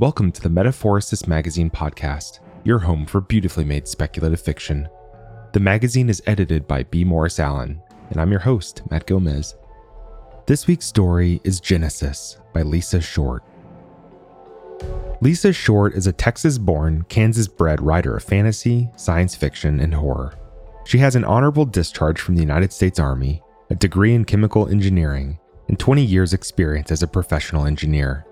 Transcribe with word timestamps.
Welcome 0.00 0.30
to 0.30 0.40
the 0.40 0.48
Metaphorosis 0.48 1.26
Magazine 1.26 1.70
podcast, 1.70 2.38
your 2.62 2.78
home 2.78 3.04
for 3.04 3.20
beautifully 3.20 3.64
made 3.64 3.88
speculative 3.88 4.40
fiction. 4.40 4.88
The 5.52 5.58
magazine 5.58 6.08
is 6.08 6.22
edited 6.24 6.68
by 6.68 6.84
B. 6.84 7.02
Morris 7.02 7.40
Allen, 7.40 7.82
and 8.10 8.20
I'm 8.20 8.30
your 8.30 8.38
host, 8.38 8.82
Matt 8.92 9.08
Gomez. 9.08 9.56
This 10.46 10.68
week's 10.68 10.86
story 10.86 11.40
is 11.42 11.58
Genesis 11.58 12.38
by 12.54 12.62
Lisa 12.62 13.00
Short. 13.00 13.42
Lisa 15.20 15.52
Short 15.52 15.94
is 15.94 16.06
a 16.06 16.12
Texas 16.12 16.58
born, 16.58 17.04
Kansas 17.08 17.48
bred 17.48 17.82
writer 17.82 18.16
of 18.16 18.22
fantasy, 18.22 18.88
science 18.94 19.34
fiction, 19.34 19.80
and 19.80 19.94
horror. 19.94 20.32
She 20.84 20.98
has 20.98 21.16
an 21.16 21.24
honorable 21.24 21.64
discharge 21.64 22.20
from 22.20 22.36
the 22.36 22.42
United 22.42 22.72
States 22.72 23.00
Army, 23.00 23.42
a 23.68 23.74
degree 23.74 24.14
in 24.14 24.24
chemical 24.24 24.68
engineering, 24.68 25.40
and 25.66 25.76
20 25.76 26.04
years' 26.04 26.34
experience 26.34 26.92
as 26.92 27.02
a 27.02 27.08
professional 27.08 27.66
engineer. 27.66 28.27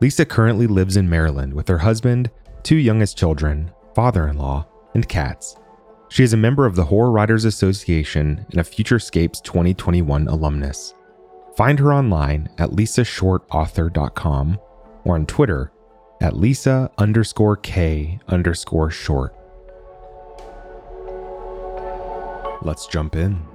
Lisa 0.00 0.24
currently 0.24 0.66
lives 0.68 0.96
in 0.96 1.08
Maryland 1.08 1.52
with 1.52 1.66
her 1.66 1.78
husband, 1.78 2.30
two 2.62 2.76
youngest 2.76 3.18
children, 3.18 3.70
father 3.94 4.28
in 4.28 4.38
law, 4.38 4.64
and 4.94 5.08
cats. 5.08 5.56
She 6.08 6.22
is 6.22 6.32
a 6.32 6.36
member 6.36 6.66
of 6.66 6.76
the 6.76 6.84
Horror 6.84 7.10
Writers 7.10 7.44
Association 7.44 8.46
and 8.50 8.60
a 8.60 8.64
Futurescapes 8.64 9.42
2021 9.42 10.28
alumnus. 10.28 10.94
Find 11.56 11.78
her 11.80 11.92
online 11.92 12.48
at 12.58 12.70
lisashortauthor.com 12.70 14.58
or 15.04 15.14
on 15.16 15.26
Twitter 15.26 15.72
at 16.20 16.36
lisa 16.36 16.90
underscore 16.98 17.56
k 17.56 18.20
underscore 18.28 18.90
short. 18.90 19.34
Let's 22.62 22.86
jump 22.86 23.16
in. 23.16 23.47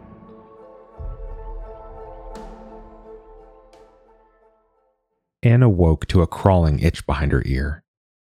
Anna 5.43 5.67
woke 5.67 6.07
to 6.07 6.21
a 6.21 6.27
crawling 6.27 6.79
itch 6.79 7.05
behind 7.05 7.33
her 7.33 7.43
ear. 7.45 7.83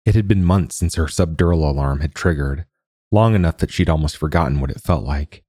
It 0.06 0.14
had 0.14 0.26
been 0.26 0.44
months 0.44 0.76
since 0.76 0.94
her 0.94 1.04
subdural 1.04 1.68
alarm 1.68 2.00
had 2.00 2.14
triggered, 2.14 2.64
long 3.12 3.34
enough 3.34 3.58
that 3.58 3.70
she'd 3.70 3.90
almost 3.90 4.16
forgotten 4.16 4.60
what 4.60 4.70
it 4.70 4.80
felt 4.80 5.04
like. 5.04 5.44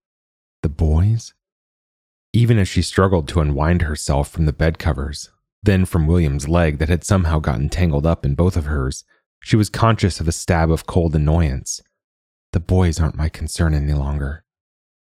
The 0.61 0.69
boys? 0.69 1.33
Even 2.33 2.57
as 2.57 2.67
she 2.67 2.81
struggled 2.81 3.27
to 3.29 3.39
unwind 3.39 3.83
herself 3.83 4.29
from 4.29 4.45
the 4.45 4.53
bed 4.53 4.77
covers, 4.77 5.29
then 5.63 5.85
from 5.85 6.05
William's 6.05 6.49
leg 6.49 6.79
that 6.79 6.89
had 6.89 7.05
somehow 7.05 7.39
gotten 7.39 7.69
tangled 7.69 8.05
up 8.05 8.25
in 8.25 8.35
both 8.35 8.57
of 8.57 8.65
hers, 8.65 9.05
she 9.41 9.55
was 9.55 9.69
conscious 9.69 10.19
of 10.19 10.27
a 10.27 10.33
stab 10.33 10.69
of 10.69 10.85
cold 10.85 11.15
annoyance. 11.15 11.81
The 12.51 12.59
boys 12.59 12.99
aren't 12.99 13.15
my 13.15 13.29
concern 13.29 13.73
any 13.73 13.93
longer. 13.93 14.43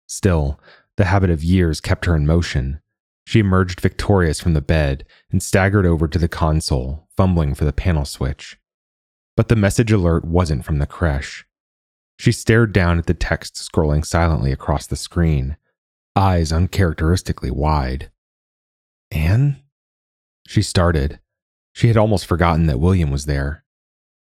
Still, 0.06 0.58
the 0.96 1.04
habit 1.04 1.28
of 1.28 1.44
years 1.44 1.80
kept 1.80 2.06
her 2.06 2.16
in 2.16 2.26
motion, 2.26 2.80
she 3.28 3.40
emerged 3.40 3.78
victorious 3.78 4.40
from 4.40 4.54
the 4.54 4.60
bed 4.62 5.04
and 5.30 5.42
staggered 5.42 5.84
over 5.84 6.08
to 6.08 6.18
the 6.18 6.28
console, 6.28 7.06
fumbling 7.14 7.54
for 7.54 7.66
the 7.66 7.74
panel 7.74 8.06
switch. 8.06 8.58
But 9.36 9.48
the 9.48 9.54
message 9.54 9.92
alert 9.92 10.24
wasn't 10.24 10.64
from 10.64 10.78
the 10.78 10.86
creche. 10.86 11.44
She 12.18 12.32
stared 12.32 12.72
down 12.72 12.98
at 12.98 13.04
the 13.04 13.12
text 13.12 13.56
scrolling 13.56 14.02
silently 14.02 14.50
across 14.50 14.86
the 14.86 14.96
screen, 14.96 15.58
eyes 16.16 16.52
uncharacteristically 16.52 17.50
wide. 17.50 18.10
Anne? 19.10 19.62
She 20.46 20.62
started. 20.62 21.20
She 21.74 21.88
had 21.88 21.98
almost 21.98 22.24
forgotten 22.24 22.64
that 22.68 22.80
William 22.80 23.10
was 23.10 23.26
there. 23.26 23.62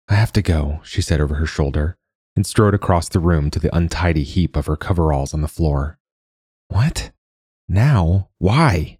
I 0.07 0.13
have 0.13 0.33
to 0.33 0.43
go, 0.43 0.81
she 0.83 1.01
said 1.01 1.19
over 1.19 1.33
her 1.33 1.47
shoulder, 1.47 1.97
and 2.35 2.45
strode 2.45 2.75
across 2.75 3.09
the 3.09 3.19
room 3.19 3.49
to 3.49 3.59
the 3.59 3.75
untidy 3.75 4.23
heap 4.23 4.55
of 4.55 4.67
her 4.67 4.77
coveralls 4.77 5.33
on 5.33 5.41
the 5.41 5.47
floor. 5.47 5.97
What? 6.67 7.09
Now? 7.67 8.29
Why? 8.37 8.99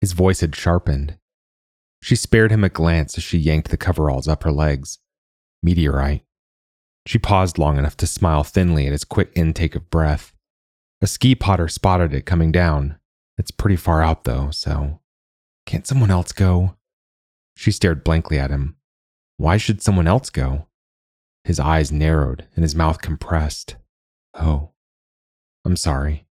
His 0.00 0.12
voice 0.12 0.40
had 0.40 0.54
sharpened. 0.54 1.18
She 2.02 2.16
spared 2.16 2.52
him 2.52 2.64
a 2.64 2.68
glance 2.68 3.16
as 3.16 3.24
she 3.24 3.38
yanked 3.38 3.70
the 3.70 3.76
coveralls 3.76 4.28
up 4.28 4.44
her 4.44 4.52
legs. 4.52 4.98
Meteorite. 5.62 6.24
She 7.06 7.18
paused 7.18 7.58
long 7.58 7.78
enough 7.78 7.96
to 7.98 8.06
smile 8.06 8.44
thinly 8.44 8.86
at 8.86 8.92
his 8.92 9.04
quick 9.04 9.32
intake 9.34 9.74
of 9.74 9.90
breath. 9.90 10.34
A 11.00 11.06
ski 11.06 11.34
potter 11.34 11.68
spotted 11.68 12.12
it 12.12 12.26
coming 12.26 12.52
down. 12.52 12.98
It's 13.38 13.50
pretty 13.50 13.76
far 13.76 14.02
out, 14.02 14.24
though, 14.24 14.50
so. 14.50 15.00
Can't 15.66 15.86
someone 15.86 16.10
else 16.10 16.32
go? 16.32 16.76
She 17.56 17.70
stared 17.70 18.04
blankly 18.04 18.38
at 18.38 18.50
him. 18.50 18.76
Why 19.36 19.56
should 19.56 19.82
someone 19.82 20.06
else 20.06 20.30
go? 20.30 20.66
His 21.44 21.60
eyes 21.60 21.92
narrowed 21.92 22.46
and 22.54 22.62
his 22.64 22.74
mouth 22.74 23.00
compressed. 23.00 23.76
Oh, 24.34 24.70
I'm 25.64 25.76
sorry. 25.76 26.25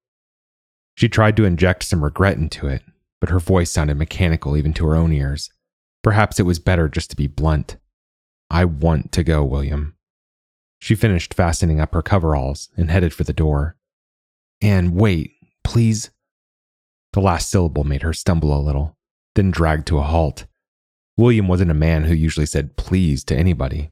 She 0.95 1.09
tried 1.09 1.35
to 1.37 1.45
inject 1.45 1.83
some 1.83 2.03
regret 2.03 2.37
into 2.37 2.67
it, 2.67 2.83
but 3.19 3.29
her 3.29 3.39
voice 3.39 3.71
sounded 3.71 3.97
mechanical 3.97 4.55
even 4.55 4.73
to 4.73 4.85
her 4.87 4.95
own 4.95 5.11
ears. 5.11 5.49
Perhaps 6.03 6.39
it 6.39 6.43
was 6.43 6.59
better 6.59 6.89
just 6.89 7.09
to 7.11 7.15
be 7.15 7.27
blunt. 7.27 7.77
I 8.49 8.65
want 8.65 9.11
to 9.13 9.23
go, 9.23 9.43
William. 9.43 9.95
She 10.79 10.95
finished 10.95 11.33
fastening 11.33 11.79
up 11.79 11.93
her 11.93 12.01
coveralls 12.01 12.69
and 12.75 12.91
headed 12.91 13.13
for 13.13 13.23
the 13.23 13.33
door. 13.33 13.77
And 14.61 14.93
wait, 14.95 15.31
please. 15.63 16.11
The 17.13 17.21
last 17.21 17.49
syllable 17.49 17.83
made 17.83 18.01
her 18.01 18.13
stumble 18.13 18.55
a 18.55 18.59
little, 18.59 18.97
then 19.35 19.49
dragged 19.49 19.87
to 19.87 19.99
a 19.99 20.03
halt. 20.03 20.45
William 21.15 21.47
wasn't 21.47 21.71
a 21.71 21.75
man 21.75 22.03
who 22.03 22.13
usually 22.13 22.45
said 22.45 22.75
please 22.75 23.23
to 23.25 23.35
anybody. 23.35 23.91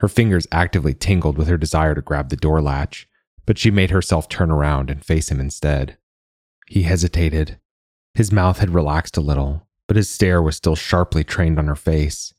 Her 0.00 0.08
fingers 0.08 0.46
actively 0.50 0.94
tingled 0.94 1.38
with 1.38 1.46
her 1.48 1.56
desire 1.56 1.94
to 1.94 2.02
grab 2.02 2.30
the 2.30 2.36
door 2.36 2.60
latch, 2.60 3.08
but 3.46 3.58
she 3.58 3.70
made 3.70 3.90
herself 3.90 4.28
turn 4.28 4.50
around 4.50 4.90
and 4.90 5.04
face 5.04 5.30
him 5.30 5.40
instead. 5.40 5.98
He 6.66 6.82
hesitated. 6.82 7.58
His 8.14 8.32
mouth 8.32 8.58
had 8.58 8.74
relaxed 8.74 9.16
a 9.16 9.20
little, 9.20 9.66
but 9.86 9.96
his 9.96 10.08
stare 10.08 10.40
was 10.42 10.56
still 10.56 10.76
sharply 10.76 11.24
trained 11.24 11.58
on 11.58 11.66
her 11.66 11.76
face. 11.76 12.32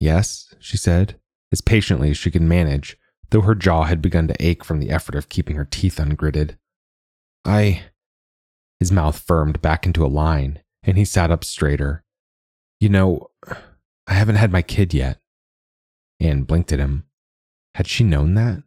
Yes, 0.00 0.54
she 0.58 0.76
said, 0.76 1.18
as 1.52 1.60
patiently 1.60 2.10
as 2.10 2.16
she 2.16 2.30
could 2.30 2.42
manage, 2.42 2.96
though 3.30 3.42
her 3.42 3.54
jaw 3.54 3.84
had 3.84 4.02
begun 4.02 4.28
to 4.28 4.36
ache 4.44 4.64
from 4.64 4.80
the 4.80 4.90
effort 4.90 5.14
of 5.14 5.28
keeping 5.28 5.56
her 5.56 5.64
teeth 5.64 5.96
ungritted. 5.96 6.56
I. 7.44 7.84
His 8.80 8.92
mouth 8.92 9.18
firmed 9.18 9.62
back 9.62 9.86
into 9.86 10.04
a 10.04 10.08
line, 10.08 10.60
and 10.82 10.96
he 10.96 11.04
sat 11.04 11.30
up 11.30 11.44
straighter. 11.44 12.04
You 12.80 12.88
know, 12.88 13.28
I 14.06 14.14
haven't 14.14 14.36
had 14.36 14.50
my 14.50 14.62
kid 14.62 14.92
yet. 14.92 15.20
Anne 16.20 16.42
blinked 16.42 16.72
at 16.72 16.78
him. 16.78 17.04
Had 17.74 17.86
she 17.86 18.04
known 18.04 18.34
that? 18.34 18.62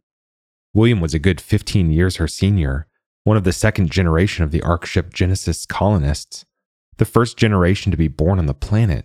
William 0.74 1.00
was 1.00 1.14
a 1.14 1.18
good 1.18 1.40
15 1.40 1.90
years 1.90 2.16
her 2.16 2.28
senior, 2.28 2.86
one 3.26 3.36
of 3.36 3.42
the 3.42 3.52
second 3.52 3.90
generation 3.90 4.44
of 4.44 4.52
the 4.52 4.62
Ark 4.62 4.86
ship 4.86 5.12
Genesis 5.12 5.66
colonists, 5.66 6.44
the 6.98 7.04
first 7.04 7.36
generation 7.36 7.90
to 7.90 7.96
be 7.96 8.06
born 8.06 8.38
on 8.38 8.46
the 8.46 8.54
planet, 8.54 9.04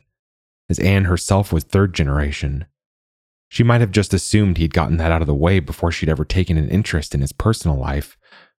as 0.70 0.78
Anne 0.78 1.06
herself 1.06 1.52
was 1.52 1.64
third 1.64 1.96
generation. 1.96 2.66
She 3.50 3.64
might 3.64 3.82
have 3.82 3.90
just 3.90 4.14
assumed 4.14 4.60
he'd 4.60 4.76
gotten 4.76 4.98
that 4.98 5.12
out 5.12 5.22
of 5.22 5.28
the 5.28 5.34
way 5.34 5.60
before 5.60 5.92
she'd 5.92 6.08
ever 6.08 6.24
taken 6.24 6.56
an 6.56 6.70
interest 6.70 7.16
in 7.16 7.22
his 7.22 7.32
personal 7.32 7.76
life, 7.76 8.16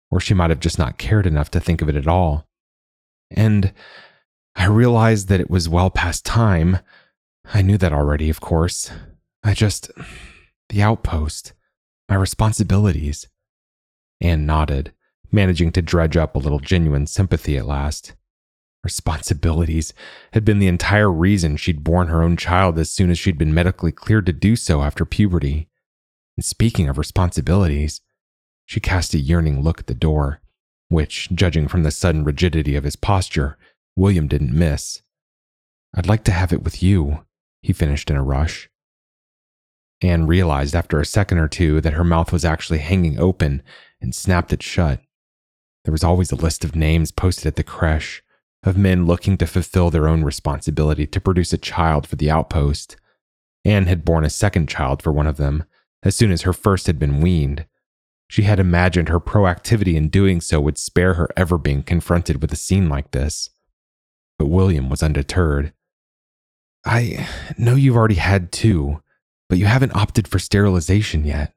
or 0.10 0.20
she 0.20 0.34
might 0.34 0.50
have 0.50 0.60
just 0.60 0.80
not 0.80 0.98
cared 0.98 1.28
enough 1.28 1.52
to 1.52 1.60
think 1.60 1.84
of 1.84 1.90
it 1.90 1.96
at 1.96 2.08
all. 2.08 2.48
And 3.30 3.72
I 4.56 4.66
realized 4.66 5.28
that 5.28 5.42
it 5.42 5.52
was 5.52 5.70
well 5.70 5.92
past 5.92 6.26
time. 6.26 6.80
I 7.54 7.62
knew 7.62 7.78
that 7.78 7.94
already, 7.94 8.32
of 8.32 8.42
course. 8.42 8.90
I 9.44 9.54
just. 9.54 9.92
the 10.70 10.82
outpost, 10.82 11.54
my 12.10 12.16
responsibilities. 12.16 13.28
Anne 14.20 14.48
nodded 14.48 14.94
managing 15.32 15.72
to 15.74 15.82
dredge 15.82 16.18
up 16.18 16.36
a 16.36 16.40
little 16.40 16.60
genuine 16.60 17.08
sympathy 17.08 17.58
at 17.58 17.66
last. 17.66 18.14
Responsibilities 18.84 19.94
had 20.34 20.44
been 20.44 20.60
the 20.60 20.68
entire 20.68 21.12
reason 21.12 21.56
she'd 21.56 21.84
borne 21.84 22.08
her 22.08 22.24
own 22.24 22.36
child 22.36 22.80
as 22.80 22.90
soon 22.90 23.12
as 23.12 23.20
she'd 23.20 23.38
been 23.38 23.54
medically 23.54 23.92
cleared 23.92 24.26
to 24.26 24.34
do 24.34 24.56
so 24.56 24.82
after 24.82 25.06
puberty. 25.06 25.70
And 26.36 26.44
speaking 26.44 26.90
of 26.90 26.98
responsibilities, 26.98 28.02
she 28.66 28.80
cast 28.80 29.14
a 29.14 29.20
yearning 29.20 29.62
look 29.62 29.80
at 29.80 29.88
the 29.88 29.94
door, 29.94 30.42
which, 30.90 31.30
judging 31.34 31.68
from 31.68 31.84
the 31.84 31.92
sudden 31.92 32.24
rigidity 32.24 32.76
of 32.76 32.84
his 32.84 32.96
posture, 32.96 33.58
William 33.96 34.28
didn't 34.28 34.54
miss. 34.54 35.02
I'd 35.94 36.08
like 36.08 36.24
to 36.24 36.32
have 36.32 36.52
it 36.52 36.64
with 36.64 36.82
you, 36.82 37.26
he 37.62 37.74
finished 37.74 38.10
in 38.10 38.16
a 38.16 38.24
rush. 38.24 38.70
Anne 40.02 40.26
realized 40.26 40.76
after 40.76 41.00
a 41.00 41.06
second 41.06 41.38
or 41.38 41.48
two 41.48 41.82
that 41.82 41.94
her 41.94 42.04
mouth 42.04 42.32
was 42.32 42.44
actually 42.44 42.80
hanging 42.80 43.20
open 43.20 43.62
and 44.02 44.16
snapped 44.16 44.52
it 44.52 44.64
shut. 44.64 45.02
There 45.86 45.92
was 45.92 46.04
always 46.04 46.32
a 46.32 46.36
list 46.36 46.64
of 46.64 46.76
names 46.76 47.12
posted 47.12 47.48
at 47.48 47.56
the 47.56 47.64
creche 47.64 48.24
of 48.64 48.78
men 48.78 49.06
looking 49.06 49.38
to 49.38 49.48
fulfill 49.48 49.90
their 49.90 50.08
own 50.08 50.24
responsibility 50.24 51.08
to 51.08 51.22
produce 51.22 51.52
a 51.54 51.58
child 51.58 52.08
for 52.08 52.16
the 52.16 52.30
outpost. 52.30 52.96
Anne 53.66 53.88
had 53.88 54.06
borne 54.06 54.24
a 54.24 54.30
second 54.30 54.70
child 54.70 55.02
for 55.02 55.12
one 55.12 55.28
of 55.28 55.38
them 55.38 55.64
as 56.04 56.16
soon 56.16 56.32
as 56.32 56.44
her 56.44 56.54
first 56.54 56.88
had 56.88 57.00
been 57.00 57.22
weaned. 57.22 57.66
She 58.28 58.44
had 58.44 58.60
imagined 58.60 59.10
her 59.10 59.20
proactivity 59.20 59.96
in 59.96 60.10
doing 60.10 60.42
so 60.42 60.62
would 60.62 60.78
spare 60.78 61.16
her 61.16 61.30
ever 61.36 61.58
being 61.58 61.84
confronted 61.84 62.42
with 62.42 62.52
a 62.54 62.56
scene 62.56 62.88
like 62.88 63.12
this. 63.12 63.50
But 64.40 64.48
William 64.48 64.90
was 64.90 65.04
undeterred. 65.04 65.74
I 66.86 67.28
know 67.58 67.76
you've 67.76 67.96
already 67.96 68.16
had 68.16 68.52
two, 68.52 69.02
but 69.50 69.58
you 69.58 69.66
haven't 69.66 69.96
opted 69.96 70.28
for 70.28 70.40
sterilization 70.40 71.26
yet. 71.26 71.54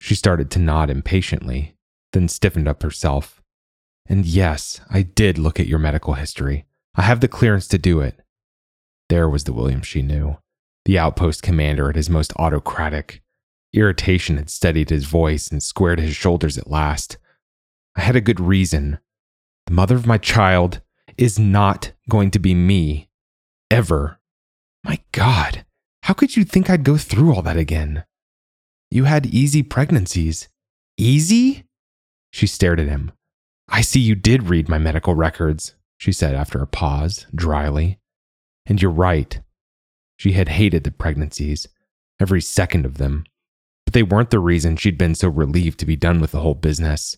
She 0.00 0.14
started 0.14 0.50
to 0.52 0.58
nod 0.58 0.88
impatiently, 0.88 1.71
then 2.12 2.28
stiffened 2.28 2.68
up 2.68 2.82
herself. 2.82 3.42
And 4.06 4.24
yes, 4.26 4.80
I 4.90 5.02
did 5.02 5.38
look 5.38 5.58
at 5.60 5.66
your 5.66 5.78
medical 5.78 6.14
history. 6.14 6.66
I 6.94 7.02
have 7.02 7.20
the 7.20 7.28
clearance 7.28 7.66
to 7.68 7.78
do 7.78 8.00
it. 8.00 8.20
There 9.08 9.28
was 9.28 9.44
the 9.44 9.52
William 9.52 9.82
she 9.82 10.02
knew. 10.02 10.38
the 10.84 10.98
outpost 10.98 11.42
commander 11.42 11.88
at 11.88 11.96
his 11.96 12.10
most 12.10 12.32
autocratic. 12.36 13.22
Irritation 13.72 14.36
had 14.36 14.50
steadied 14.50 14.90
his 14.90 15.04
voice 15.04 15.48
and 15.50 15.62
squared 15.62 16.00
his 16.00 16.14
shoulders 16.14 16.58
at 16.58 16.70
last. 16.70 17.16
I 17.96 18.02
had 18.02 18.16
a 18.16 18.20
good 18.20 18.40
reason. 18.40 18.98
The 19.66 19.74
mother 19.74 19.96
of 19.96 20.06
my 20.06 20.18
child 20.18 20.80
is 21.16 21.38
not 21.38 21.92
going 22.08 22.30
to 22.32 22.38
be 22.38 22.54
me. 22.54 23.08
Ever. 23.70 24.18
My 24.84 24.98
God, 25.12 25.64
how 26.02 26.14
could 26.14 26.36
you 26.36 26.44
think 26.44 26.68
I'd 26.68 26.84
go 26.84 26.96
through 26.96 27.34
all 27.34 27.42
that 27.42 27.56
again? 27.56 28.04
You 28.90 29.04
had 29.04 29.26
easy 29.26 29.62
pregnancies. 29.62 30.48
Easy? 30.98 31.64
She 32.32 32.46
stared 32.46 32.80
at 32.80 32.88
him. 32.88 33.12
I 33.68 33.82
see 33.82 34.00
you 34.00 34.14
did 34.14 34.48
read 34.48 34.68
my 34.68 34.78
medical 34.78 35.14
records, 35.14 35.74
she 35.98 36.12
said 36.12 36.34
after 36.34 36.60
a 36.60 36.66
pause, 36.66 37.26
dryly. 37.34 38.00
And 38.66 38.80
you're 38.80 38.90
right. 38.90 39.40
She 40.16 40.32
had 40.32 40.48
hated 40.48 40.84
the 40.84 40.90
pregnancies, 40.90 41.68
every 42.20 42.40
second 42.40 42.86
of 42.86 42.98
them. 42.98 43.24
But 43.86 43.94
they 43.94 44.02
weren't 44.02 44.30
the 44.30 44.38
reason 44.38 44.76
she'd 44.76 44.98
been 44.98 45.14
so 45.14 45.28
relieved 45.28 45.78
to 45.80 45.86
be 45.86 45.96
done 45.96 46.20
with 46.20 46.32
the 46.32 46.40
whole 46.40 46.54
business. 46.54 47.16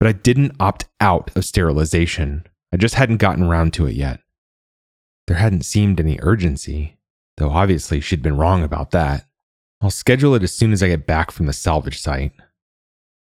But 0.00 0.08
I 0.08 0.12
didn't 0.12 0.56
opt 0.58 0.86
out 1.00 1.30
of 1.36 1.44
sterilization. 1.44 2.44
I 2.72 2.76
just 2.76 2.94
hadn't 2.94 3.18
gotten 3.18 3.44
around 3.44 3.72
to 3.74 3.86
it 3.86 3.94
yet. 3.94 4.20
There 5.26 5.36
hadn't 5.36 5.64
seemed 5.64 6.00
any 6.00 6.18
urgency, 6.22 6.98
though 7.36 7.50
obviously 7.50 8.00
she'd 8.00 8.22
been 8.22 8.36
wrong 8.36 8.62
about 8.62 8.90
that. 8.90 9.26
I'll 9.80 9.90
schedule 9.90 10.34
it 10.34 10.42
as 10.42 10.52
soon 10.52 10.72
as 10.72 10.82
I 10.82 10.88
get 10.88 11.06
back 11.06 11.30
from 11.30 11.46
the 11.46 11.52
salvage 11.52 12.00
site. 12.00 12.32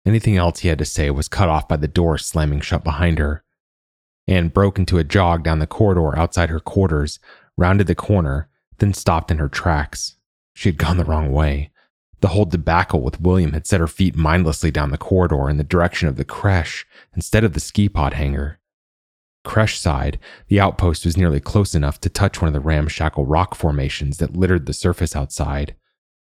Anything 0.06 0.38
else 0.38 0.60
he 0.60 0.68
had 0.68 0.78
to 0.80 0.86
say 0.86 1.10
was 1.10 1.28
cut 1.28 1.50
off 1.50 1.68
by 1.68 1.78
the 1.78 1.88
door 1.88 2.18
slamming 2.18 2.62
shut 2.62 2.84
behind 2.84 3.18
her. 3.18 3.44
Anne 4.28 4.50
broke 4.50 4.78
into 4.78 4.98
a 4.98 5.04
jog 5.04 5.44
down 5.44 5.60
the 5.60 5.68
corridor 5.68 6.18
outside 6.18 6.50
her 6.50 6.60
quarters, 6.60 7.20
rounded 7.58 7.88
the 7.88 7.96
corner, 7.96 8.50
then 8.78 8.94
stopped 8.94 9.32
in 9.32 9.38
her 9.38 9.50
tracks. 9.50 10.16
She 10.54 10.70
had 10.70 10.78
gone 10.78 10.98
the 10.98 11.06
wrong 11.06 11.32
way. 11.32 11.72
The 12.22 12.30
whole 12.30 12.46
debacle 12.46 13.02
with 13.02 13.22
William 13.22 13.54
had 13.54 13.68
set 13.68 13.80
her 13.80 13.88
feet 13.88 14.16
mindlessly 14.16 14.72
down 14.72 14.92
the 14.92 14.98
corridor 14.98 15.50
in 15.50 15.58
the 15.58 15.64
direction 15.64 16.08
of 16.08 16.16
the 16.16 16.26
creche 16.26 16.86
instead 17.14 17.44
of 17.44 17.54
the 17.54 17.60
ski 17.60 17.90
pod 17.90 18.14
hangar. 18.14 18.60
Creche 19.44 19.78
side, 19.78 20.18
the 20.48 20.60
outpost 20.60 21.06
was 21.06 21.18
nearly 21.18 21.40
close 21.40 21.76
enough 21.76 22.02
to 22.02 22.10
touch 22.10 22.42
one 22.42 22.48
of 22.48 22.54
the 22.54 22.60
ramshackle 22.60 23.26
rock 23.26 23.54
formations 23.54 24.18
that 24.18 24.36
littered 24.36 24.66
the 24.66 24.74
surface 24.74 25.16
outside. 25.16 25.76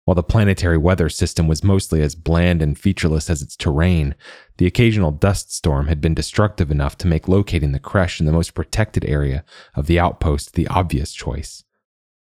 While 0.05 0.15
the 0.15 0.23
planetary 0.23 0.77
weather 0.77 1.07
system 1.07 1.47
was 1.47 1.63
mostly 1.63 2.01
as 2.01 2.13
bland 2.13 2.61
and 2.61 2.77
featureless 2.77 3.29
as 3.29 3.41
its 3.41 3.55
terrain, 3.55 4.15
the 4.57 4.67
occasional 4.67 5.11
dust 5.11 5.53
storm 5.53 5.87
had 5.87 6.01
been 6.01 6.13
destructive 6.13 6.69
enough 6.69 6.97
to 6.99 7.07
make 7.07 7.29
locating 7.29 7.71
the 7.71 7.79
creche 7.79 8.19
in 8.19 8.25
the 8.25 8.33
most 8.33 8.53
protected 8.53 9.05
area 9.05 9.45
of 9.75 9.87
the 9.87 9.99
outpost 9.99 10.53
the 10.53 10.67
obvious 10.67 11.13
choice. 11.13 11.63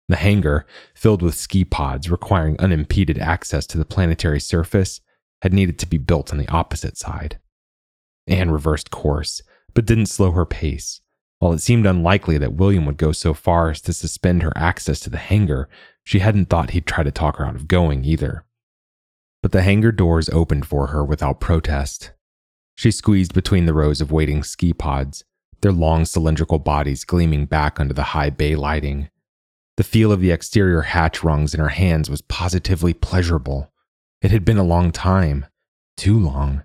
The 0.09 0.17
hangar, 0.17 0.67
filled 0.93 1.23
with 1.23 1.35
ski 1.35 1.63
pods 1.63 2.11
requiring 2.11 2.59
unimpeded 2.59 3.17
access 3.17 3.65
to 3.67 3.77
the 3.79 3.85
planetary 3.85 4.39
surface, 4.39 5.01
had 5.41 5.53
needed 5.53 5.79
to 5.79 5.87
be 5.87 5.97
built 5.97 6.31
on 6.31 6.37
the 6.37 6.49
opposite 6.49 6.97
side. 6.97 7.39
Anne 8.27 8.51
reversed 8.51 8.91
course, 8.91 9.41
but 9.73 9.85
didn't 9.85 10.07
slow 10.07 10.31
her 10.31 10.45
pace. 10.45 11.01
While 11.39 11.53
it 11.53 11.59
seemed 11.59 11.87
unlikely 11.87 12.37
that 12.37 12.53
William 12.53 12.85
would 12.85 12.97
go 12.97 13.11
so 13.11 13.33
far 13.33 13.71
as 13.71 13.81
to 13.81 13.93
suspend 13.93 14.43
her 14.43 14.53
access 14.55 14.99
to 14.99 15.09
the 15.09 15.17
hangar, 15.17 15.69
she 16.03 16.19
hadn't 16.19 16.49
thought 16.49 16.71
he'd 16.71 16.85
try 16.85 17.03
to 17.03 17.11
talk 17.11 17.37
her 17.37 17.45
out 17.45 17.55
of 17.55 17.67
going 17.67 18.03
either. 18.03 18.45
But 19.41 19.51
the 19.51 19.61
hangar 19.61 19.91
doors 19.91 20.29
opened 20.29 20.65
for 20.65 20.87
her 20.87 21.03
without 21.03 21.39
protest. 21.39 22.11
She 22.75 22.91
squeezed 22.91 23.33
between 23.33 23.65
the 23.65 23.73
rows 23.73 24.01
of 24.01 24.11
waiting 24.11 24.43
ski 24.43 24.73
pods, 24.73 25.23
their 25.61 25.71
long 25.71 26.05
cylindrical 26.05 26.59
bodies 26.59 27.03
gleaming 27.03 27.45
back 27.45 27.79
under 27.79 27.93
the 27.93 28.03
high 28.03 28.29
bay 28.29 28.55
lighting. 28.55 29.09
The 29.77 29.83
feel 29.83 30.11
of 30.11 30.21
the 30.21 30.31
exterior 30.31 30.81
hatch 30.81 31.23
rungs 31.23 31.53
in 31.53 31.59
her 31.59 31.69
hands 31.69 32.09
was 32.09 32.21
positively 32.21 32.93
pleasurable. 32.93 33.71
It 34.21 34.31
had 34.31 34.45
been 34.45 34.57
a 34.57 34.63
long 34.63 34.91
time, 34.91 35.45
too 35.97 36.19
long. 36.19 36.63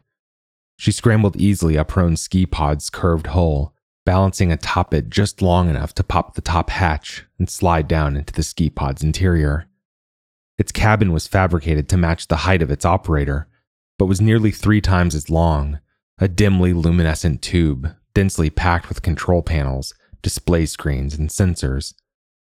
She 0.76 0.92
scrambled 0.92 1.36
easily 1.36 1.78
up 1.78 1.92
her 1.92 2.02
own 2.02 2.16
ski 2.16 2.44
pod's 2.46 2.90
curved 2.90 3.28
hull, 3.28 3.74
balancing 4.06 4.50
atop 4.50 4.94
it 4.94 5.10
just 5.10 5.42
long 5.42 5.68
enough 5.68 5.92
to 5.92 6.02
pop 6.02 6.34
the 6.34 6.40
top 6.40 6.70
hatch 6.70 7.26
and 7.38 7.50
slide 7.50 7.86
down 7.86 8.16
into 8.16 8.32
the 8.32 8.42
ski 8.42 8.70
pod's 8.70 9.02
interior. 9.02 9.66
Its 10.56 10.72
cabin 10.72 11.12
was 11.12 11.26
fabricated 11.26 11.90
to 11.90 11.98
match 11.98 12.28
the 12.28 12.36
height 12.36 12.62
of 12.62 12.70
its 12.70 12.86
operator, 12.86 13.48
but 13.98 14.06
was 14.06 14.20
nearly 14.20 14.50
three 14.50 14.80
times 14.80 15.14
as 15.14 15.28
long, 15.28 15.80
a 16.18 16.28
dimly 16.28 16.72
luminescent 16.72 17.42
tube, 17.42 17.94
densely 18.14 18.48
packed 18.48 18.88
with 18.88 19.02
control 19.02 19.42
panels, 19.42 19.92
display 20.22 20.64
screens, 20.64 21.14
and 21.14 21.28
sensors. 21.28 21.92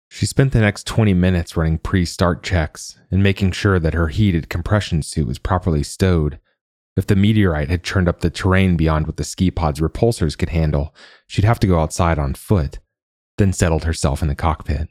She 0.10 0.26
spent 0.26 0.54
the 0.54 0.62
next 0.62 0.88
20 0.88 1.14
minutes 1.14 1.56
running 1.56 1.78
pre 1.78 2.06
start 2.06 2.42
checks 2.42 2.98
and 3.12 3.22
making 3.22 3.52
sure 3.52 3.78
that 3.78 3.94
her 3.94 4.08
heated 4.08 4.50
compression 4.50 5.04
suit 5.04 5.28
was 5.28 5.38
properly 5.38 5.84
stowed 5.84 6.40
if 6.98 7.08
the 7.08 7.16
meteorite 7.16 7.70
had 7.70 7.84
churned 7.84 8.10
up 8.10 8.20
the 8.20 8.30
terrain 8.30 8.76
beyond 8.76 9.08
what 9.08 9.18
the 9.18 9.24
ski 9.24 9.50
pod's 9.50 9.80
repulsors 9.80 10.38
could 10.38 10.50
handle, 10.50 10.94
she'd 11.28 11.46
have 11.46 11.60
to 11.60 11.68
go 11.68 11.80
outside 11.80 12.20
on 12.20 12.34
foot, 12.34 12.80
then 13.38 13.54
settled 13.54 13.86
herself 13.86 14.22
in 14.22 14.28
the 14.28 14.36
cockpit. 14.36 14.90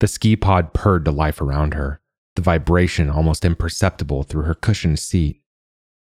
The 0.00 0.08
ski 0.08 0.36
pod 0.36 0.72
purred 0.72 1.04
to 1.04 1.10
life 1.10 1.40
around 1.40 1.74
her, 1.74 2.00
the 2.34 2.42
vibration 2.42 3.10
almost 3.10 3.44
imperceptible 3.44 4.22
through 4.22 4.42
her 4.42 4.54
cushioned 4.54 4.98
seat. 4.98 5.42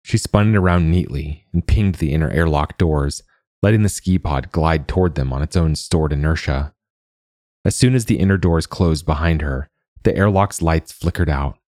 She 0.02 0.18
spun 0.18 0.54
it 0.54 0.58
around 0.58 0.90
neatly 0.90 1.46
and 1.52 1.66
pinged 1.66 1.96
the 1.96 2.12
inner 2.12 2.30
airlock 2.30 2.76
doors, 2.78 3.22
letting 3.62 3.82
the 3.82 3.88
ski 3.88 4.18
pod 4.18 4.50
glide 4.52 4.88
toward 4.88 5.14
them 5.14 5.32
on 5.32 5.42
its 5.42 5.56
own 5.56 5.74
stored 5.74 6.12
inertia. 6.12 6.74
As 7.64 7.76
soon 7.76 7.94
as 7.94 8.06
the 8.06 8.18
inner 8.18 8.36
doors 8.36 8.66
closed 8.66 9.06
behind 9.06 9.42
her, 9.42 9.68
the 10.02 10.16
airlock's 10.16 10.62
lights 10.62 10.92
flickered 10.92 11.28
out, 11.28 11.58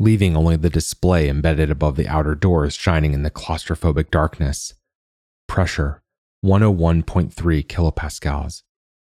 leaving 0.00 0.34
only 0.34 0.56
the 0.56 0.70
display 0.70 1.28
embedded 1.28 1.70
above 1.70 1.94
the 1.94 2.08
outer 2.08 2.34
doors 2.34 2.74
shining 2.74 3.12
in 3.12 3.22
the 3.22 3.30
claustrophobic 3.30 4.10
darkness. 4.10 4.72
Pressure 5.46 6.02
101.3 6.42 7.66
kilopascals. 7.66 8.62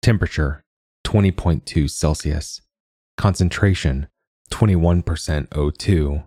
Temperature 0.01 0.65
20.2 1.07 1.89
Celsius. 1.91 2.63
Concentration 3.19 4.09
21% 4.51 5.05
O2. 5.49 6.25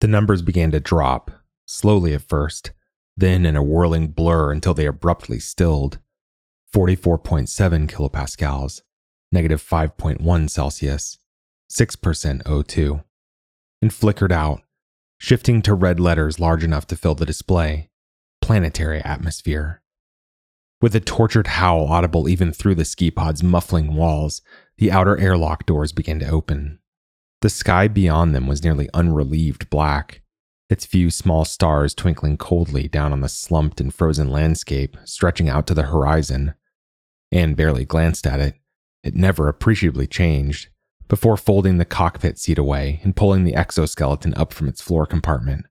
The 0.00 0.06
numbers 0.06 0.40
began 0.42 0.70
to 0.70 0.78
drop, 0.78 1.32
slowly 1.66 2.14
at 2.14 2.22
first, 2.22 2.70
then 3.16 3.44
in 3.44 3.56
a 3.56 3.62
whirling 3.62 4.06
blur 4.06 4.52
until 4.52 4.72
they 4.72 4.86
abruptly 4.86 5.40
stilled. 5.40 5.98
44.7 6.72 7.88
kilopascals, 7.88 8.82
negative 9.32 9.60
5.1 9.60 10.48
Celsius, 10.48 11.18
6% 11.72 12.42
O2 12.44 13.02
and 13.80 13.92
flickered 13.92 14.32
out, 14.32 14.62
shifting 15.18 15.62
to 15.62 15.74
red 15.74 16.00
letters 16.00 16.40
large 16.40 16.64
enough 16.64 16.86
to 16.88 16.96
fill 16.96 17.14
the 17.14 17.26
display 17.26 17.90
planetary 18.40 19.00
atmosphere. 19.02 19.82
With 20.80 20.94
a 20.94 21.00
tortured 21.00 21.48
howl 21.48 21.86
audible 21.88 22.30
even 22.30 22.50
through 22.50 22.76
the 22.76 22.84
ski 22.86 23.10
pod's 23.10 23.42
muffling 23.42 23.94
walls, 23.94 24.40
the 24.78 24.90
outer 24.90 25.18
airlock 25.18 25.66
doors 25.66 25.92
began 25.92 26.18
to 26.20 26.30
open. 26.30 26.78
The 27.42 27.50
sky 27.50 27.88
beyond 27.88 28.34
them 28.34 28.46
was 28.46 28.64
nearly 28.64 28.88
unrelieved 28.94 29.68
black, 29.68 30.22
its 30.70 30.86
few 30.86 31.10
small 31.10 31.44
stars 31.44 31.94
twinkling 31.94 32.36
coldly 32.38 32.88
down 32.88 33.12
on 33.12 33.20
the 33.20 33.28
slumped 33.28 33.80
and 33.80 33.92
frozen 33.92 34.30
landscape 34.30 34.96
stretching 35.04 35.48
out 35.48 35.66
to 35.66 35.74
the 35.74 35.84
horizon. 35.84 36.54
Anne 37.30 37.54
barely 37.54 37.84
glanced 37.84 38.26
at 38.26 38.40
it. 38.40 38.54
It 39.02 39.14
never 39.14 39.48
appreciably 39.48 40.06
changed, 40.06 40.68
before 41.08 41.36
folding 41.36 41.78
the 41.78 41.84
cockpit 41.84 42.38
seat 42.38 42.58
away 42.58 43.00
and 43.02 43.16
pulling 43.16 43.44
the 43.44 43.54
exoskeleton 43.54 44.34
up 44.34 44.52
from 44.52 44.68
its 44.68 44.80
floor 44.80 45.06
compartment. 45.06 45.66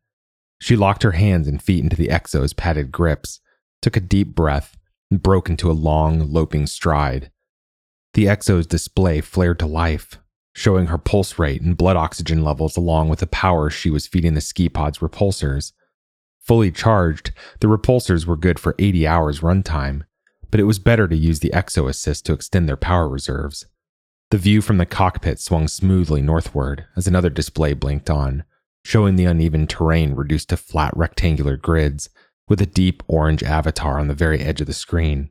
She 0.60 0.75
locked 0.75 1.03
her 1.03 1.12
hands 1.12 1.48
and 1.48 1.62
feet 1.62 1.84
into 1.84 1.96
the 1.96 2.08
exo's 2.08 2.53
padded 2.53 2.91
grips, 2.91 3.39
took 3.82 3.96
a 3.96 4.01
deep 4.01 4.34
breath, 4.34 4.75
and 5.12 5.22
broke 5.22 5.50
into 5.50 5.72
a 5.72 5.74
long, 5.74 6.32
loping 6.32 6.65
stride. 6.65 7.32
The 8.13 8.25
exo's 8.25 8.65
display 8.65 9.22
flared 9.22 9.60
to 9.60 9.67
life, 9.67 10.17
showing 10.53 10.88
her 10.88 10.98
pulse 10.98 11.38
rate 11.38 11.62
and 11.62 11.77
blood 11.77 11.96
oxygen 11.96 12.44
levels 12.44 12.75
along 12.75 13.10
with 13.10 13.20
the 13.20 13.27
power 13.27 13.70
she 13.70 13.91
was 13.91 14.08
feeding 14.08 14.34
the 14.34 14.41
ski 14.41 14.67
pod's 14.70 14.98
repulsors. 14.98 15.72
Fully 16.41 16.72
charged, 16.72 17.32
the 17.60 17.67
repulsors 17.67 18.25
were 18.25 18.38
good 18.38 18.60
for 18.60 18.75
80 18.79 19.06
hours 19.06 19.41
runtime, 19.41 20.03
but 20.50 20.60
it 20.60 20.63
was 20.63 20.79
better 20.79 21.08
to 21.08 21.15
use 21.15 21.41
the 21.41 21.51
exo 21.51 21.88
assist 21.88 22.25
to 22.25 22.34
extend 22.34 22.67
their 22.67 22.77
power 22.77 23.08
reserves. 23.08 23.67
The 24.29 24.38
view 24.38 24.62
from 24.62 24.77
the 24.77 24.86
cockpit 24.86 25.39
swung 25.39 25.69
smoothly 25.69 26.22
northward 26.22 26.86
as 26.98 27.07
another 27.07 27.29
display 27.29 27.74
blinked 27.74 28.10
on, 28.10 28.43
showing 28.84 29.15
the 29.15 29.25
uneven 29.25 29.67
terrain 29.67 30.15
reduced 30.15 30.50
to 30.50 30.57
flat 30.57 30.91
rectangular 30.98 31.55
grids 31.55 32.10
with 32.50 32.62
a 32.62 32.65
deep 32.65 33.03
orange 33.07 33.41
avatar 33.41 34.00
on 34.00 34.07
the 34.07 34.13
very 34.13 34.41
edge 34.41 34.60
of 34.60 34.67
the 34.67 34.74
screen. 34.74 35.29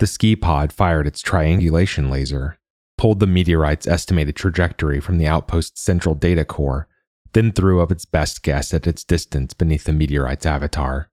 The 0.00 0.08
ski 0.08 0.34
pod 0.34 0.72
fired 0.72 1.06
its 1.06 1.20
triangulation 1.20 2.10
laser, 2.10 2.58
pulled 2.98 3.20
the 3.20 3.26
meteorite's 3.26 3.86
estimated 3.86 4.34
trajectory 4.34 5.00
from 5.00 5.18
the 5.18 5.28
outpost's 5.28 5.80
central 5.80 6.16
data 6.16 6.44
core, 6.44 6.88
then 7.34 7.52
threw 7.52 7.80
up 7.80 7.92
its 7.92 8.04
best 8.04 8.42
guess 8.42 8.74
at 8.74 8.86
its 8.86 9.04
distance 9.04 9.54
beneath 9.54 9.84
the 9.84 9.92
meteorite's 9.92 10.46
avatar 10.46 11.08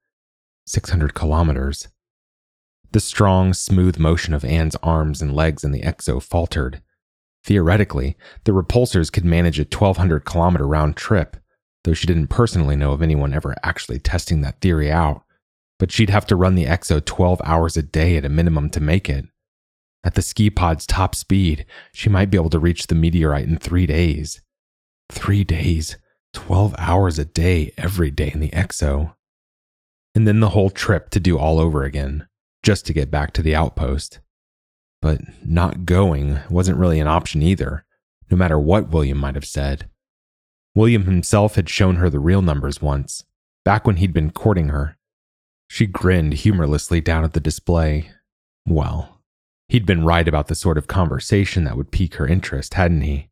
600 0.66 1.14
kilometers. 1.14 1.88
The 2.92 3.00
strong, 3.00 3.54
smooth 3.54 4.00
motion 4.00 4.34
of 4.34 4.44
Anne's 4.44 4.76
arms 4.78 5.22
and 5.22 5.36
legs 5.36 5.64
in 5.64 5.72
the 5.72 5.82
exo 5.82 6.22
faltered. 6.22 6.82
Theoretically, 7.44 8.18
the 8.46 8.52
repulsors 8.52 9.12
could 9.12 9.26
manage 9.26 9.60
a 9.60 9.64
1200 9.64 10.26
kilometer 10.26 10.68
round 10.68 10.96
trip, 10.96 11.38
though 11.84 11.94
she 11.94 12.08
didn't 12.08 12.28
personally 12.28 12.76
know 12.76 12.92
of 12.92 13.02
anyone 13.02 13.34
ever 13.34 13.56
actually 13.64 14.00
testing 14.00 14.42
that 14.42 14.60
theory 14.60 14.92
out. 14.92 15.24
But 15.78 15.92
she'd 15.92 16.10
have 16.10 16.26
to 16.28 16.36
run 16.36 16.56
the 16.56 16.66
Exo 16.66 17.04
12 17.04 17.42
hours 17.46 17.78
a 17.78 17.84
day 17.84 18.18
at 18.18 18.26
a 18.26 18.30
minimum 18.30 18.70
to 18.72 18.82
make 18.82 19.08
it. 19.08 19.26
At 20.04 20.16
the 20.16 20.22
ski 20.22 20.50
pod's 20.50 20.86
top 20.88 21.14
speed, 21.14 21.66
she 21.94 22.10
might 22.10 22.32
be 22.32 22.38
able 22.38 22.50
to 22.50 22.60
reach 22.60 22.88
the 22.88 22.96
meteorite 22.96 23.48
in 23.48 23.58
three 23.58 23.86
days. 23.86 24.42
Three 25.12 25.44
days, 25.44 25.98
12 26.34 26.74
hours 26.78 27.20
a 27.20 27.26
day, 27.26 27.72
every 27.78 28.10
day 28.10 28.32
in 28.34 28.40
the 28.40 28.50
Exo. 28.50 29.14
And 30.16 30.28
then 30.28 30.40
the 30.40 30.50
whole 30.50 30.70
trip 30.70 31.10
to 31.12 31.20
do 31.20 31.38
all 31.38 31.60
over 31.60 31.84
again, 31.84 32.28
just 32.70 32.86
to 32.86 32.94
get 32.94 33.10
back 33.10 33.34
to 33.34 33.42
the 33.42 33.56
outpost. 33.56 34.20
But 35.02 35.22
not 35.44 35.86
going 35.86 36.38
wasn't 36.52 36.78
really 36.78 37.00
an 37.00 37.08
option 37.08 37.42
either, 37.42 37.84
no 38.30 38.38
matter 38.38 38.60
what 38.60 38.92
William 38.92 39.18
might 39.18 39.34
have 39.34 39.44
said. 39.44 39.90
William 40.76 41.06
himself 41.06 41.56
had 41.56 41.68
shown 41.68 41.96
her 41.96 42.12
the 42.12 42.20
real 42.20 42.44
numbers 42.44 42.80
once, 42.80 43.24
back 43.66 43.88
when 43.88 43.96
he'd 43.96 44.14
been 44.14 44.30
courting 44.30 44.68
her. 44.68 45.00
She 45.68 45.88
grinned 45.88 46.34
humorlessly 46.34 47.02
down 47.02 47.24
at 47.24 47.34
the 47.34 47.40
display. 47.40 48.12
Well, 48.68 49.20
he'd 49.68 49.88
been 49.88 50.06
right 50.06 50.28
about 50.28 50.46
the 50.46 50.54
sort 50.54 50.78
of 50.78 50.86
conversation 50.86 51.64
that 51.64 51.76
would 51.76 51.92
pique 51.92 52.18
her 52.18 52.28
interest, 52.28 52.76
hadn't 52.76 53.02
he? 53.02 53.32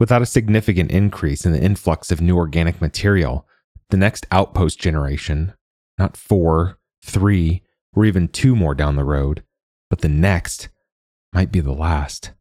Without 0.00 0.22
a 0.22 0.26
significant 0.26 0.90
increase 0.90 1.44
in 1.44 1.52
the 1.52 1.62
influx 1.62 2.10
of 2.10 2.22
new 2.22 2.38
organic 2.38 2.80
material, 2.80 3.46
the 3.90 3.98
next 3.98 4.26
outpost 4.30 4.80
generation, 4.80 5.52
not 5.98 6.16
four, 6.16 6.78
three, 7.04 7.62
or 7.96 8.04
even 8.04 8.28
two 8.28 8.54
more 8.54 8.74
down 8.74 8.94
the 8.94 9.04
road, 9.04 9.42
but 9.90 10.02
the 10.02 10.08
next, 10.08 10.68
might 11.32 11.50
be 11.50 11.60
the 11.60 11.72
last. 11.72 12.32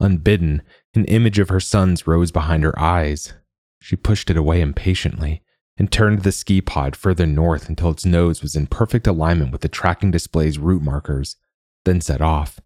Unbidden, 0.00 0.62
an 0.94 1.04
image 1.06 1.38
of 1.38 1.48
her 1.48 1.60
son's 1.60 2.06
rose 2.06 2.32
behind 2.32 2.64
her 2.64 2.78
eyes. 2.78 3.34
She 3.80 3.96
pushed 3.96 4.30
it 4.30 4.36
away 4.36 4.60
impatiently 4.60 5.42
and 5.78 5.92
turned 5.92 6.22
the 6.22 6.32
ski 6.32 6.60
pod 6.60 6.96
further 6.96 7.26
north 7.26 7.68
until 7.68 7.90
its 7.90 8.04
nose 8.04 8.42
was 8.42 8.56
in 8.56 8.66
perfect 8.66 9.06
alignment 9.06 9.52
with 9.52 9.60
the 9.60 9.68
tracking 9.68 10.10
display's 10.10 10.58
route 10.58 10.82
markers, 10.82 11.36
then 11.84 12.00
set 12.00 12.20
off. 12.20 12.60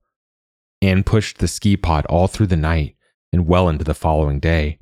Anne 0.81 1.03
pushed 1.03 1.39
the 1.39 1.49
ski 1.49 1.77
pod 1.77 2.07
all 2.07 2.27
through 2.27 2.47
the 2.47 2.57
night 2.57 2.97
and 3.33 3.47
well 3.47 3.69
into 3.69 3.85
the 3.85 3.95
following 3.95 4.41
day, 4.41 4.79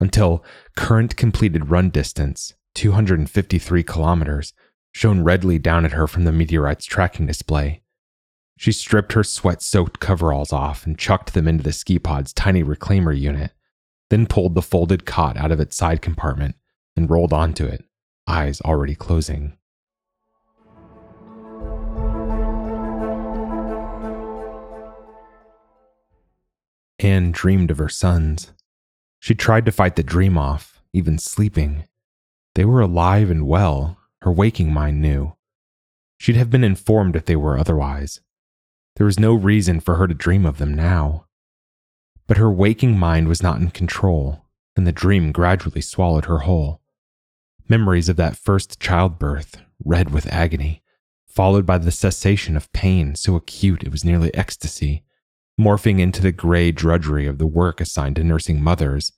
until 0.00 0.44
current 0.76 1.16
completed 1.16 1.70
run 1.70 1.90
distance, 1.90 2.54
253 2.74 3.82
kilometers, 3.82 4.52
shone 4.94 5.24
redly 5.24 5.58
down 5.58 5.84
at 5.84 5.92
her 5.92 6.06
from 6.06 6.24
the 6.24 6.32
meteorite's 6.32 6.86
tracking 6.86 7.26
display. 7.26 7.82
She 8.56 8.70
stripped 8.70 9.14
her 9.14 9.24
sweat 9.24 9.60
soaked 9.60 9.98
coveralls 9.98 10.52
off 10.52 10.86
and 10.86 10.96
chucked 10.96 11.34
them 11.34 11.48
into 11.48 11.64
the 11.64 11.72
ski 11.72 11.98
pod's 11.98 12.32
tiny 12.32 12.62
reclaimer 12.62 13.18
unit, 13.18 13.50
then 14.08 14.26
pulled 14.26 14.54
the 14.54 14.62
folded 14.62 15.04
cot 15.04 15.36
out 15.36 15.50
of 15.50 15.58
its 15.58 15.76
side 15.76 16.00
compartment 16.00 16.54
and 16.96 17.10
rolled 17.10 17.32
onto 17.32 17.66
it, 17.66 17.84
eyes 18.28 18.60
already 18.60 18.94
closing. 18.94 19.58
Anne 27.00 27.32
dreamed 27.32 27.72
of 27.72 27.78
her 27.78 27.88
sons. 27.88 28.52
She 29.18 29.34
tried 29.34 29.66
to 29.66 29.72
fight 29.72 29.96
the 29.96 30.04
dream 30.04 30.38
off, 30.38 30.80
even 30.92 31.18
sleeping. 31.18 31.88
They 32.54 32.64
were 32.64 32.80
alive 32.80 33.28
and 33.28 33.48
well, 33.48 33.98
her 34.24 34.32
waking 34.32 34.72
mind 34.72 35.02
knew. 35.02 35.36
She'd 36.16 36.36
have 36.36 36.48
been 36.48 36.64
informed 36.64 37.14
if 37.14 37.26
they 37.26 37.36
were 37.36 37.58
otherwise. 37.58 38.20
There 38.96 39.04
was 39.04 39.20
no 39.20 39.34
reason 39.34 39.80
for 39.80 39.96
her 39.96 40.06
to 40.06 40.14
dream 40.14 40.46
of 40.46 40.56
them 40.56 40.72
now. 40.72 41.26
But 42.26 42.38
her 42.38 42.50
waking 42.50 42.98
mind 42.98 43.28
was 43.28 43.42
not 43.42 43.60
in 43.60 43.70
control, 43.70 44.46
and 44.76 44.86
the 44.86 44.92
dream 44.92 45.30
gradually 45.30 45.82
swallowed 45.82 46.24
her 46.24 46.38
whole. 46.38 46.80
Memories 47.68 48.08
of 48.08 48.16
that 48.16 48.36
first 48.36 48.80
childbirth, 48.80 49.60
red 49.84 50.10
with 50.10 50.32
agony, 50.32 50.82
followed 51.26 51.66
by 51.66 51.76
the 51.76 51.90
cessation 51.90 52.56
of 52.56 52.72
pain 52.72 53.14
so 53.16 53.36
acute 53.36 53.82
it 53.82 53.92
was 53.92 54.06
nearly 54.06 54.32
ecstasy, 54.34 55.04
morphing 55.60 56.00
into 56.00 56.22
the 56.22 56.32
gray 56.32 56.72
drudgery 56.72 57.26
of 57.26 57.36
the 57.36 57.46
work 57.46 57.78
assigned 57.78 58.16
to 58.16 58.24
nursing 58.24 58.62
mothers, 58.62 59.12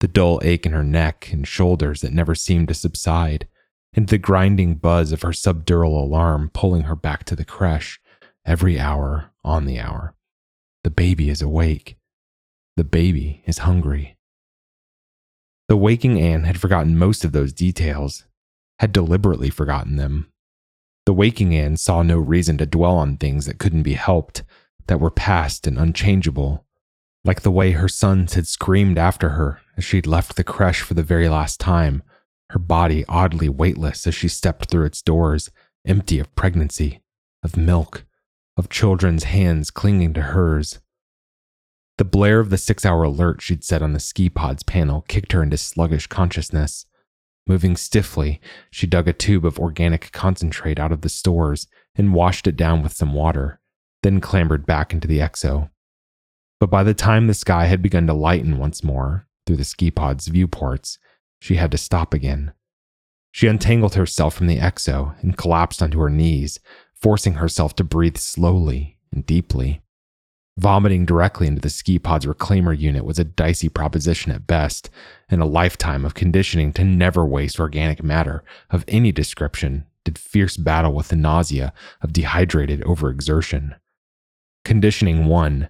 the 0.00 0.08
dull 0.08 0.40
ache 0.42 0.66
in 0.66 0.72
her 0.72 0.82
neck 0.82 1.30
and 1.32 1.46
shoulders 1.46 2.00
that 2.00 2.12
never 2.12 2.34
seemed 2.34 2.66
to 2.66 2.74
subside, 2.74 3.46
and 3.94 4.08
the 4.08 4.18
grinding 4.18 4.74
buzz 4.74 5.12
of 5.12 5.22
her 5.22 5.30
subdural 5.30 6.02
alarm 6.02 6.50
pulling 6.52 6.82
her 6.82 6.96
back 6.96 7.24
to 7.24 7.36
the 7.36 7.44
creche 7.44 8.00
every 8.44 8.78
hour 8.78 9.30
on 9.44 9.64
the 9.64 9.78
hour. 9.78 10.14
The 10.84 10.90
baby 10.90 11.28
is 11.28 11.42
awake. 11.42 11.96
The 12.76 12.84
baby 12.84 13.42
is 13.46 13.58
hungry. 13.58 14.16
The 15.68 15.76
waking 15.76 16.20
Anne 16.20 16.44
had 16.44 16.60
forgotten 16.60 16.96
most 16.96 17.24
of 17.24 17.32
those 17.32 17.52
details, 17.52 18.24
had 18.78 18.92
deliberately 18.92 19.50
forgotten 19.50 19.96
them. 19.96 20.32
The 21.04 21.12
waking 21.12 21.54
Anne 21.54 21.76
saw 21.76 22.02
no 22.02 22.18
reason 22.18 22.58
to 22.58 22.66
dwell 22.66 22.96
on 22.96 23.16
things 23.16 23.46
that 23.46 23.58
couldn't 23.58 23.82
be 23.82 23.94
helped, 23.94 24.44
that 24.86 25.00
were 25.00 25.10
past 25.10 25.66
and 25.66 25.78
unchangeable, 25.78 26.64
like 27.24 27.42
the 27.42 27.50
way 27.50 27.72
her 27.72 27.88
sons 27.88 28.34
had 28.34 28.46
screamed 28.46 28.98
after 28.98 29.30
her 29.30 29.60
as 29.76 29.84
she'd 29.84 30.06
left 30.06 30.36
the 30.36 30.44
creche 30.44 30.80
for 30.80 30.94
the 30.94 31.02
very 31.02 31.28
last 31.28 31.60
time, 31.60 32.02
her 32.50 32.58
body 32.58 33.04
oddly 33.08 33.48
weightless 33.48 34.06
as 34.06 34.14
she 34.14 34.28
stepped 34.28 34.70
through 34.70 34.84
its 34.84 35.02
doors, 35.02 35.50
empty 35.86 36.18
of 36.18 36.34
pregnancy, 36.34 37.00
of 37.42 37.56
milk, 37.56 38.04
of 38.56 38.68
children's 38.68 39.24
hands 39.24 39.70
clinging 39.70 40.14
to 40.14 40.22
hers. 40.22 40.80
The 41.98 42.04
blare 42.04 42.40
of 42.40 42.50
the 42.50 42.58
six 42.58 42.86
hour 42.86 43.02
alert 43.02 43.42
she'd 43.42 43.64
set 43.64 43.82
on 43.82 43.92
the 43.92 44.00
ski 44.00 44.30
pod's 44.30 44.62
panel 44.62 45.04
kicked 45.08 45.32
her 45.32 45.42
into 45.42 45.56
sluggish 45.56 46.06
consciousness. 46.06 46.86
Moving 47.46 47.76
stiffly, 47.76 48.40
she 48.70 48.86
dug 48.86 49.08
a 49.08 49.12
tube 49.12 49.44
of 49.44 49.58
organic 49.58 50.12
concentrate 50.12 50.78
out 50.78 50.92
of 50.92 51.00
the 51.00 51.08
stores 51.08 51.66
and 51.96 52.14
washed 52.14 52.46
it 52.46 52.56
down 52.56 52.82
with 52.82 52.92
some 52.92 53.14
water, 53.14 53.60
then 54.02 54.20
clambered 54.20 54.64
back 54.64 54.92
into 54.92 55.08
the 55.08 55.18
exo. 55.18 55.70
But 56.60 56.70
by 56.70 56.82
the 56.82 56.94
time 56.94 57.26
the 57.26 57.34
sky 57.34 57.66
had 57.66 57.82
begun 57.82 58.06
to 58.06 58.12
lighten 58.12 58.58
once 58.58 58.84
more 58.84 59.26
through 59.46 59.56
the 59.56 59.64
ski 59.64 59.90
pod's 59.90 60.28
viewports, 60.28 60.98
she 61.40 61.56
had 61.56 61.70
to 61.70 61.78
stop 61.78 62.14
again. 62.14 62.52
She 63.30 63.46
untangled 63.46 63.94
herself 63.94 64.34
from 64.34 64.46
the 64.46 64.58
exo 64.58 65.20
and 65.22 65.36
collapsed 65.36 65.82
onto 65.82 66.00
her 66.00 66.10
knees, 66.10 66.58
forcing 66.94 67.34
herself 67.34 67.76
to 67.76 67.84
breathe 67.84 68.16
slowly 68.16 68.98
and 69.12 69.24
deeply. 69.24 69.82
Vomiting 70.58 71.04
directly 71.04 71.46
into 71.46 71.60
the 71.60 71.70
ski 71.70 72.00
pod's 72.00 72.26
reclaimer 72.26 72.76
unit 72.76 73.04
was 73.04 73.18
a 73.18 73.24
dicey 73.24 73.68
proposition 73.68 74.32
at 74.32 74.48
best, 74.48 74.90
and 75.28 75.40
a 75.40 75.46
lifetime 75.46 76.04
of 76.04 76.14
conditioning 76.14 76.72
to 76.72 76.82
never 76.82 77.24
waste 77.24 77.60
organic 77.60 78.02
matter 78.02 78.42
of 78.70 78.84
any 78.88 79.12
description 79.12 79.86
did 80.04 80.18
fierce 80.18 80.56
battle 80.56 80.92
with 80.92 81.08
the 81.08 81.16
nausea 81.16 81.72
of 82.00 82.12
dehydrated 82.12 82.80
overexertion. 82.80 83.76
Conditioning 84.64 85.26
won. 85.26 85.68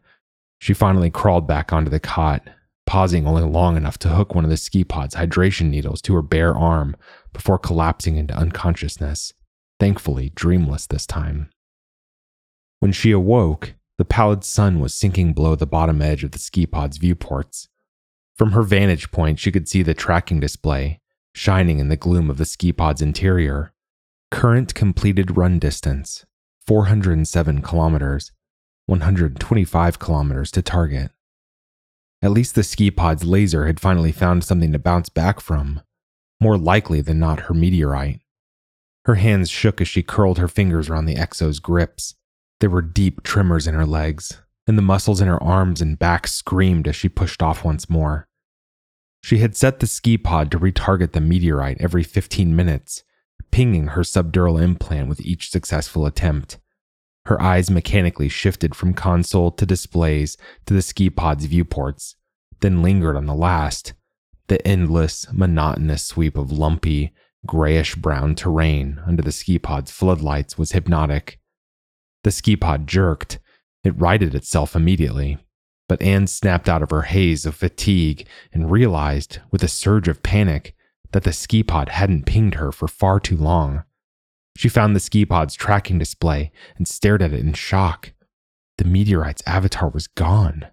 she 0.59 0.73
finally 0.73 1.11
crawled 1.11 1.47
back 1.47 1.73
onto 1.73 1.91
the 1.91 2.01
cot, 2.01 2.49
pausing 2.89 3.27
only 3.27 3.43
long 3.43 3.77
enough 3.77 3.99
to 3.99 4.09
hook 4.09 4.35
one 4.35 4.45
of 4.45 4.51
the 4.51 4.57
ski 4.57 4.83
pod's 4.83 5.15
hydration 5.15 5.69
needles 5.69 6.01
to 6.01 6.15
her 6.15 6.23
bare 6.23 6.57
arm 6.57 6.97
before 7.35 7.59
collapsing 7.59 8.17
into 8.17 8.35
unconsciousness 8.35 9.35
thankfully 9.79 10.31
dreamless 10.31 10.87
this 10.87 11.07
time. 11.07 11.51
When 12.81 12.93
she 12.93 13.11
awoke, 13.11 13.75
the 13.97 14.05
pallid 14.05 14.43
sun 14.43 14.81
was 14.81 14.95
sinking 14.95 15.35
below 15.35 15.55
the 15.55 15.67
bottom 15.67 16.01
edge 16.01 16.25
of 16.25 16.31
the 16.31 16.39
ski 16.39 16.67
pod's 16.67 16.97
viewports. 16.97 17.69
From 18.37 18.53
her 18.53 18.63
vantage 18.63 19.11
point, 19.11 19.39
she 19.39 19.51
could 19.51 19.69
see 19.69 19.83
the 19.83 19.95
tracking 19.95 20.41
display, 20.41 21.01
shining 21.35 21.81
in 21.81 21.89
the 21.89 21.97
gloom 21.97 22.31
of 22.31 22.39
the 22.39 22.45
ski 22.45 22.73
pod's 22.73 23.03
interior. 23.03 23.73
Current 24.31 24.75
completed 24.75 25.37
run 25.37 25.59
distance 25.59 26.25
407 26.67 27.63
kilometers, 27.63 28.33
125 28.87 29.99
kilometers 29.99 30.51
to 30.53 30.63
target. 30.63 31.11
At 32.21 32.33
least 32.33 32.55
the 32.55 32.63
ski 32.63 32.91
pod's 32.91 33.25
laser 33.25 33.67
had 33.67 33.81
finally 33.81 34.13
found 34.13 34.45
something 34.45 34.73
to 34.73 34.79
bounce 34.79 35.09
back 35.09 35.41
from, 35.41 35.83
more 36.41 36.59
likely 36.59 37.01
than 37.01 37.19
not 37.19 37.41
her 37.41 37.55
meteorite. 37.55 38.21
Her 39.05 39.15
hands 39.15 39.49
shook 39.49 39.81
as 39.81 39.89
she 39.89 40.03
curled 40.03 40.39
her 40.39 40.49
fingers 40.49 40.89
around 40.89 41.07
the 41.07 41.15
Exo's 41.15 41.61
grips. 41.61 42.15
There 42.61 42.71
were 42.71 42.83
deep 42.83 43.23
tremors 43.23 43.67
in 43.67 43.75
her 43.75 43.87
legs, 43.87 44.43
and 44.67 44.77
the 44.77 44.83
muscles 44.83 45.21
in 45.21 45.29
her 45.29 45.43
arms 45.43 45.81
and 45.81 45.99
back 45.99 46.27
screamed 46.27 46.89
as 46.89 46.97
she 46.97 47.09
pushed 47.09 47.43
off 47.43 47.65
once 47.65 47.89
more. 47.89 48.27
She 49.23 49.39
had 49.39 49.57
set 49.57 49.81
the 49.81 49.87
ski 49.87 50.19
pod 50.19 50.51
to 50.51 50.59
retarget 50.59 51.13
the 51.13 51.21
meteorite 51.21 51.79
every 51.81 52.03
15 52.03 52.55
minutes, 52.55 53.05
pinging 53.51 53.89
her 53.89 54.03
subdural 54.03 54.61
implant 54.63 55.09
with 55.09 55.21
each 55.21 55.51
successful 55.51 56.05
attempt. 56.05 56.59
Her 57.29 57.43
eyes 57.43 57.71
mechanically 57.71 58.31
shifted 58.31 58.75
from 58.75 58.95
console 58.95 59.51
to 59.51 59.67
displays 59.67 60.39
to 60.65 60.73
the 60.73 60.81
ski 60.81 61.11
pod's 61.11 61.45
viewports, 61.45 62.17
then 62.61 62.83
lingered 62.83 63.17
on 63.17 63.27
the 63.27 63.35
last, 63.35 63.93
the 64.47 64.67
endless, 64.67 65.31
monotonous 65.31 66.03
sweep 66.03 66.39
of 66.39 66.51
lumpy, 66.51 67.13
grayish 67.45 67.97
brown 67.97 68.35
terrain 68.35 69.03
under 69.07 69.23
the 69.23 69.31
ski 69.31 69.59
pod's 69.59 69.91
floodlights 69.91 70.57
was 70.57 70.73
hypnotic. 70.73 71.39
The 72.25 72.31
ski 72.31 72.57
pod 72.57 72.87
jerked. 72.87 73.39
It 73.85 74.01
righted 74.01 74.35
itself 74.35 74.75
immediately. 74.75 75.37
But 75.87 76.01
Anne 76.01 76.29
snapped 76.29 76.67
out 76.67 76.83
of 76.83 76.89
her 76.89 77.03
haze 77.03 77.45
of 77.45 77.55
fatigue 77.55 78.27
and 78.55 78.71
realized, 78.71 79.41
with 79.51 79.63
a 79.63 79.69
surge 79.69 80.09
of 80.09 80.23
panic, 80.23 80.75
that 81.13 81.25
the 81.25 81.35
ski 81.35 81.63
pod 81.63 81.91
hadn't 81.91 82.25
pinged 82.25 82.55
her 82.55 82.73
for 82.73 82.89
far 82.89 83.21
too 83.21 83.37
long. 83.37 83.85
She 84.59 84.69
found 84.69 84.97
the 84.97 85.01
ski 85.01 85.25
pod's 85.25 85.55
tracking 85.55 85.99
display 85.99 86.51
and 86.77 86.89
stared 86.89 87.23
at 87.23 87.33
it 87.33 87.39
in 87.39 87.53
shock. 87.53 88.11
The 88.79 88.85
meteorite's 88.85 89.41
avatar 89.47 89.89
was 89.89 90.09
gone. 90.09 90.67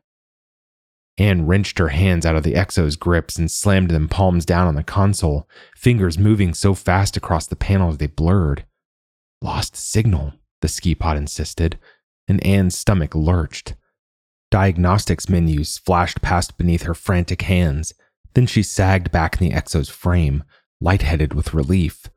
Anne 1.20 1.46
wrenched 1.46 1.78
her 1.78 1.90
hands 1.90 2.26
out 2.26 2.36
of 2.36 2.42
the 2.42 2.56
Exo's 2.56 2.96
grips 2.96 3.38
and 3.38 3.52
slammed 3.52 3.92
them 3.92 4.10
palms 4.10 4.44
down 4.44 4.66
on 4.66 4.74
the 4.74 4.82
console, 4.82 5.48
fingers 5.78 6.18
moving 6.18 6.56
so 6.56 6.74
fast 6.74 7.16
across 7.16 7.46
the 7.46 7.56
panels 7.56 8.00
they 8.00 8.08
blurred. 8.08 8.66
Lost 9.40 9.76
signal, 9.76 10.34
the 10.64 10.68
ski 10.68 10.96
pod 10.96 11.16
insisted, 11.16 11.78
and 12.28 12.44
Anne's 12.44 12.76
stomach 12.76 13.14
lurched. 13.14 13.76
Diagnostics 14.50 15.30
menus 15.30 15.78
flashed 15.78 16.24
past 16.24 16.58
beneath 16.58 16.82
her 16.82 16.96
frantic 16.96 17.44
hands. 17.44 17.94
Then 18.34 18.48
she 18.48 18.64
sagged 18.64 19.12
back 19.12 19.40
in 19.40 19.48
the 19.48 19.56
Exo's 19.56 19.90
frame, 19.90 20.44
lightheaded 20.82 21.36
with 21.36 21.54
relief. 21.54 22.10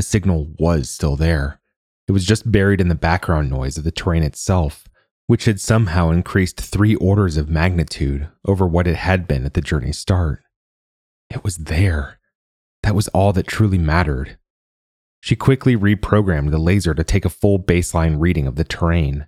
The 0.00 0.04
signal 0.04 0.54
was 0.58 0.88
still 0.88 1.14
there. 1.14 1.60
It 2.08 2.12
was 2.12 2.24
just 2.24 2.50
buried 2.50 2.80
in 2.80 2.88
the 2.88 2.94
background 2.94 3.50
noise 3.50 3.76
of 3.76 3.84
the 3.84 3.90
terrain 3.90 4.22
itself 4.22 4.88
which 5.26 5.44
had 5.44 5.60
somehow 5.60 6.08
increased 6.08 6.58
three 6.58 6.94
orders 6.94 7.36
of 7.36 7.50
magnitude 7.50 8.26
over 8.46 8.66
what 8.66 8.86
it 8.86 8.96
had 8.96 9.28
been 9.28 9.44
at 9.44 9.52
the 9.52 9.60
journey's 9.60 9.98
start. 9.98 10.42
It 11.28 11.44
was 11.44 11.58
there. 11.58 12.18
That 12.82 12.94
was 12.94 13.08
all 13.08 13.34
that 13.34 13.46
truly 13.46 13.76
mattered. 13.76 14.38
She 15.20 15.36
quickly 15.36 15.76
reprogrammed 15.76 16.50
the 16.50 16.56
laser 16.56 16.94
to 16.94 17.04
take 17.04 17.26
a 17.26 17.28
full 17.28 17.58
baseline 17.58 18.18
reading 18.18 18.46
of 18.46 18.56
the 18.56 18.64
terrain. 18.64 19.26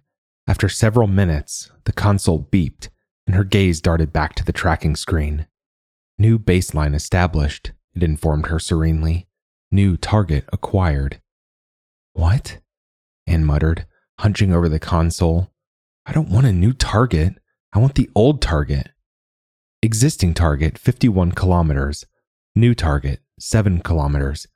After 0.49 0.71
several 0.71 1.07
minutes, 1.07 1.71
the 1.85 1.93
console 1.93 2.49
beeped 2.51 2.89
and 3.27 3.37
her 3.37 3.45
gaze 3.45 3.83
darted 3.83 4.11
back 4.11 4.35
to 4.37 4.45
the 4.47 4.55
tracking 4.55 4.97
screen. 4.97 5.47
New 6.19 6.39
baseline 6.39 6.95
established, 6.95 7.73
it 7.95 8.03
informed 8.03 8.47
her 8.47 8.59
serenely. 8.59 9.29
New 9.75 9.97
target 9.97 10.45
acquired. 10.53 11.23
What? 12.13 12.59
Anne 13.27 13.47
muttered, 13.47 13.87
hunching 14.19 14.53
over 14.53 14.69
the 14.69 14.79
console, 14.79 15.51
I 16.05 16.13
don't 16.13 16.29
want 16.29 16.47
a 16.47 16.53
new 16.53 16.75
target. 16.75 17.39
I 17.73 17.79
want 17.79 17.95
the 17.95 18.11
old 18.15 18.43
target. 18.43 18.91
Existing 19.81 20.35
target 20.35 20.77
51 20.77 21.33
kilometers. 21.33 22.05
New 22.55 22.75
target 22.75 23.21
7 23.41 23.81
kilometers. 23.81 24.47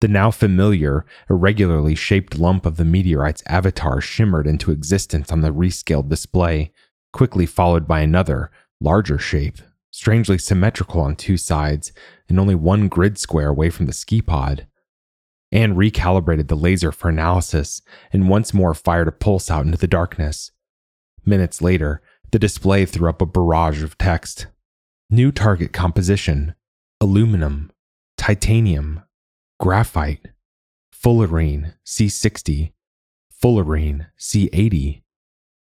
The 0.00 0.06
now 0.06 0.30
familiar, 0.30 1.04
irregularly 1.28 1.96
shaped 1.96 2.38
lump 2.38 2.64
of 2.64 2.76
the 2.76 2.84
meteorite's 2.84 3.42
avatar 3.48 4.00
shimmered 4.00 4.46
into 4.46 4.70
existence 4.70 5.32
on 5.32 5.40
the 5.40 5.52
rescaled 5.52 6.08
display, 6.08 6.70
quickly 7.12 7.44
followed 7.44 7.88
by 7.88 8.02
another, 8.02 8.52
larger 8.80 9.18
shape, 9.18 9.58
strangely 9.98 10.38
symmetrical 10.38 11.00
on 11.00 11.16
two 11.16 11.36
sides 11.36 11.90
and 12.28 12.38
only 12.38 12.54
one 12.54 12.86
grid 12.86 13.18
square 13.18 13.48
away 13.48 13.68
from 13.68 13.86
the 13.86 13.92
ski 13.92 14.22
pod. 14.22 14.64
Anne 15.50 15.74
recalibrated 15.74 16.46
the 16.46 16.54
laser 16.54 16.92
for 16.92 17.08
analysis 17.08 17.82
and 18.12 18.28
once 18.28 18.54
more 18.54 18.74
fired 18.74 19.08
a 19.08 19.12
pulse 19.12 19.50
out 19.50 19.66
into 19.66 19.76
the 19.76 19.88
darkness. 19.88 20.52
Minutes 21.26 21.60
later, 21.60 22.00
the 22.30 22.38
display 22.38 22.84
threw 22.84 23.08
up 23.08 23.20
a 23.20 23.26
barrage 23.26 23.82
of 23.82 23.98
text. 23.98 24.46
New 25.10 25.32
target 25.32 25.72
composition 25.72 26.54
aluminum, 27.00 27.72
titanium, 28.16 29.02
graphite, 29.58 30.28
fullerene 30.94 31.74
C60, 31.84 32.72
fullerene 33.42 34.06
C80. 34.16 35.02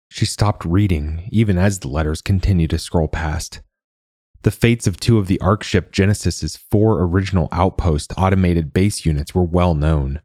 She 0.09 0.25
stopped 0.25 0.65
reading 0.65 1.29
even 1.31 1.59
as 1.59 1.79
the 1.79 1.89
letters 1.89 2.21
continued 2.23 2.71
to 2.71 2.79
scroll 2.79 3.07
past. 3.07 3.61
The 4.45 4.51
fates 4.51 4.85
of 4.85 4.99
two 4.99 5.17
of 5.17 5.25
the 5.25 5.41
Ark 5.41 5.63
ship 5.63 5.91
Genesis's 5.91 6.55
four 6.55 7.01
original 7.01 7.49
outpost 7.51 8.13
automated 8.15 8.73
base 8.73 9.03
units 9.03 9.33
were 9.33 9.41
well 9.41 9.73
known. 9.73 10.21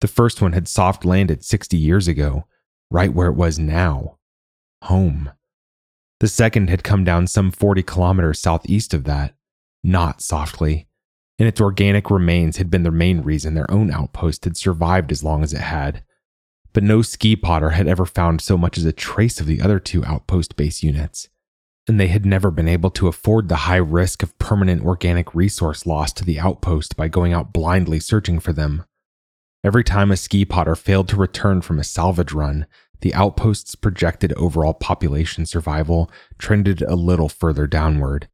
The 0.00 0.06
first 0.06 0.40
one 0.40 0.52
had 0.52 0.68
soft 0.68 1.04
landed 1.04 1.44
60 1.44 1.76
years 1.76 2.06
ago, 2.06 2.44
right 2.88 3.12
where 3.12 3.26
it 3.26 3.34
was 3.34 3.58
now 3.58 4.18
home. 4.82 5.32
The 6.20 6.28
second 6.28 6.70
had 6.70 6.84
come 6.84 7.02
down 7.02 7.26
some 7.26 7.50
40 7.50 7.82
kilometers 7.82 8.38
southeast 8.38 8.94
of 8.94 9.02
that, 9.04 9.34
not 9.82 10.22
softly, 10.22 10.86
and 11.40 11.48
its 11.48 11.60
organic 11.60 12.12
remains 12.12 12.58
had 12.58 12.70
been 12.70 12.84
the 12.84 12.92
main 12.92 13.22
reason 13.22 13.54
their 13.54 13.68
own 13.68 13.90
outpost 13.90 14.44
had 14.44 14.56
survived 14.56 15.10
as 15.10 15.24
long 15.24 15.42
as 15.42 15.52
it 15.52 15.62
had. 15.62 16.04
But 16.72 16.84
no 16.84 17.02
ski 17.02 17.34
potter 17.34 17.70
had 17.70 17.88
ever 17.88 18.06
found 18.06 18.40
so 18.40 18.56
much 18.56 18.78
as 18.78 18.84
a 18.84 18.92
trace 18.92 19.40
of 19.40 19.48
the 19.48 19.60
other 19.60 19.80
two 19.80 20.04
outpost 20.04 20.54
base 20.54 20.84
units, 20.84 21.28
and 21.86 22.00
they 22.00 22.06
had 22.08 22.24
never 22.24 22.50
been 22.50 22.68
able 22.68 22.90
to 22.90 23.08
afford 23.08 23.48
the 23.48 23.56
high 23.56 23.76
risk 23.76 24.22
of 24.22 24.38
permanent 24.38 24.82
organic 24.84 25.34
resource 25.34 25.86
loss 25.86 26.12
to 26.12 26.24
the 26.24 26.40
outpost 26.40 26.96
by 26.96 27.08
going 27.08 27.32
out 27.32 27.52
blindly 27.52 28.00
searching 28.00 28.40
for 28.40 28.52
them. 28.52 28.84
Every 29.62 29.84
time 29.84 30.10
a 30.10 30.16
ski 30.16 30.44
potter 30.44 30.74
failed 30.74 31.08
to 31.08 31.16
return 31.16 31.60
from 31.62 31.78
a 31.78 31.84
salvage 31.84 32.32
run, 32.32 32.66
the 33.00 33.14
outpost's 33.14 33.74
projected 33.74 34.32
overall 34.34 34.74
population 34.74 35.44
survival 35.44 36.10
trended 36.38 36.80
a 36.82 36.94
little 36.94 37.28
further 37.28 37.66
downward, 37.66 38.28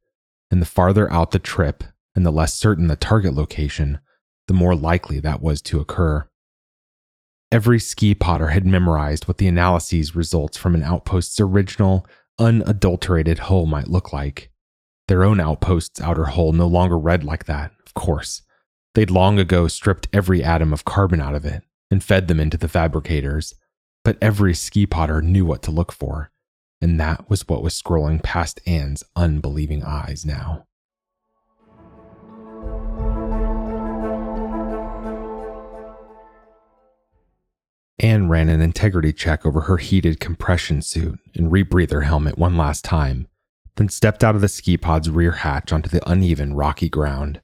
and 0.49 0.61
the 0.61 0.65
farther 0.65 1.11
out 1.11 1.31
the 1.31 1.39
trip 1.39 1.83
and 2.15 2.25
the 2.25 2.31
less 2.31 2.53
certain 2.53 2.87
the 2.87 2.95
target 2.95 3.33
location, 3.33 3.99
the 4.47 4.53
more 4.53 4.75
likely 4.75 5.19
that 5.19 5.41
was 5.41 5.61
to 5.63 5.79
occur. 5.79 6.27
Every 7.51 7.79
ski 7.79 8.15
potter 8.15 8.47
had 8.47 8.65
memorized 8.65 9.27
what 9.27 9.37
the 9.37 9.47
analyses 9.47 10.15
results 10.15 10.57
from 10.57 10.73
an 10.73 10.83
outpost's 10.83 11.39
original, 11.39 12.05
unadulterated 12.41 13.39
hull 13.39 13.67
might 13.67 13.87
look 13.87 14.11
like. 14.11 14.51
Their 15.07 15.23
own 15.23 15.39
outpost's 15.39 16.01
outer 16.01 16.25
hull 16.25 16.51
no 16.53 16.67
longer 16.67 16.97
read 16.97 17.23
like 17.23 17.45
that, 17.45 17.71
of 17.85 17.93
course. 17.93 18.41
They'd 18.95 19.11
long 19.11 19.39
ago 19.39 19.67
stripped 19.67 20.07
every 20.11 20.43
atom 20.43 20.73
of 20.73 20.83
carbon 20.83 21.21
out 21.21 21.35
of 21.35 21.45
it 21.45 21.63
and 21.89 22.03
fed 22.03 22.27
them 22.27 22.39
into 22.39 22.57
the 22.57 22.67
fabricators, 22.67 23.53
but 24.03 24.17
every 24.21 24.53
ski 24.53 24.85
potter 24.85 25.21
knew 25.21 25.45
what 25.45 25.61
to 25.63 25.71
look 25.71 25.91
for, 25.91 26.31
and 26.81 26.99
that 26.99 27.29
was 27.29 27.47
what 27.47 27.61
was 27.61 27.79
scrolling 27.79 28.21
past 28.23 28.59
Anne's 28.65 29.03
unbelieving 29.15 29.83
eyes 29.83 30.25
now. 30.25 30.65
Anne 38.01 38.27
ran 38.27 38.49
an 38.49 38.61
integrity 38.61 39.13
check 39.13 39.45
over 39.45 39.61
her 39.61 39.77
heated 39.77 40.19
compression 40.19 40.81
suit 40.81 41.19
and 41.35 41.51
rebreather 41.51 42.03
helmet 42.03 42.37
one 42.37 42.57
last 42.57 42.83
time, 42.83 43.27
then 43.75 43.87
stepped 43.89 44.23
out 44.23 44.33
of 44.33 44.41
the 44.41 44.47
ski 44.47 44.75
pod's 44.75 45.09
rear 45.09 45.31
hatch 45.31 45.71
onto 45.71 45.87
the 45.87 46.09
uneven, 46.09 46.55
rocky 46.55 46.89
ground. 46.89 47.41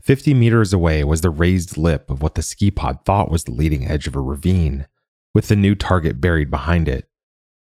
Fifty 0.00 0.32
meters 0.32 0.72
away 0.72 1.04
was 1.04 1.20
the 1.20 1.28
raised 1.28 1.76
lip 1.76 2.08
of 2.10 2.22
what 2.22 2.36
the 2.36 2.42
ski 2.42 2.70
pod 2.70 3.04
thought 3.04 3.30
was 3.30 3.44
the 3.44 3.52
leading 3.52 3.86
edge 3.86 4.06
of 4.06 4.16
a 4.16 4.20
ravine 4.20 4.86
with 5.34 5.48
the 5.48 5.56
new 5.56 5.74
target 5.74 6.22
buried 6.22 6.50
behind 6.50 6.88
it. 6.88 7.06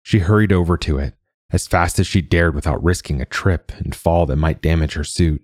She 0.03 0.19
hurried 0.19 0.53
over 0.53 0.77
to 0.77 0.99
it 0.99 1.15
as 1.51 1.67
fast 1.67 1.99
as 1.99 2.07
she 2.07 2.21
dared 2.21 2.55
without 2.55 2.83
risking 2.85 3.21
a 3.23 3.25
trip 3.25 3.73
and 3.79 3.95
fall 3.95 4.27
that 4.27 4.37
might 4.37 4.63
damage 4.63 4.93
her 4.93 5.05
suit. 5.05 5.43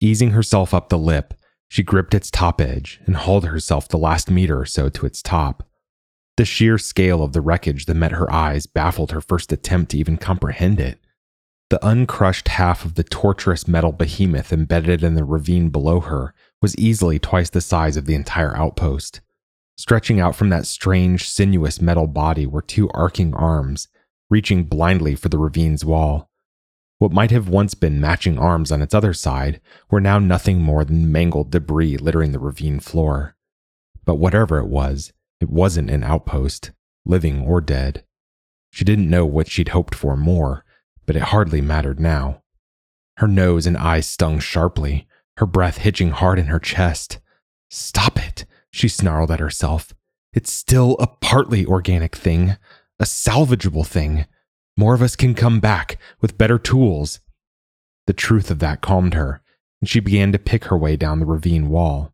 Easing 0.00 0.32
herself 0.32 0.74
up 0.74 0.90
the 0.90 0.98
lip, 0.98 1.34
she 1.68 1.82
gripped 1.82 2.14
its 2.14 2.30
top 2.30 2.60
edge 2.60 3.00
and 3.06 3.16
hauled 3.16 3.46
herself 3.46 3.88
the 3.88 3.98
last 3.98 4.30
meter 4.30 4.60
or 4.60 4.66
so 4.66 4.88
to 4.88 5.06
its 5.06 5.22
top. 5.22 5.62
The 6.36 6.44
sheer 6.44 6.78
scale 6.78 7.22
of 7.22 7.32
the 7.32 7.40
wreckage 7.40 7.86
that 7.86 7.94
met 7.94 8.12
her 8.12 8.30
eyes 8.32 8.66
baffled 8.66 9.12
her 9.12 9.20
first 9.20 9.52
attempt 9.52 9.92
to 9.92 9.98
even 9.98 10.16
comprehend 10.16 10.80
it. 10.80 11.00
The 11.70 11.84
uncrushed 11.84 12.48
half 12.48 12.84
of 12.84 12.94
the 12.94 13.02
torturous 13.02 13.66
metal 13.66 13.90
behemoth 13.90 14.52
embedded 14.52 15.02
in 15.02 15.14
the 15.14 15.24
ravine 15.24 15.70
below 15.70 16.00
her 16.00 16.34
was 16.62 16.76
easily 16.76 17.18
twice 17.18 17.50
the 17.50 17.60
size 17.60 17.96
of 17.96 18.04
the 18.06 18.14
entire 18.14 18.56
outpost. 18.56 19.20
Stretching 19.76 20.20
out 20.20 20.36
from 20.36 20.48
that 20.50 20.66
strange, 20.66 21.28
sinuous 21.28 21.80
metal 21.80 22.06
body 22.06 22.46
were 22.46 22.62
two 22.62 22.88
arcing 22.90 23.34
arms, 23.34 23.88
reaching 24.30 24.64
blindly 24.64 25.14
for 25.14 25.28
the 25.28 25.38
ravine's 25.38 25.84
wall. 25.84 26.30
What 26.98 27.12
might 27.12 27.30
have 27.30 27.48
once 27.48 27.74
been 27.74 28.00
matching 28.00 28.38
arms 28.38 28.72
on 28.72 28.80
its 28.80 28.94
other 28.94 29.12
side 29.12 29.60
were 29.90 30.00
now 30.00 30.18
nothing 30.18 30.62
more 30.62 30.84
than 30.84 31.12
mangled 31.12 31.50
debris 31.50 31.98
littering 31.98 32.32
the 32.32 32.38
ravine 32.38 32.80
floor. 32.80 33.36
But 34.04 34.14
whatever 34.14 34.58
it 34.58 34.68
was, 34.68 35.12
it 35.40 35.50
wasn't 35.50 35.90
an 35.90 36.02
outpost, 36.02 36.70
living 37.04 37.42
or 37.42 37.60
dead. 37.60 38.04
She 38.70 38.84
didn't 38.84 39.10
know 39.10 39.26
what 39.26 39.50
she'd 39.50 39.68
hoped 39.68 39.94
for 39.94 40.16
more, 40.16 40.64
but 41.04 41.16
it 41.16 41.22
hardly 41.22 41.60
mattered 41.60 42.00
now. 42.00 42.42
Her 43.18 43.28
nose 43.28 43.66
and 43.66 43.76
eyes 43.76 44.08
stung 44.08 44.38
sharply, 44.38 45.06
her 45.36 45.46
breath 45.46 45.78
hitching 45.78 46.10
hard 46.10 46.38
in 46.38 46.46
her 46.46 46.58
chest. 46.58 47.18
Stop 47.68 48.18
it! 48.18 48.46
she 48.70 48.88
snarled 48.88 49.30
at 49.30 49.40
herself. 49.40 49.94
It's 50.32 50.50
still 50.50 50.96
a 50.98 51.06
partly 51.06 51.64
organic 51.64 52.14
thing, 52.14 52.56
a 52.98 53.04
salvageable 53.04 53.86
thing. 53.86 54.26
More 54.76 54.94
of 54.94 55.02
us 55.02 55.16
can 55.16 55.34
come 55.34 55.60
back 55.60 55.98
with 56.20 56.38
better 56.38 56.58
tools. 56.58 57.20
The 58.06 58.12
truth 58.12 58.50
of 58.50 58.58
that 58.58 58.82
calmed 58.82 59.14
her, 59.14 59.40
and 59.80 59.88
she 59.88 60.00
began 60.00 60.32
to 60.32 60.38
pick 60.38 60.64
her 60.64 60.76
way 60.76 60.96
down 60.96 61.18
the 61.18 61.26
ravine 61.26 61.68
wall. 61.68 62.12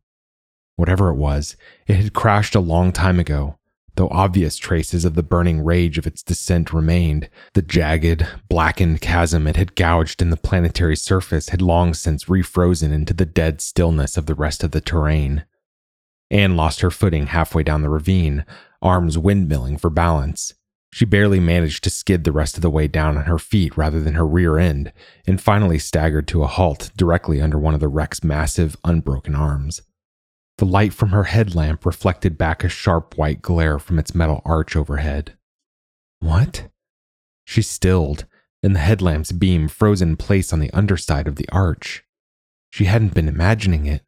Whatever 0.76 1.08
it 1.10 1.16
was, 1.16 1.56
it 1.86 1.96
had 1.96 2.12
crashed 2.12 2.54
a 2.54 2.60
long 2.60 2.92
time 2.92 3.18
ago, 3.18 3.58
though 3.96 4.08
obvious 4.08 4.56
traces 4.56 5.04
of 5.04 5.14
the 5.14 5.22
burning 5.22 5.62
rage 5.62 5.98
of 5.98 6.06
its 6.06 6.22
descent 6.22 6.72
remained. 6.72 7.28
The 7.54 7.62
jagged, 7.62 8.26
blackened 8.48 9.00
chasm 9.00 9.46
it 9.46 9.56
had 9.56 9.74
gouged 9.74 10.22
in 10.22 10.30
the 10.30 10.36
planetary 10.36 10.96
surface 10.96 11.50
had 11.50 11.60
long 11.60 11.94
since 11.94 12.24
refrozen 12.24 12.92
into 12.92 13.12
the 13.12 13.26
dead 13.26 13.60
stillness 13.60 14.16
of 14.16 14.26
the 14.26 14.34
rest 14.34 14.64
of 14.64 14.70
the 14.70 14.80
terrain. 14.80 15.44
Anne 16.30 16.56
lost 16.56 16.80
her 16.80 16.90
footing 16.90 17.26
halfway 17.26 17.62
down 17.62 17.82
the 17.82 17.90
ravine, 17.90 18.46
arms 18.80 19.18
windmilling 19.18 19.78
for 19.78 19.90
balance. 19.90 20.54
She 20.94 21.06
barely 21.06 21.40
managed 21.40 21.82
to 21.84 21.90
skid 21.90 22.24
the 22.24 22.32
rest 22.32 22.56
of 22.56 22.62
the 22.62 22.70
way 22.70 22.86
down 22.86 23.16
on 23.16 23.24
her 23.24 23.38
feet 23.38 23.78
rather 23.78 23.98
than 23.98 24.12
her 24.12 24.26
rear 24.26 24.58
end, 24.58 24.92
and 25.26 25.40
finally 25.40 25.78
staggered 25.78 26.28
to 26.28 26.42
a 26.42 26.46
halt 26.46 26.90
directly 26.96 27.40
under 27.40 27.58
one 27.58 27.72
of 27.72 27.80
the 27.80 27.88
wreck's 27.88 28.22
massive, 28.22 28.76
unbroken 28.84 29.34
arms. 29.34 29.80
The 30.58 30.66
light 30.66 30.92
from 30.92 31.08
her 31.08 31.24
headlamp 31.24 31.86
reflected 31.86 32.36
back 32.36 32.62
a 32.62 32.68
sharp 32.68 33.16
white 33.16 33.40
glare 33.40 33.78
from 33.78 33.98
its 33.98 34.14
metal 34.14 34.42
arch 34.44 34.76
overhead. 34.76 35.32
What? 36.20 36.68
She 37.46 37.62
stilled, 37.62 38.26
and 38.62 38.76
the 38.76 38.80
headlamp's 38.80 39.32
beam 39.32 39.68
froze 39.68 40.02
in 40.02 40.16
place 40.16 40.52
on 40.52 40.60
the 40.60 40.70
underside 40.72 41.26
of 41.26 41.36
the 41.36 41.48
arch. 41.50 42.04
She 42.68 42.84
hadn't 42.84 43.14
been 43.14 43.28
imagining 43.28 43.86
it. 43.86 44.02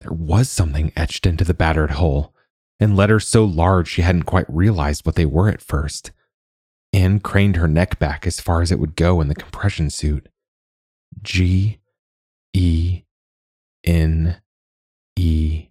There 0.00 0.12
was 0.12 0.48
something 0.48 0.92
etched 0.96 1.26
into 1.26 1.44
the 1.44 1.54
battered 1.54 1.92
hull, 1.92 2.34
and 2.80 2.96
letters 2.96 3.28
so 3.28 3.44
large 3.44 3.86
she 3.86 4.00
hadn't 4.00 4.24
quite 4.24 4.46
realized 4.48 5.04
what 5.04 5.14
they 5.14 5.26
were 5.26 5.50
at 5.50 5.60
first. 5.60 6.10
Anne 6.92 7.20
craned 7.20 7.56
her 7.56 7.68
neck 7.68 7.98
back 7.98 8.26
as 8.26 8.40
far 8.40 8.60
as 8.60 8.70
it 8.70 8.78
would 8.78 8.96
go 8.96 9.20
in 9.20 9.28
the 9.28 9.34
compression 9.34 9.90
suit. 9.90 10.28
G 11.22 11.78
E 12.52 13.02
N 13.84 14.40
E 15.16 15.68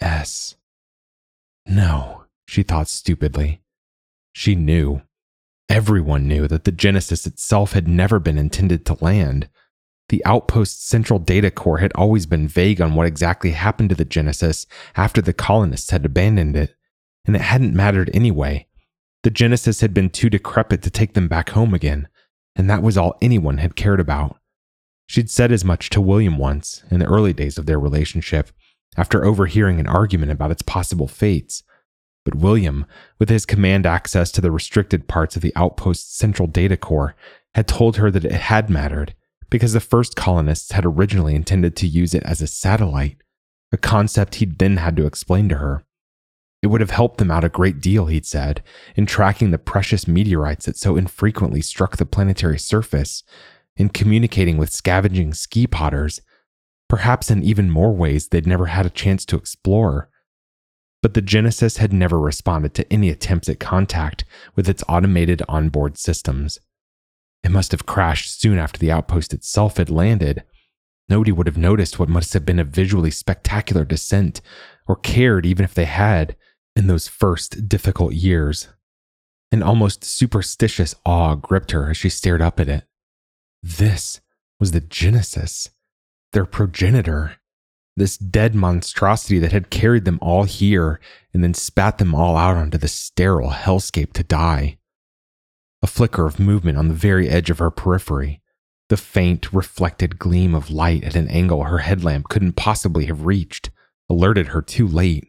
S. 0.00 0.56
No, 1.66 2.24
she 2.46 2.62
thought 2.62 2.88
stupidly. 2.88 3.60
She 4.32 4.54
knew. 4.54 5.02
Everyone 5.68 6.26
knew 6.26 6.48
that 6.48 6.64
the 6.64 6.72
Genesis 6.72 7.26
itself 7.26 7.72
had 7.72 7.86
never 7.86 8.18
been 8.18 8.38
intended 8.38 8.86
to 8.86 9.04
land. 9.04 9.48
The 10.08 10.24
outpost's 10.24 10.82
central 10.82 11.18
data 11.18 11.50
core 11.50 11.78
had 11.78 11.92
always 11.94 12.24
been 12.24 12.48
vague 12.48 12.80
on 12.80 12.94
what 12.94 13.06
exactly 13.06 13.50
happened 13.50 13.90
to 13.90 13.94
the 13.94 14.06
Genesis 14.06 14.66
after 14.96 15.20
the 15.20 15.34
colonists 15.34 15.90
had 15.90 16.06
abandoned 16.06 16.56
it, 16.56 16.74
and 17.26 17.36
it 17.36 17.42
hadn't 17.42 17.74
mattered 17.74 18.10
anyway. 18.14 18.66
The 19.22 19.30
Genesis 19.30 19.80
had 19.80 19.92
been 19.92 20.10
too 20.10 20.30
decrepit 20.30 20.82
to 20.82 20.90
take 20.90 21.14
them 21.14 21.28
back 21.28 21.50
home 21.50 21.74
again, 21.74 22.08
and 22.54 22.70
that 22.70 22.82
was 22.82 22.96
all 22.96 23.18
anyone 23.20 23.58
had 23.58 23.76
cared 23.76 24.00
about. 24.00 24.38
She'd 25.06 25.30
said 25.30 25.50
as 25.52 25.64
much 25.64 25.90
to 25.90 26.00
William 26.00 26.38
once, 26.38 26.84
in 26.90 27.00
the 27.00 27.06
early 27.06 27.32
days 27.32 27.58
of 27.58 27.66
their 27.66 27.80
relationship, 27.80 28.50
after 28.96 29.24
overhearing 29.24 29.80
an 29.80 29.86
argument 29.86 30.32
about 30.32 30.50
its 30.50 30.62
possible 30.62 31.08
fates. 31.08 31.62
But 32.24 32.36
William, 32.36 32.84
with 33.18 33.28
his 33.28 33.46
command 33.46 33.86
access 33.86 34.30
to 34.32 34.40
the 34.40 34.50
restricted 34.50 35.08
parts 35.08 35.34
of 35.34 35.42
the 35.42 35.52
outpost's 35.56 36.16
central 36.16 36.46
data 36.46 36.76
core, 36.76 37.14
had 37.54 37.66
told 37.66 37.96
her 37.96 38.10
that 38.10 38.24
it 38.24 38.32
had 38.32 38.68
mattered 38.68 39.14
because 39.50 39.72
the 39.72 39.80
first 39.80 40.14
colonists 40.14 40.72
had 40.72 40.84
originally 40.84 41.34
intended 41.34 41.74
to 41.76 41.86
use 41.86 42.14
it 42.14 42.22
as 42.24 42.42
a 42.42 42.46
satellite, 42.46 43.16
a 43.72 43.76
concept 43.76 44.36
he'd 44.36 44.58
then 44.58 44.76
had 44.76 44.96
to 44.96 45.06
explain 45.06 45.48
to 45.48 45.56
her. 45.56 45.84
It 46.62 46.68
would 46.68 46.80
have 46.80 46.90
helped 46.90 47.18
them 47.18 47.30
out 47.30 47.44
a 47.44 47.48
great 47.48 47.80
deal, 47.80 48.06
he'd 48.06 48.26
said, 48.26 48.62
in 48.96 49.06
tracking 49.06 49.50
the 49.50 49.58
precious 49.58 50.08
meteorites 50.08 50.66
that 50.66 50.76
so 50.76 50.96
infrequently 50.96 51.60
struck 51.60 51.96
the 51.96 52.06
planetary 52.06 52.58
surface, 52.58 53.22
in 53.76 53.88
communicating 53.88 54.58
with 54.58 54.72
scavenging 54.72 55.34
ski 55.34 55.68
potters, 55.68 56.20
perhaps 56.88 57.30
in 57.30 57.44
even 57.44 57.70
more 57.70 57.94
ways 57.94 58.28
they'd 58.28 58.46
never 58.46 58.66
had 58.66 58.84
a 58.84 58.90
chance 58.90 59.24
to 59.26 59.36
explore. 59.36 60.10
But 61.00 61.14
the 61.14 61.22
Genesis 61.22 61.76
had 61.76 61.92
never 61.92 62.18
responded 62.18 62.74
to 62.74 62.92
any 62.92 63.08
attempts 63.08 63.48
at 63.48 63.60
contact 63.60 64.24
with 64.56 64.68
its 64.68 64.82
automated 64.88 65.42
onboard 65.48 65.96
systems. 65.96 66.58
It 67.44 67.52
must 67.52 67.70
have 67.70 67.86
crashed 67.86 68.40
soon 68.40 68.58
after 68.58 68.80
the 68.80 68.90
outpost 68.90 69.32
itself 69.32 69.76
had 69.76 69.90
landed. 69.90 70.42
Nobody 71.08 71.30
would 71.30 71.46
have 71.46 71.56
noticed 71.56 72.00
what 72.00 72.08
must 72.08 72.34
have 72.34 72.44
been 72.44 72.58
a 72.58 72.64
visually 72.64 73.12
spectacular 73.12 73.84
descent, 73.84 74.40
or 74.88 74.96
cared 74.96 75.46
even 75.46 75.64
if 75.64 75.72
they 75.72 75.84
had, 75.84 76.34
in 76.78 76.86
those 76.86 77.08
first 77.08 77.68
difficult 77.68 78.14
years. 78.14 78.68
An 79.50 79.62
almost 79.62 80.04
superstitious 80.04 80.94
awe 81.04 81.34
gripped 81.34 81.72
her 81.72 81.90
as 81.90 81.96
she 81.96 82.08
stared 82.08 82.40
up 82.40 82.60
at 82.60 82.68
it. 82.68 82.84
This 83.62 84.20
was 84.60 84.70
the 84.70 84.80
Genesis 84.80 85.70
their 86.32 86.44
progenitor, 86.44 87.36
this 87.96 88.18
dead 88.18 88.54
monstrosity 88.54 89.38
that 89.38 89.50
had 89.50 89.70
carried 89.70 90.04
them 90.04 90.18
all 90.20 90.44
here 90.44 91.00
and 91.32 91.42
then 91.42 91.54
spat 91.54 91.96
them 91.96 92.14
all 92.14 92.36
out 92.36 92.56
onto 92.56 92.76
the 92.76 92.86
sterile 92.86 93.50
hellscape 93.50 94.12
to 94.12 94.22
die. 94.22 94.78
A 95.82 95.86
flicker 95.86 96.26
of 96.26 96.38
movement 96.38 96.76
on 96.76 96.88
the 96.88 96.94
very 96.94 97.30
edge 97.30 97.48
of 97.48 97.60
her 97.60 97.70
periphery, 97.70 98.42
the 98.88 98.96
faint, 98.96 99.52
reflected 99.52 100.18
gleam 100.18 100.54
of 100.54 100.70
light 100.70 101.02
at 101.02 101.16
an 101.16 101.28
angle 101.28 101.64
her 101.64 101.78
headlamp 101.78 102.28
couldn't 102.28 102.56
possibly 102.56 103.06
have 103.06 103.24
reached, 103.24 103.70
alerted 104.10 104.48
her 104.48 104.60
too 104.60 104.86
late. 104.86 105.27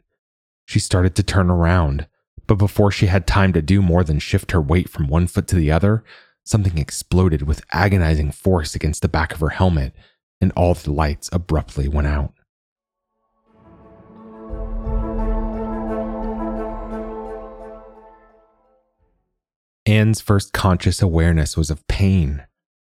She 0.70 0.78
started 0.78 1.16
to 1.16 1.24
turn 1.24 1.50
around, 1.50 2.06
but 2.46 2.60
before 2.60 2.92
she 2.92 3.08
had 3.08 3.26
time 3.26 3.54
to 3.54 3.62
do 3.64 3.82
more 3.82 4.04
than 4.04 4.20
shift 4.20 4.52
her 4.52 4.62
weight 4.62 4.88
from 4.88 5.08
one 5.08 5.26
foot 5.26 5.48
to 5.48 5.56
the 5.56 5.72
other, 5.72 6.04
something 6.44 6.78
exploded 6.78 7.42
with 7.42 7.66
agonizing 7.74 8.32
force 8.32 8.76
against 8.76 9.02
the 9.02 9.08
back 9.08 9.34
of 9.34 9.40
her 9.40 9.50
helmet 9.50 9.96
and 10.40 10.52
all 10.56 10.76
the 10.76 10.92
lights 10.92 11.28
abruptly 11.34 11.88
went 11.88 12.06
out. 12.06 12.34
Anne's 19.88 20.22
first 20.22 20.54
conscious 20.54 21.02
awareness 21.02 21.58
was 21.58 21.72
of 21.72 21.88
pain. 21.88 22.44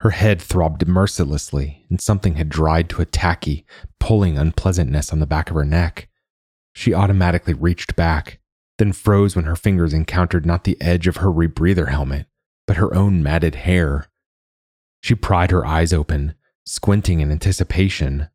Her 0.01 0.12
head 0.12 0.39
throbbed 0.39 0.88
mercilessly, 0.88 1.88
and 1.89 1.99
something 1.99 2.36
had 2.36 2.49
dried 2.49 2.88
to 2.91 3.01
a 3.01 3.05
tacky, 3.07 3.65
pulling 3.99 4.38
unpleasantness 4.38 5.12
on 5.12 5.17
the 5.17 5.25
back 5.25 5.49
of 5.49 5.55
her 5.55 5.65
neck. 5.65 6.07
She 6.73 6.93
automatically 6.93 7.53
reached 7.53 7.95
back, 7.95 8.39
then 8.77 8.91
froze 8.91 9.36
when 9.36 9.45
her 9.45 9.55
fingers 9.55 9.93
encountered 9.93 10.45
not 10.45 10.63
the 10.63 10.79
edge 10.81 11.07
of 11.07 11.17
her 11.17 11.31
rebreather 11.31 11.89
helmet, 11.89 12.25
but 12.67 12.77
her 12.77 12.93
own 12.93 13.21
matted 13.21 13.55
hair. 13.55 14.09
She 15.01 15.15
pried 15.15 15.51
her 15.51 15.65
eyes 15.65 15.93
open, 15.93 16.33
squinting 16.65 17.19
in 17.19 17.31
anticipation, 17.31 18.29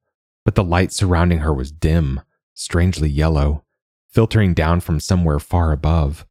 but 0.45 0.55
the 0.55 0.65
light 0.65 0.93
surrounding 0.93 1.39
her 1.39 1.53
was 1.53 1.73
dim, 1.73 2.21
strangely 2.55 3.09
yellow, 3.09 3.65
filtering 4.11 4.55
down 4.55 4.81
from 4.81 5.01
somewhere 5.01 5.39
far 5.39 5.73
above. 5.73 6.27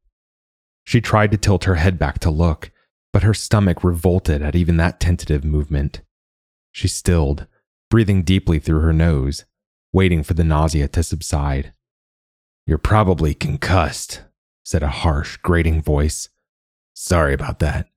She 0.86 1.02
tried 1.02 1.32
to 1.32 1.38
tilt 1.38 1.65
her 1.65 1.76
head 1.76 2.00
back 2.00 2.20
to 2.20 2.32
look, 2.32 2.72
but 3.12 3.24
her 3.24 3.34
stomach 3.34 3.84
revolted 3.84 4.41
at 4.41 4.56
even 4.56 4.78
that 4.78 5.00
tentative 5.00 5.43
movement. 5.43 6.02
She 6.72 6.88
stilled, 6.88 7.48
breathing 7.89 8.24
deeply 8.24 8.60
through 8.60 8.80
her 8.82 8.93
nose, 8.93 9.46
waiting 9.91 10.24
for 10.24 10.34
the 10.34 10.43
nausea 10.43 10.88
to 10.89 11.04
subside. 11.04 11.74
You're 12.67 12.77
probably 12.77 13.34
concussed, 13.34 14.23
said 14.65 14.84
a 14.84 14.89
harsh, 14.89 15.38
grating 15.38 15.82
voice. 15.82 16.27
Sorry 16.93 17.34
about 17.34 17.60
that, 17.60 17.88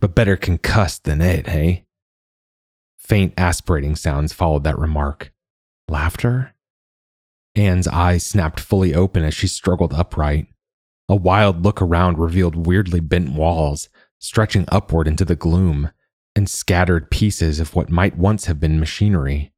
but 0.00 0.14
better 0.14 0.34
concussed 0.34 1.04
than 1.04 1.20
it, 1.20 1.46
hey? 1.46 1.84
Faint 2.96 3.34
aspirating 3.36 3.96
sounds 3.96 4.32
followed 4.32 4.64
that 4.64 4.78
remark. 4.78 5.30
Laughter? 5.90 6.54
Anne's 7.54 7.86
eyes 7.86 8.24
snapped 8.24 8.60
fully 8.60 8.94
open 8.94 9.24
as 9.24 9.34
she 9.34 9.46
struggled 9.46 9.92
upright. 9.92 10.46
A 11.06 11.14
wild 11.14 11.62
look 11.62 11.82
around 11.82 12.18
revealed 12.18 12.66
weirdly 12.66 13.00
bent 13.00 13.34
walls, 13.34 13.90
stretching 14.18 14.64
upward 14.68 15.06
into 15.06 15.26
the 15.26 15.36
gloom, 15.36 15.90
and 16.34 16.48
scattered 16.48 17.10
pieces 17.10 17.60
of 17.60 17.76
what 17.76 17.90
might 17.90 18.16
once 18.16 18.46
have 18.46 18.58
been 18.58 18.80
machinery. 18.80 19.52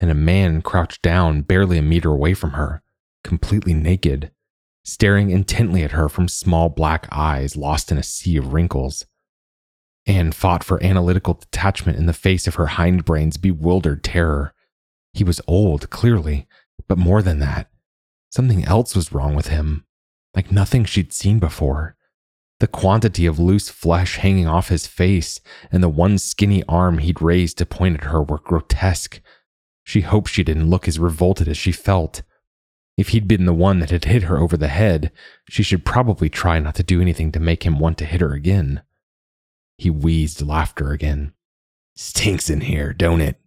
And 0.00 0.10
a 0.10 0.14
man 0.14 0.62
crouched 0.62 1.02
down 1.02 1.42
barely 1.42 1.76
a 1.76 1.82
meter 1.82 2.10
away 2.10 2.32
from 2.32 2.52
her, 2.52 2.82
completely 3.28 3.74
naked, 3.74 4.30
staring 4.86 5.28
intently 5.28 5.84
at 5.84 5.92
her 5.92 6.08
from 6.08 6.26
small 6.28 6.70
black 6.70 7.06
eyes 7.12 7.58
lost 7.58 7.92
in 7.92 7.98
a 7.98 8.02
sea 8.02 8.38
of 8.38 8.54
wrinkles. 8.54 9.04
Anne 10.06 10.32
fought 10.32 10.64
for 10.64 10.82
analytical 10.82 11.34
detachment 11.34 11.98
in 11.98 12.06
the 12.06 12.14
face 12.14 12.46
of 12.46 12.54
her 12.54 12.68
hindbrain's 12.68 13.36
bewildered 13.36 14.02
terror. 14.02 14.54
He 15.12 15.24
was 15.24 15.42
old, 15.46 15.90
clearly, 15.90 16.46
but 16.88 16.96
more 16.96 17.20
than 17.20 17.38
that, 17.40 17.70
something 18.30 18.64
else 18.64 18.96
was 18.96 19.12
wrong 19.12 19.34
with 19.34 19.48
him, 19.48 19.84
like 20.34 20.50
nothing 20.50 20.86
she'd 20.86 21.12
seen 21.12 21.38
before. 21.38 21.96
The 22.60 22.66
quantity 22.66 23.26
of 23.26 23.38
loose 23.38 23.68
flesh 23.68 24.16
hanging 24.16 24.46
off 24.46 24.70
his 24.70 24.86
face 24.86 25.38
and 25.70 25.82
the 25.82 25.90
one 25.90 26.16
skinny 26.16 26.64
arm 26.66 26.96
he'd 26.96 27.20
raised 27.20 27.58
to 27.58 27.66
point 27.66 27.96
at 27.96 28.04
her 28.04 28.22
were 28.22 28.38
grotesque. 28.38 29.20
She 29.84 30.00
hoped 30.00 30.30
she 30.30 30.42
didn't 30.42 30.70
look 30.70 30.88
as 30.88 30.98
revolted 30.98 31.46
as 31.46 31.58
she 31.58 31.72
felt. 31.72 32.22
If 32.98 33.10
he'd 33.10 33.28
been 33.28 33.46
the 33.46 33.54
one 33.54 33.78
that 33.78 33.90
had 33.90 34.06
hit 34.06 34.24
her 34.24 34.38
over 34.38 34.56
the 34.56 34.66
head, 34.68 35.12
she 35.48 35.62
should 35.62 35.84
probably 35.84 36.28
try 36.28 36.58
not 36.58 36.74
to 36.74 36.82
do 36.82 37.00
anything 37.00 37.30
to 37.30 37.38
make 37.38 37.64
him 37.64 37.78
want 37.78 37.96
to 37.98 38.04
hit 38.04 38.20
her 38.20 38.32
again. 38.32 38.82
He 39.78 39.88
wheezed 39.88 40.44
laughter 40.44 40.90
again. 40.90 41.32
Stinks 41.94 42.50
in 42.50 42.62
here, 42.62 42.92
don't 42.92 43.20
it? 43.20 43.40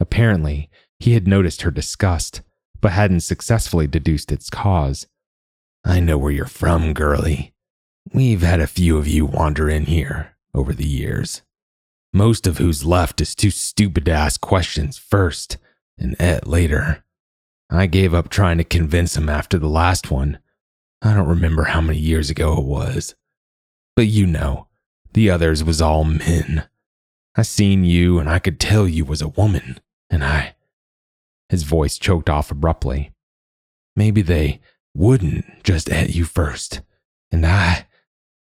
Apparently, 0.00 0.70
he 0.98 1.12
had 1.12 1.28
noticed 1.28 1.60
her 1.62 1.70
disgust, 1.70 2.40
but 2.80 2.92
hadn't 2.92 3.20
successfully 3.20 3.86
deduced 3.86 4.32
its 4.32 4.48
cause. 4.48 5.06
I 5.84 6.00
know 6.00 6.16
where 6.16 6.32
you're 6.32 6.46
from, 6.46 6.94
girlie. 6.94 7.52
We've 8.10 8.40
had 8.40 8.60
a 8.60 8.66
few 8.66 8.96
of 8.96 9.06
you 9.06 9.26
wander 9.26 9.68
in 9.68 9.84
here 9.84 10.34
over 10.54 10.72
the 10.72 10.88
years. 10.88 11.42
Most 12.14 12.46
of 12.46 12.56
who's 12.56 12.86
left 12.86 13.20
is 13.20 13.34
too 13.34 13.50
stupid 13.50 14.06
to 14.06 14.12
ask 14.12 14.40
questions 14.40 14.96
first 14.96 15.58
and 15.98 16.16
et 16.18 16.46
later. 16.46 17.04
I 17.70 17.86
gave 17.86 18.12
up 18.12 18.28
trying 18.28 18.58
to 18.58 18.64
convince 18.64 19.16
him 19.16 19.28
after 19.28 19.58
the 19.58 19.68
last 19.68 20.10
one. 20.10 20.40
I 21.02 21.14
don't 21.14 21.28
remember 21.28 21.64
how 21.64 21.80
many 21.80 21.98
years 21.98 22.28
ago 22.28 22.58
it 22.58 22.64
was. 22.64 23.14
But 23.94 24.08
you 24.08 24.26
know, 24.26 24.66
the 25.12 25.30
others 25.30 25.62
was 25.62 25.80
all 25.80 26.04
men. 26.04 26.68
I 27.36 27.42
seen 27.42 27.84
you 27.84 28.18
and 28.18 28.28
I 28.28 28.40
could 28.40 28.58
tell 28.58 28.88
you 28.88 29.04
was 29.04 29.22
a 29.22 29.28
woman, 29.28 29.78
and 30.10 30.24
I. 30.24 30.56
His 31.48 31.62
voice 31.62 31.96
choked 31.96 32.28
off 32.28 32.50
abruptly. 32.50 33.12
Maybe 33.94 34.22
they 34.22 34.60
wouldn't 34.94 35.62
just 35.62 35.88
at 35.88 36.14
you 36.14 36.24
first, 36.24 36.82
and 37.30 37.46
I. 37.46 37.86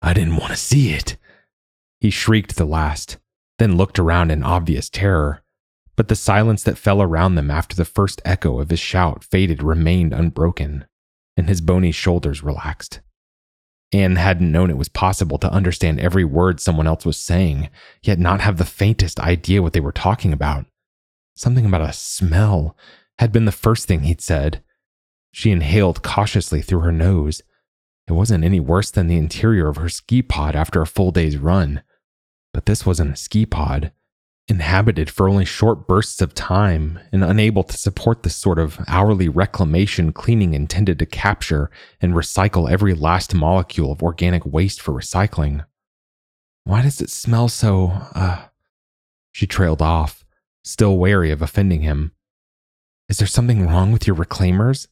I 0.01 0.13
didn't 0.13 0.37
want 0.37 0.51
to 0.51 0.57
see 0.57 0.91
it. 0.91 1.17
He 1.99 2.09
shrieked 2.09 2.57
the 2.57 2.65
last, 2.65 3.17
then 3.59 3.77
looked 3.77 3.97
around 3.97 4.31
in 4.31 4.43
obvious 4.43 4.89
terror. 4.89 5.41
But 5.95 6.09
the 6.09 6.15
silence 6.15 6.63
that 6.63 6.77
fell 6.77 7.01
around 7.01 7.35
them 7.35 7.49
after 7.49 7.75
the 7.75 7.85
first 7.85 8.21
echo 8.25 8.59
of 8.59 8.69
his 8.69 8.79
shout 8.79 9.23
faded 9.23 9.63
remained 9.63 10.13
unbroken, 10.13 10.85
and 11.37 11.47
his 11.47 11.61
bony 11.61 11.91
shoulders 11.91 12.43
relaxed. 12.43 12.99
Anne 13.93 14.17
hadn't 14.17 14.51
known 14.51 14.69
it 14.69 14.77
was 14.77 14.89
possible 14.89 15.37
to 15.37 15.51
understand 15.51 15.99
every 15.99 16.25
word 16.25 16.59
someone 16.59 16.87
else 16.87 17.05
was 17.05 17.17
saying, 17.17 17.69
yet 18.03 18.19
not 18.19 18.41
have 18.41 18.57
the 18.57 18.65
faintest 18.65 19.19
idea 19.19 19.61
what 19.61 19.73
they 19.73 19.79
were 19.79 19.91
talking 19.91 20.33
about. 20.33 20.65
Something 21.35 21.65
about 21.65 21.81
a 21.81 21.93
smell 21.93 22.75
had 23.19 23.31
been 23.31 23.45
the 23.45 23.51
first 23.51 23.87
thing 23.87 24.01
he'd 24.01 24.21
said. 24.21 24.61
She 25.31 25.51
inhaled 25.51 26.03
cautiously 26.03 26.61
through 26.61 26.81
her 26.81 26.91
nose. 26.91 27.41
It 28.07 28.13
wasn't 28.13 28.43
any 28.43 28.59
worse 28.59 28.91
than 28.91 29.07
the 29.07 29.17
interior 29.17 29.69
of 29.69 29.77
her 29.77 29.89
ski 29.89 30.21
pod 30.21 30.55
after 30.55 30.81
a 30.81 30.87
full 30.87 31.11
day's 31.11 31.37
run. 31.37 31.81
But 32.53 32.65
this 32.65 32.85
wasn't 32.85 33.13
a 33.13 33.17
ski 33.17 33.45
pod 33.45 33.91
inhabited 34.47 35.09
for 35.09 35.27
only 35.27 35.45
short 35.45 35.87
bursts 35.87 36.21
of 36.21 36.33
time 36.35 36.99
and 37.11 37.23
unable 37.23 37.63
to 37.63 37.77
support 37.77 38.23
the 38.23 38.29
sort 38.29 38.59
of 38.59 38.79
hourly 38.87 39.27
reclamation 39.27 40.13
cleaning 40.13 40.53
intended 40.53 40.99
to 40.99 41.05
capture 41.05 41.71
and 41.99 42.13
recycle 42.13 42.69
every 42.69 42.93
last 42.93 43.33
molecule 43.33 43.91
of 43.91 44.03
organic 44.03 44.45
waste 44.45 44.81
for 44.81 44.93
recycling. 44.93 45.65
Why 46.63 46.81
does 46.81 47.01
it 47.01 47.09
smell 47.09 47.47
so, 47.47 47.91
uh, 48.13 48.45
she 49.31 49.47
trailed 49.47 49.81
off, 49.81 50.25
still 50.63 50.97
wary 50.97 51.31
of 51.31 51.41
offending 51.41 51.81
him. 51.81 52.11
Is 53.07 53.17
there 53.17 53.27
something 53.27 53.65
wrong 53.65 53.91
with 53.91 54.07
your 54.07 54.15
reclaimers? 54.15 54.87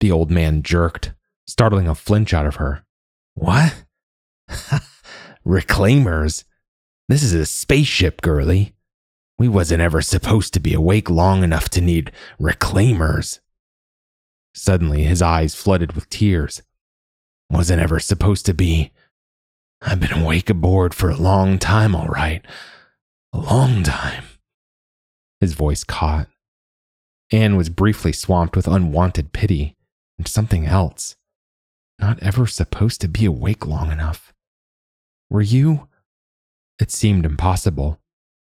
The 0.00 0.10
old 0.10 0.30
man 0.30 0.62
jerked, 0.62 1.12
startling 1.46 1.86
a 1.86 1.94
flinch 1.94 2.32
out 2.32 2.46
of 2.46 2.56
her. 2.56 2.84
What? 3.34 3.84
reclaimers? 5.46 6.44
This 7.08 7.22
is 7.22 7.34
a 7.34 7.44
spaceship, 7.44 8.22
girlie. 8.22 8.74
We 9.38 9.48
wasn't 9.48 9.82
ever 9.82 10.00
supposed 10.00 10.54
to 10.54 10.60
be 10.60 10.72
awake 10.72 11.10
long 11.10 11.42
enough 11.42 11.68
to 11.70 11.80
need 11.80 12.12
reclaimers. 12.40 13.40
Suddenly, 14.54 15.04
his 15.04 15.20
eyes 15.20 15.54
flooded 15.54 15.92
with 15.92 16.08
tears. 16.08 16.62
Wasn't 17.50 17.82
ever 17.82 18.00
supposed 18.00 18.46
to 18.46 18.54
be. 18.54 18.92
I've 19.82 20.00
been 20.00 20.12
awake 20.12 20.48
aboard 20.48 20.94
for 20.94 21.10
a 21.10 21.16
long 21.16 21.58
time, 21.58 21.94
all 21.94 22.06
right. 22.06 22.44
A 23.32 23.38
long 23.38 23.82
time. 23.82 24.24
His 25.40 25.52
voice 25.52 25.84
caught. 25.84 26.28
Anne 27.30 27.56
was 27.56 27.68
briefly 27.68 28.12
swamped 28.12 28.56
with 28.56 28.66
unwanted 28.66 29.32
pity 29.32 29.76
and 30.16 30.26
something 30.26 30.64
else. 30.64 31.16
Not 31.98 32.22
ever 32.22 32.46
supposed 32.46 33.00
to 33.02 33.08
be 33.08 33.26
awake 33.26 33.66
long 33.66 33.92
enough. 33.92 34.32
Were 35.28 35.42
you? 35.42 35.88
It 36.80 36.90
seemed 36.90 37.24
impossible, 37.24 38.00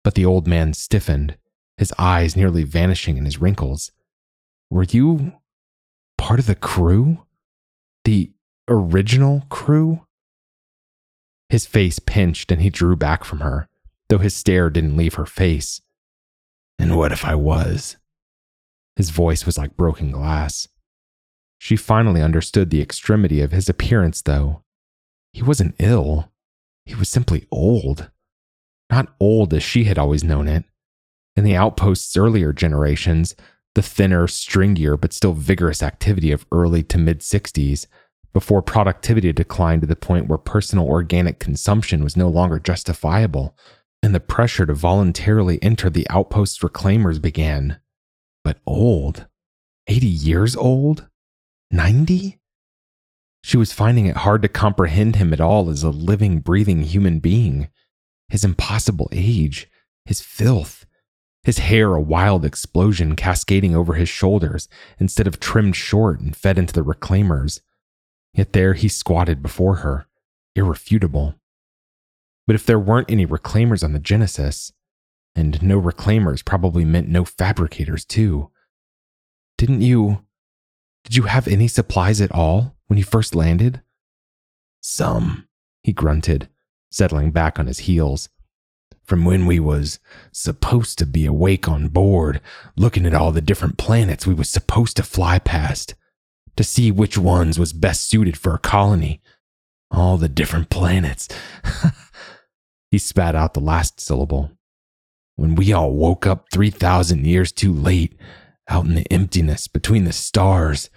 but 0.04 0.14
the 0.14 0.24
old 0.24 0.46
man 0.46 0.74
stiffened, 0.74 1.36
his 1.76 1.94
eyes 1.98 2.36
nearly 2.36 2.62
vanishing 2.62 3.16
in 3.16 3.24
his 3.24 3.40
wrinkles. 3.40 3.90
Were 4.70 4.84
you 4.84 5.32
part 6.18 6.38
of 6.38 6.46
the 6.46 6.54
crew? 6.54 7.24
The 8.04 8.32
original 8.68 9.44
crew? 9.48 10.06
His 11.48 11.64
face 11.64 11.98
pinched 11.98 12.52
and 12.52 12.60
he 12.60 12.68
drew 12.68 12.96
back 12.96 13.24
from 13.24 13.40
her, 13.40 13.66
though 14.08 14.18
his 14.18 14.34
stare 14.34 14.68
didn't 14.68 14.96
leave 14.96 15.14
her 15.14 15.26
face. 15.26 15.80
And 16.78 16.96
what 16.96 17.12
if 17.12 17.24
I 17.24 17.34
was? 17.34 17.96
His 18.96 19.10
voice 19.10 19.46
was 19.46 19.56
like 19.56 19.76
broken 19.76 20.10
glass. 20.10 20.68
She 21.58 21.76
finally 21.76 22.20
understood 22.20 22.70
the 22.70 22.82
extremity 22.82 23.40
of 23.40 23.52
his 23.52 23.68
appearance, 23.68 24.20
though. 24.20 24.62
He 25.32 25.42
wasn't 25.42 25.76
ill, 25.78 26.30
he 26.84 26.94
was 26.94 27.08
simply 27.08 27.46
old 27.50 28.10
not 28.90 29.14
old 29.20 29.52
as 29.54 29.62
she 29.62 29.84
had 29.84 29.98
always 29.98 30.24
known 30.24 30.48
it. 30.48 30.64
In 31.36 31.44
the 31.44 31.56
outpost's 31.56 32.16
earlier 32.16 32.52
generations, 32.52 33.34
the 33.74 33.82
thinner, 33.82 34.26
stringier, 34.26 35.00
but 35.00 35.12
still 35.12 35.34
vigorous 35.34 35.82
activity 35.82 36.32
of 36.32 36.46
early 36.50 36.82
to 36.84 36.98
mid 36.98 37.20
60s, 37.20 37.86
before 38.32 38.62
productivity 38.62 39.32
declined 39.32 39.82
to 39.82 39.86
the 39.86 39.96
point 39.96 40.26
where 40.26 40.38
personal 40.38 40.86
organic 40.86 41.38
consumption 41.38 42.02
was 42.02 42.16
no 42.16 42.28
longer 42.28 42.58
justifiable, 42.58 43.56
and 44.02 44.14
the 44.14 44.20
pressure 44.20 44.66
to 44.66 44.74
voluntarily 44.74 45.62
enter 45.62 45.90
the 45.90 46.06
outpost's 46.10 46.58
reclaimers 46.62 47.20
began. 47.20 47.78
But 48.44 48.58
old? 48.66 49.26
80 49.86 50.06
years 50.06 50.56
old? 50.56 51.08
90? 51.70 52.38
She 53.44 53.56
was 53.56 53.72
finding 53.72 54.06
it 54.06 54.18
hard 54.18 54.42
to 54.42 54.48
comprehend 54.48 55.16
him 55.16 55.32
at 55.32 55.40
all 55.40 55.70
as 55.70 55.82
a 55.82 55.90
living, 55.90 56.40
breathing 56.40 56.82
human 56.82 57.20
being 57.20 57.68
his 58.28 58.44
impossible 58.44 59.08
age, 59.12 59.68
his 60.04 60.20
filth, 60.20 60.86
his 61.42 61.58
hair 61.58 61.94
a 61.94 62.00
wild 62.00 62.44
explosion 62.44 63.16
cascading 63.16 63.74
over 63.74 63.94
his 63.94 64.08
shoulders 64.08 64.68
instead 64.98 65.26
of 65.26 65.40
trimmed 65.40 65.76
short 65.76 66.20
and 66.20 66.36
fed 66.36 66.58
into 66.58 66.74
the 66.74 66.82
reclaimers. 66.82 67.60
Yet 68.34 68.52
there 68.52 68.74
he 68.74 68.88
squatted 68.88 69.42
before 69.42 69.76
her, 69.76 70.06
irrefutable. 70.54 71.34
But 72.46 72.54
if 72.54 72.66
there 72.66 72.78
weren't 72.78 73.10
any 73.10 73.26
reclaimers 73.26 73.82
on 73.82 73.92
the 73.92 73.98
Genesis, 73.98 74.72
and 75.34 75.62
no 75.62 75.80
reclaimers 75.80 76.44
probably 76.44 76.84
meant 76.84 77.08
no 77.08 77.24
fabricators 77.24 78.04
too, 78.04 78.50
didn't 79.56 79.82
you. 79.82 80.24
Did 81.04 81.16
you 81.16 81.22
have 81.24 81.48
any 81.48 81.68
supplies 81.68 82.20
at 82.20 82.32
all 82.32 82.76
when 82.86 82.98
you 82.98 83.04
first 83.04 83.34
landed? 83.34 83.82
Some, 84.80 85.48
he 85.82 85.92
grunted, 85.92 86.48
settling 86.90 87.30
back 87.30 87.58
on 87.58 87.66
his 87.66 87.80
heels. 87.80 88.28
From 89.04 89.24
when 89.24 89.46
we 89.46 89.58
was 89.58 89.98
supposed 90.32 90.98
to 90.98 91.06
be 91.06 91.24
awake 91.24 91.66
on 91.66 91.88
board, 91.88 92.40
looking 92.76 93.06
at 93.06 93.14
all 93.14 93.32
the 93.32 93.40
different 93.40 93.78
planets 93.78 94.26
we 94.26 94.34
was 94.34 94.50
supposed 94.50 94.96
to 94.98 95.02
fly 95.02 95.38
past, 95.38 95.94
to 96.56 96.64
see 96.64 96.90
which 96.90 97.16
ones 97.16 97.58
was 97.58 97.72
best 97.72 98.08
suited 98.08 98.36
for 98.36 98.54
a 98.54 98.58
colony. 98.58 99.22
All 99.90 100.18
the 100.18 100.28
different 100.28 100.68
planets. 100.68 101.28
he 102.90 102.98
spat 102.98 103.34
out 103.34 103.54
the 103.54 103.60
last 103.60 104.00
syllable. 104.00 104.50
When 105.36 105.54
we 105.54 105.72
all 105.72 105.92
woke 105.92 106.26
up 106.26 106.46
3,000 106.52 107.24
years 107.24 107.52
too 107.52 107.72
late, 107.72 108.14
out 108.68 108.84
in 108.84 108.94
the 108.94 109.10
emptiness 109.10 109.68
between 109.68 110.04
the 110.04 110.12
stars, 110.12 110.90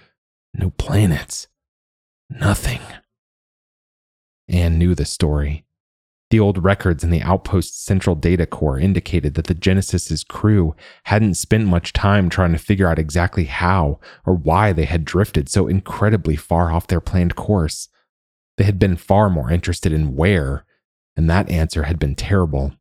no 0.54 0.72
planets, 0.72 1.48
nothing. 2.30 2.82
Anne 4.50 4.78
knew 4.78 4.96
the 4.96 5.06
story. 5.06 5.64
The 6.32 6.40
old 6.40 6.64
records 6.64 7.04
in 7.04 7.10
the 7.10 7.22
outpost's 7.22 7.78
central 7.78 8.16
data 8.16 8.46
core 8.46 8.80
indicated 8.80 9.34
that 9.34 9.48
the 9.48 9.54
Genesis's 9.54 10.24
crew 10.24 10.74
hadn't 11.04 11.34
spent 11.34 11.68
much 11.68 11.92
time 11.92 12.30
trying 12.30 12.54
to 12.54 12.58
figure 12.58 12.88
out 12.88 12.98
exactly 12.98 13.44
how 13.44 14.00
or 14.26 14.34
why 14.36 14.72
they 14.72 14.86
had 14.86 15.04
drifted 15.04 15.50
so 15.50 15.68
incredibly 15.68 16.38
far 16.38 16.72
off 16.72 16.88
their 16.88 17.02
planned 17.02 17.36
course. 17.36 17.90
They 18.58 18.64
had 18.64 18.80
been 18.80 18.96
far 18.96 19.30
more 19.30 19.52
interested 19.52 19.92
in 19.92 20.16
where, 20.16 20.66
and 21.18 21.30
that 21.30 21.50
answer 21.50 21.84
had 21.84 22.00
been 22.00 22.16
terrible. 22.16 22.76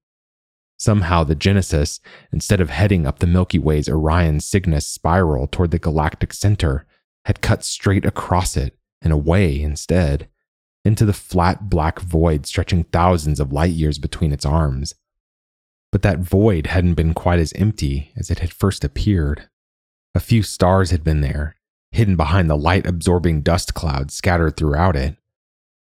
Somehow, 0.79 1.25
the 1.25 1.35
Genesis, 1.35 1.99
instead 2.33 2.61
of 2.61 2.71
heading 2.71 3.05
up 3.05 3.19
the 3.19 3.27
Milky 3.27 3.59
Way's 3.59 3.89
Orion 3.89 4.39
Cygnus 4.39 4.87
spiral 4.87 5.49
toward 5.49 5.73
the 5.73 5.79
galactic 5.81 6.33
center, 6.33 6.87
had 7.25 7.41
cut 7.41 7.65
straight 7.65 8.05
across 8.05 8.57
it 8.57 8.79
and 9.03 9.13
away 9.13 9.61
instead 9.61 10.29
into 10.85 11.05
the 11.05 11.12
flat 11.12 11.69
black 11.69 12.01
void 12.01 12.47
stretching 12.47 12.85
thousands 12.85 13.40
of 13.40 13.53
light 13.53 13.73
years 13.73 13.99
between 13.99 14.33
its 14.33 14.47
arms. 14.47 14.95
But 15.93 16.03
that 16.03 16.21
void 16.21 16.69
hadn't 16.69 16.95
been 16.95 17.14
quite 17.14 17.38
as 17.38 17.53
empty 17.55 18.12
as 18.16 18.31
it 18.31 18.38
had 18.38 18.53
first 18.53 18.85
appeared. 18.85 19.49
A 20.14 20.21
few 20.21 20.43
stars 20.43 20.90
had 20.90 21.05
been 21.05 21.21
there, 21.21 21.57
hidden 21.93 22.16
behind 22.16 22.49
the 22.49 22.57
light 22.57 22.87
absorbing 22.87 23.43
dust 23.43 23.75
clouds 23.75 24.14
scattered 24.14 24.57
throughout 24.57 24.97
it. 24.97 25.16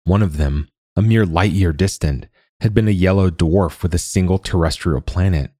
One 0.04 0.22
of 0.22 0.36
them, 0.36 0.68
a 0.94 1.02
mere 1.02 1.26
light 1.26 1.52
year 1.52 1.72
distant, 1.72 2.26
had 2.60 2.72
been 2.72 2.88
a 2.88 2.92
yellow 2.92 3.30
dwarf 3.30 3.82
with 3.82 3.94
a 3.94 3.98
single 3.98 4.38
terrestrial 4.38 5.00
planet, 5.00 5.50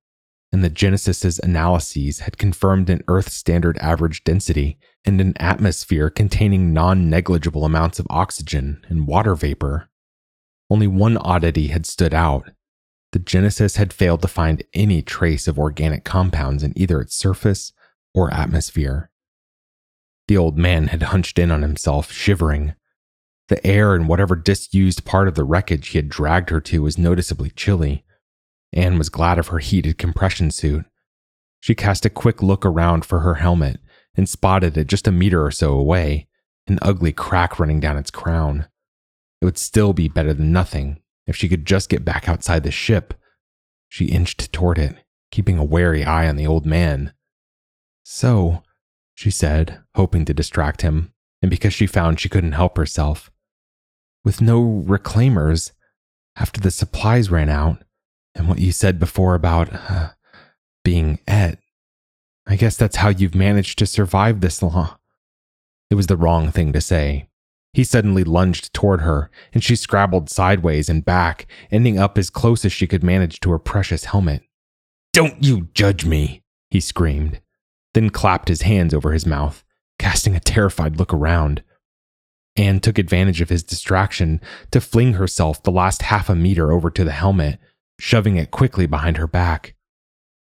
and 0.53 0.65
the 0.65 0.71
Genesis's 0.71 1.39
analyses 1.41 2.21
had 2.21 2.39
confirmed 2.39 2.89
an 2.89 3.03
Earth 3.09 3.29
standard 3.31 3.77
average 3.79 4.25
density 4.25 4.79
and 5.07 5.21
an 5.21 5.35
atmosphere 5.39 6.11
containing 6.11 6.73
non 6.73 7.09
negligible 7.09 7.65
amounts 7.65 8.01
of 8.01 8.07
oxygen 8.11 8.85
and 8.89 9.07
water 9.07 9.37
vapor. 9.37 9.89
Only 10.69 10.89
one 10.89 11.17
oddity 11.19 11.69
had 11.69 11.87
stood 11.87 12.13
out. 12.13 12.51
The 13.13 13.21
Genesis 13.21 13.77
had 13.77 13.93
failed 13.93 14.21
to 14.23 14.29
find 14.29 14.65
any 14.75 15.01
trace 15.01 15.47
of 15.47 15.59
organic 15.59 16.05
compounds 16.05 16.65
in 16.65 16.73
either 16.77 17.01
its 17.01 17.15
surface 17.15 17.73
or 18.13 18.35
atmosphere. 18.35 19.11
The 20.27 20.37
old 20.37 20.59
man 20.59 20.89
had 20.89 21.05
hunched 21.05 21.39
in 21.39 21.53
on 21.53 21.63
himself, 21.63 22.11
shivering. 22.11 22.75
The 23.49 23.65
air 23.65 23.95
in 23.95 24.09
whatever 24.09 24.35
disused 24.35 25.05
part 25.05 25.29
of 25.29 25.37
the 25.37 25.45
wreckage 25.45 25.89
he 25.89 25.99
had 25.99 26.09
dragged 26.09 26.51
her 26.51 26.61
to 26.63 26.83
was 26.83 26.99
noticeably 26.99 27.51
chilly. 27.51 28.05
Anne 28.73 28.99
was 28.99 29.09
glad 29.09 29.39
of 29.39 29.49
her 29.49 29.61
heated 29.61 29.99
compression 29.99 30.51
suit. 30.51 30.85
She 31.61 31.77
cast 31.77 32.05
a 32.05 32.11
quick 32.11 32.43
look 32.43 32.67
around 32.67 33.05
for 33.05 33.21
her 33.21 33.35
helmet 33.35 33.81
and 34.17 34.29
spotted 34.29 34.77
it 34.77 34.87
just 34.87 35.07
a 35.07 35.13
meter 35.13 35.45
or 35.45 35.51
so 35.51 35.73
away, 35.73 36.27
an 36.67 36.79
ugly 36.83 37.13
crack 37.13 37.59
running 37.59 37.81
down 37.81 37.97
its 37.97 38.11
crown. 38.11 38.67
It 39.41 39.45
would 39.45 39.59
still 39.59 39.93
be 39.93 40.09
better 40.09 40.33
than 40.33 40.53
nothing 40.53 41.01
if 41.27 41.37
she 41.37 41.49
could 41.49 41.67
just 41.67 41.89
get 41.89 42.05
back 42.05 42.29
outside 42.29 42.63
the 42.63 42.71
ship. 42.71 43.15
She 43.89 44.07
inched 44.07 44.53
toward 44.53 44.79
it, 44.79 44.97
keeping 45.31 45.59
a 45.59 45.65
wary 45.65 46.05
eye 46.05 46.29
on 46.29 46.37
the 46.37 46.47
old 46.47 46.67
man. 46.67 47.13
So, 48.03 48.63
she 49.15 49.31
said, 49.31 49.81
hoping 49.95 50.25
to 50.25 50.35
distract 50.35 50.83
him, 50.83 51.13
and 51.43 51.51
because 51.51 51.75
she 51.75 51.87
found 51.87 52.19
she 52.19 52.29
couldn't 52.29 52.53
help 52.53 52.77
herself. 52.77 53.31
With 54.25 54.41
no 54.41 54.85
reclaimers, 54.87 55.73
after 56.37 56.61
the 56.61 56.71
supplies 56.71 57.31
ran 57.31 57.49
out, 57.49 57.83
and 58.35 58.49
what 58.49 58.59
you 58.59 58.73
said 58.73 58.99
before 58.99 59.35
about 59.35 59.73
uh, 59.73 60.11
being 60.85 61.19
et, 61.27 61.59
I 62.47 62.57
guess 62.57 62.77
that's 62.77 62.97
how 62.97 63.09
you've 63.09 63.35
managed 63.35 63.79
to 63.81 63.87
survive 63.87 64.41
this 64.41 64.63
long. 64.63 64.97
It 65.91 65.95
was 65.97 66.07
the 66.07 66.17
wrong 66.17 66.51
thing 66.51 66.73
to 66.73 66.81
say. 66.81 67.29
He 67.73 67.85
suddenly 67.85 68.25
lunged 68.25 68.73
toward 68.73 69.03
her, 69.03 69.31
and 69.53 69.63
she 69.63 69.77
scrabbled 69.77 70.31
sideways 70.31 70.89
and 70.89 71.05
back, 71.05 71.47
ending 71.71 71.99
up 71.99 72.17
as 72.17 72.31
close 72.31 72.65
as 72.65 72.73
she 72.73 72.87
could 72.87 73.05
manage 73.05 73.39
to 73.41 73.51
her 73.51 73.59
precious 73.59 74.07
helmet. 74.07 74.43
Don't 75.13 75.45
you 75.45 75.69
judge 75.75 76.07
me, 76.07 76.43
he 76.71 76.81
screamed, 76.81 77.41
then 77.93 78.11
clapped 78.11 78.49
his 78.49 78.63
hands 78.63 78.95
over 78.95 79.13
his 79.13 79.27
mouth, 79.27 79.63
casting 79.99 80.35
a 80.35 80.41
terrified 80.41 80.97
look 80.97 81.13
around. 81.13 81.63
Anne 82.57 82.81
took 82.81 82.97
advantage 82.97 83.43
of 83.43 83.51
his 83.51 83.63
distraction 83.63 84.41
to 84.71 84.81
fling 84.81 85.15
herself 85.15 85.63
the 85.63 85.71
last 85.71 86.03
half 86.03 86.31
a 86.31 86.35
meter 86.35 86.73
over 86.73 86.91
to 86.91 87.05
the 87.05 87.13
helmet, 87.13 87.59
shoving 88.01 88.37
it 88.37 88.51
quickly 88.51 88.87
behind 88.87 89.19
her 89.19 89.27
back. 89.27 89.76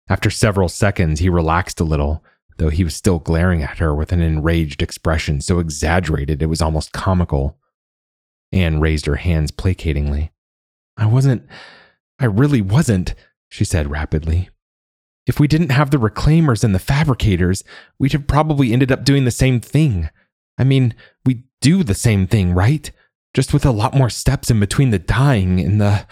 After 0.08 0.30
several 0.30 0.68
seconds, 0.68 1.20
he 1.20 1.28
relaxed 1.28 1.80
a 1.80 1.84
little, 1.84 2.22
though 2.58 2.68
he 2.68 2.84
was 2.84 2.94
still 2.94 3.18
glaring 3.18 3.62
at 3.62 3.78
her 3.78 3.94
with 3.94 4.12
an 4.12 4.20
enraged 4.20 4.82
expression 4.82 5.40
so 5.40 5.58
exaggerated 5.58 6.42
it 6.42 6.46
was 6.46 6.62
almost 6.62 6.92
comical. 6.92 7.58
Anne 8.52 8.80
raised 8.80 9.06
her 9.06 9.16
hands 9.16 9.50
placatingly. 9.50 10.30
I 10.96 11.06
wasn't. 11.06 11.46
I 12.18 12.26
really 12.26 12.62
wasn't, 12.62 13.14
she 13.48 13.64
said 13.64 13.90
rapidly. 13.90 14.48
If 15.26 15.40
we 15.40 15.48
didn't 15.48 15.70
have 15.70 15.90
the 15.90 15.98
reclaimers 15.98 16.62
and 16.62 16.74
the 16.74 16.78
fabricators, 16.78 17.64
we'd 17.98 18.12
have 18.12 18.28
probably 18.28 18.72
ended 18.72 18.92
up 18.92 19.04
doing 19.04 19.24
the 19.24 19.30
same 19.32 19.60
thing. 19.60 20.08
I 20.56 20.64
mean, 20.64 20.94
we 21.24 21.42
do 21.60 21.82
the 21.82 21.94
same 21.94 22.26
thing, 22.26 22.52
right? 22.52 22.90
Just 23.34 23.52
with 23.52 23.66
a 23.66 23.72
lot 23.72 23.94
more 23.94 24.08
steps 24.08 24.50
in 24.50 24.60
between 24.60 24.90
the 24.90 24.98
dying 24.98 25.60
and 25.60 25.80
the. 25.80 26.06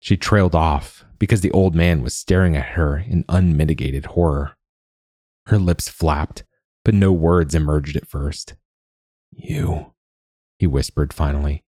She 0.00 0.16
trailed 0.16 0.56
off 0.56 1.04
because 1.22 1.40
the 1.40 1.52
old 1.52 1.72
man 1.72 2.02
was 2.02 2.16
staring 2.16 2.56
at 2.56 2.70
her 2.70 2.96
in 2.98 3.24
unmitigated 3.28 4.06
horror. 4.06 4.56
Her 5.46 5.56
lips 5.56 5.88
flapped, 5.88 6.42
but 6.84 6.94
no 6.94 7.12
words 7.12 7.54
emerged 7.54 7.94
at 7.94 8.08
first. 8.08 8.54
You, 9.30 9.92
he 10.58 10.66
whispered 10.66 11.12
finally, 11.12 11.62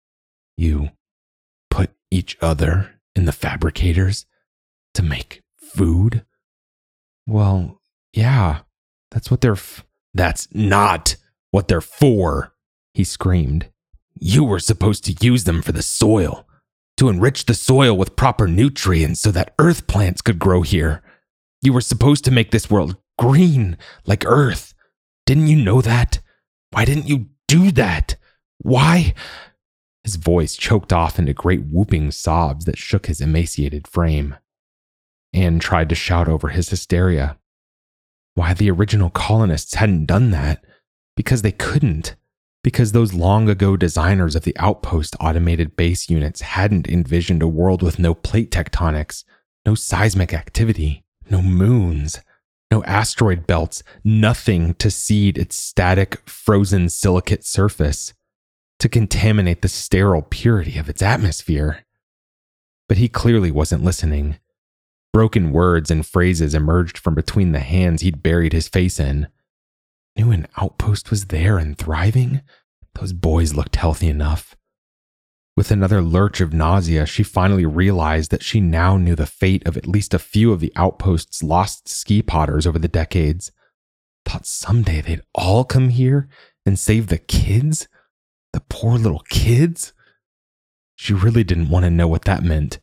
you 0.56 0.90
put 1.68 1.90
each 2.12 2.38
other 2.40 3.00
in 3.16 3.24
the 3.24 3.32
fabricators 3.32 4.24
to 4.94 5.02
make 5.02 5.42
food? 5.56 6.24
Well, 7.26 7.80
yeah, 8.12 8.60
that's 9.10 9.32
what 9.32 9.40
they're. 9.40 9.54
F- 9.54 9.84
that's 10.14 10.46
not 10.52 11.16
what 11.50 11.66
they're 11.66 11.80
for, 11.80 12.54
he 12.94 13.02
screamed. 13.02 13.68
You 14.14 14.44
were 14.44 14.60
supposed 14.60 15.04
to 15.06 15.16
use 15.20 15.42
them 15.42 15.60
for 15.60 15.72
the 15.72 15.82
soil, 15.82 16.46
to 17.00 17.08
enrich 17.08 17.46
the 17.46 17.54
soil 17.54 17.96
with 17.96 18.14
proper 18.14 18.46
nutrients 18.46 19.20
so 19.20 19.30
that 19.30 19.54
earth 19.58 19.86
plants 19.86 20.20
could 20.20 20.38
grow 20.38 20.60
here. 20.60 21.02
You 21.62 21.72
were 21.72 21.80
supposed 21.80 22.26
to 22.26 22.30
make 22.30 22.50
this 22.50 22.70
world 22.70 22.94
green 23.16 23.78
like 24.04 24.22
earth. 24.26 24.74
Didn't 25.24 25.46
you 25.46 25.56
know 25.56 25.80
that? 25.80 26.20
Why 26.72 26.84
didn't 26.84 27.08
you 27.08 27.30
do 27.48 27.70
that? 27.70 28.16
Why? 28.58 29.14
His 30.04 30.16
voice 30.16 30.56
choked 30.56 30.92
off 30.92 31.18
into 31.18 31.32
great 31.32 31.62
whooping 31.72 32.10
sobs 32.10 32.66
that 32.66 32.76
shook 32.76 33.06
his 33.06 33.22
emaciated 33.22 33.88
frame. 33.88 34.36
Anne 35.32 35.58
tried 35.58 35.88
to 35.88 35.94
shout 35.94 36.28
over 36.28 36.48
his 36.48 36.68
hysteria. 36.68 37.38
Why 38.34 38.52
the 38.52 38.70
original 38.70 39.08
colonists 39.08 39.76
hadn't 39.76 40.04
done 40.04 40.32
that? 40.32 40.62
Because 41.16 41.40
they 41.40 41.52
couldn't 41.52 42.14
because 42.62 42.92
those 42.92 43.14
long 43.14 43.48
ago 43.48 43.76
designers 43.76 44.36
of 44.36 44.44
the 44.44 44.56
outpost 44.58 45.16
automated 45.18 45.76
base 45.76 46.10
units 46.10 46.42
hadn't 46.42 46.88
envisioned 46.88 47.42
a 47.42 47.48
world 47.48 47.82
with 47.82 47.98
no 47.98 48.14
plate 48.14 48.50
tectonics, 48.50 49.24
no 49.64 49.74
seismic 49.74 50.34
activity, 50.34 51.04
no 51.30 51.40
moons, 51.40 52.20
no 52.70 52.84
asteroid 52.84 53.46
belts, 53.46 53.82
nothing 54.04 54.74
to 54.74 54.90
seed 54.90 55.38
its 55.38 55.56
static, 55.56 56.20
frozen 56.28 56.88
silicate 56.88 57.44
surface, 57.44 58.12
to 58.78 58.88
contaminate 58.88 59.62
the 59.62 59.68
sterile 59.68 60.22
purity 60.22 60.78
of 60.78 60.88
its 60.88 61.02
atmosphere. 61.02 61.84
But 62.88 62.98
he 62.98 63.08
clearly 63.08 63.50
wasn't 63.50 63.84
listening. 63.84 64.38
Broken 65.12 65.50
words 65.50 65.90
and 65.90 66.06
phrases 66.06 66.54
emerged 66.54 66.98
from 66.98 67.14
between 67.14 67.52
the 67.52 67.60
hands 67.60 68.02
he'd 68.02 68.22
buried 68.22 68.52
his 68.52 68.68
face 68.68 69.00
in 69.00 69.28
Knew 70.16 70.30
an 70.30 70.46
outpost 70.56 71.10
was 71.10 71.26
there 71.26 71.58
and 71.58 71.76
thriving? 71.76 72.42
Those 72.94 73.12
boys 73.12 73.54
looked 73.54 73.76
healthy 73.76 74.08
enough. 74.08 74.56
With 75.56 75.70
another 75.70 76.00
lurch 76.00 76.40
of 76.40 76.52
nausea, 76.52 77.06
she 77.06 77.22
finally 77.22 77.66
realized 77.66 78.30
that 78.30 78.42
she 78.42 78.60
now 78.60 78.96
knew 78.96 79.14
the 79.14 79.26
fate 79.26 79.66
of 79.66 79.76
at 79.76 79.86
least 79.86 80.14
a 80.14 80.18
few 80.18 80.52
of 80.52 80.60
the 80.60 80.72
outpost's 80.76 81.42
lost 81.42 81.88
ski 81.88 82.22
podders 82.22 82.66
over 82.66 82.78
the 82.78 82.88
decades. 82.88 83.52
Thought 84.24 84.46
someday 84.46 85.00
they'd 85.00 85.22
all 85.34 85.64
come 85.64 85.90
here 85.90 86.28
and 86.64 86.78
save 86.78 87.08
the 87.08 87.18
kids? 87.18 87.88
The 88.52 88.62
poor 88.68 88.96
little 88.98 89.24
kids? 89.28 89.92
She 90.96 91.14
really 91.14 91.44
didn't 91.44 91.70
want 91.70 91.84
to 91.84 91.90
know 91.90 92.08
what 92.08 92.24
that 92.24 92.42
meant 92.42 92.78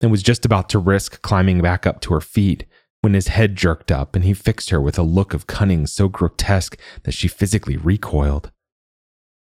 and 0.00 0.10
was 0.10 0.22
just 0.22 0.44
about 0.44 0.68
to 0.70 0.78
risk 0.78 1.22
climbing 1.22 1.60
back 1.62 1.86
up 1.86 2.00
to 2.02 2.14
her 2.14 2.20
feet 2.20 2.66
when 3.02 3.14
his 3.14 3.28
head 3.28 3.56
jerked 3.56 3.92
up 3.92 4.14
and 4.14 4.24
he 4.24 4.32
fixed 4.32 4.70
her 4.70 4.80
with 4.80 4.98
a 4.98 5.02
look 5.02 5.34
of 5.34 5.46
cunning 5.46 5.86
so 5.86 6.08
grotesque 6.08 6.78
that 7.02 7.12
she 7.12 7.28
physically 7.28 7.76
recoiled. 7.76 8.50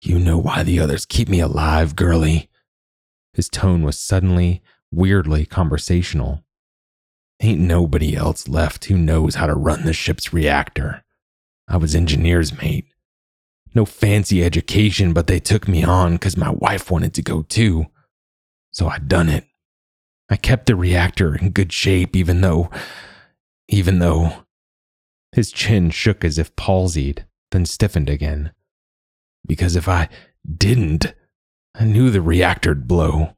You 0.00 0.18
know 0.20 0.38
why 0.38 0.62
the 0.62 0.78
others 0.78 1.04
keep 1.04 1.28
me 1.28 1.40
alive, 1.40 1.96
girlie? 1.96 2.48
His 3.34 3.48
tone 3.48 3.82
was 3.82 3.98
suddenly, 3.98 4.62
weirdly 4.92 5.44
conversational. 5.44 6.44
Ain't 7.40 7.60
nobody 7.60 8.16
else 8.16 8.48
left 8.48 8.86
who 8.86 8.96
knows 8.96 9.34
how 9.34 9.46
to 9.46 9.54
run 9.54 9.84
the 9.84 9.92
ship's 9.92 10.32
reactor. 10.32 11.04
I 11.66 11.76
was 11.76 11.96
engineer's 11.96 12.56
mate. 12.56 12.86
No 13.74 13.84
fancy 13.84 14.44
education, 14.44 15.12
but 15.12 15.26
they 15.26 15.40
took 15.40 15.66
me 15.66 15.82
on 15.82 16.12
because 16.12 16.36
my 16.36 16.50
wife 16.50 16.90
wanted 16.90 17.12
to 17.14 17.22
go 17.22 17.42
too. 17.42 17.86
So 18.70 18.86
I 18.88 18.98
done 18.98 19.28
it. 19.28 19.44
I 20.30 20.36
kept 20.36 20.66
the 20.66 20.76
reactor 20.76 21.34
in 21.34 21.50
good 21.50 21.72
shape, 21.72 22.14
even 22.14 22.40
though 22.40 22.70
even 23.68 23.98
though. 23.98 24.44
His 25.32 25.52
chin 25.52 25.90
shook 25.90 26.24
as 26.24 26.38
if 26.38 26.56
palsied, 26.56 27.24
then 27.50 27.66
stiffened 27.66 28.08
again. 28.08 28.52
Because 29.46 29.76
if 29.76 29.88
I 29.88 30.08
didn't, 30.56 31.14
I 31.74 31.84
knew 31.84 32.10
the 32.10 32.22
reactor'd 32.22 32.88
blow. 32.88 33.34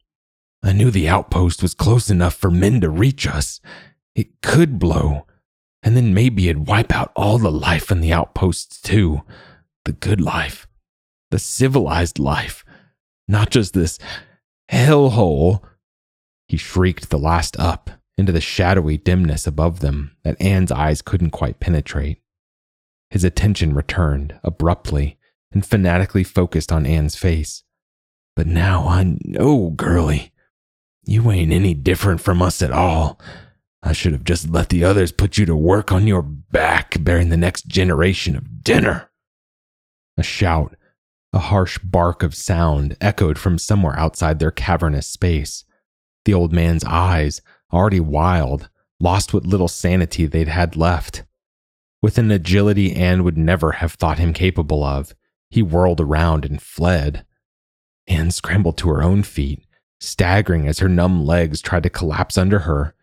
I 0.63 0.73
knew 0.73 0.91
the 0.91 1.09
outpost 1.09 1.63
was 1.63 1.75
close 1.75 2.11
enough 2.11 2.35
for 2.35 2.51
men 2.51 2.81
to 2.81 2.89
reach 2.89 3.27
us. 3.27 3.61
It 4.15 4.41
could 4.43 4.79
blow, 4.79 5.27
and 5.83 5.97
then 5.97 6.15
maybe 6.15 6.49
it'd 6.49 6.69
wipe 6.69 6.95
out 6.95 7.13
all 7.17 7.39
the 7.39 7.51
life 7.51 7.91
in 7.91 8.01
the 8.01 8.13
outposts, 8.13 8.81
too. 8.81 9.23
The 9.85 9.93
good 9.93 10.21
life, 10.21 10.69
the 11.31 11.39
civilized 11.39 12.19
life, 12.19 12.65
not 13.27 13.51
just 13.51 13.73
this 13.75 13.99
hellhole. 14.71 15.63
He 16.47 16.57
shrieked 16.57 17.11
the 17.11 17.19
last 17.19 17.59
up 17.59 17.91
into 18.21 18.33
the 18.33 18.41
shadowy 18.41 18.97
dimness 18.97 19.47
above 19.47 19.81
them 19.81 20.17
that 20.23 20.41
Anne's 20.41 20.71
eyes 20.71 21.03
couldn't 21.03 21.31
quite 21.31 21.59
penetrate. 21.59 22.23
His 23.11 23.25
attention 23.25 23.75
returned 23.75 24.39
abruptly 24.45 25.19
and 25.51 25.67
fanatically 25.67 26.23
focused 26.23 26.71
on 26.71 26.87
Anne's 26.87 27.17
face. 27.17 27.65
But 28.37 28.47
now 28.47 28.87
I 28.87 29.17
know, 29.25 29.71
girlie. 29.71 30.33
You 31.05 31.31
ain't 31.31 31.53
any 31.53 31.75
different 31.75 32.21
from 32.21 32.41
us 32.41 32.63
at 32.63 32.71
all. 32.71 33.21
I 33.83 33.93
should 33.93 34.13
have 34.13 34.25
just 34.25 34.51
let 34.51 34.69
the 34.69 34.85
others 34.85 35.11
put 35.11 35.39
you 35.39 35.47
to 35.47 35.57
work 35.57 35.91
on 35.91 36.07
your 36.07 36.23
back 36.23 37.03
bearing 37.03 37.31
the 37.31 37.37
next 37.37 37.67
generation 37.67 38.37
of 38.37 38.63
dinner. 38.63 39.11
A 40.17 40.23
shout, 40.23 40.77
a 41.33 41.39
harsh 41.39 41.79
bark 41.79 42.23
of 42.23 42.35
sound 42.35 42.97
echoed 43.01 43.39
from 43.39 43.59
somewhere 43.59 43.99
outside 43.99 44.39
their 44.39 44.51
cavernous 44.51 45.07
space. 45.07 45.65
The 46.27 46.35
old 46.35 46.53
man's 46.53 46.85
eyes, 46.85 47.41
already 47.73 48.01
wild, 48.01 48.69
lost 48.99 49.33
what 49.33 49.47
little 49.47 49.69
sanity 49.69 50.27
they'd 50.27 50.49
had 50.49 50.77
left. 50.77 51.25
With 52.03 52.19
an 52.19 52.31
agility 52.31 52.95
Anne 52.95 53.25
would 53.25 53.37
never 53.37 53.73
have 53.73 53.93
thought 53.93 54.19
him 54.19 54.33
capable 54.33 54.83
of, 54.83 55.15
he 55.51 55.63
whirled 55.63 56.01
around 56.01 56.45
and 56.45 56.61
fled. 56.61 57.27
Anne 58.07 58.31
scrambled 58.31 58.79
to 58.79 58.89
her 58.89 59.03
own 59.03 59.23
feet, 59.23 59.67
staggering 60.01 60.67
as 60.67 60.79
her 60.79 60.89
numb 60.89 61.25
legs 61.25 61.61
tried 61.61 61.83
to 61.83 61.91
collapse 61.91 62.39
under 62.39 62.61
her, 62.61 62.95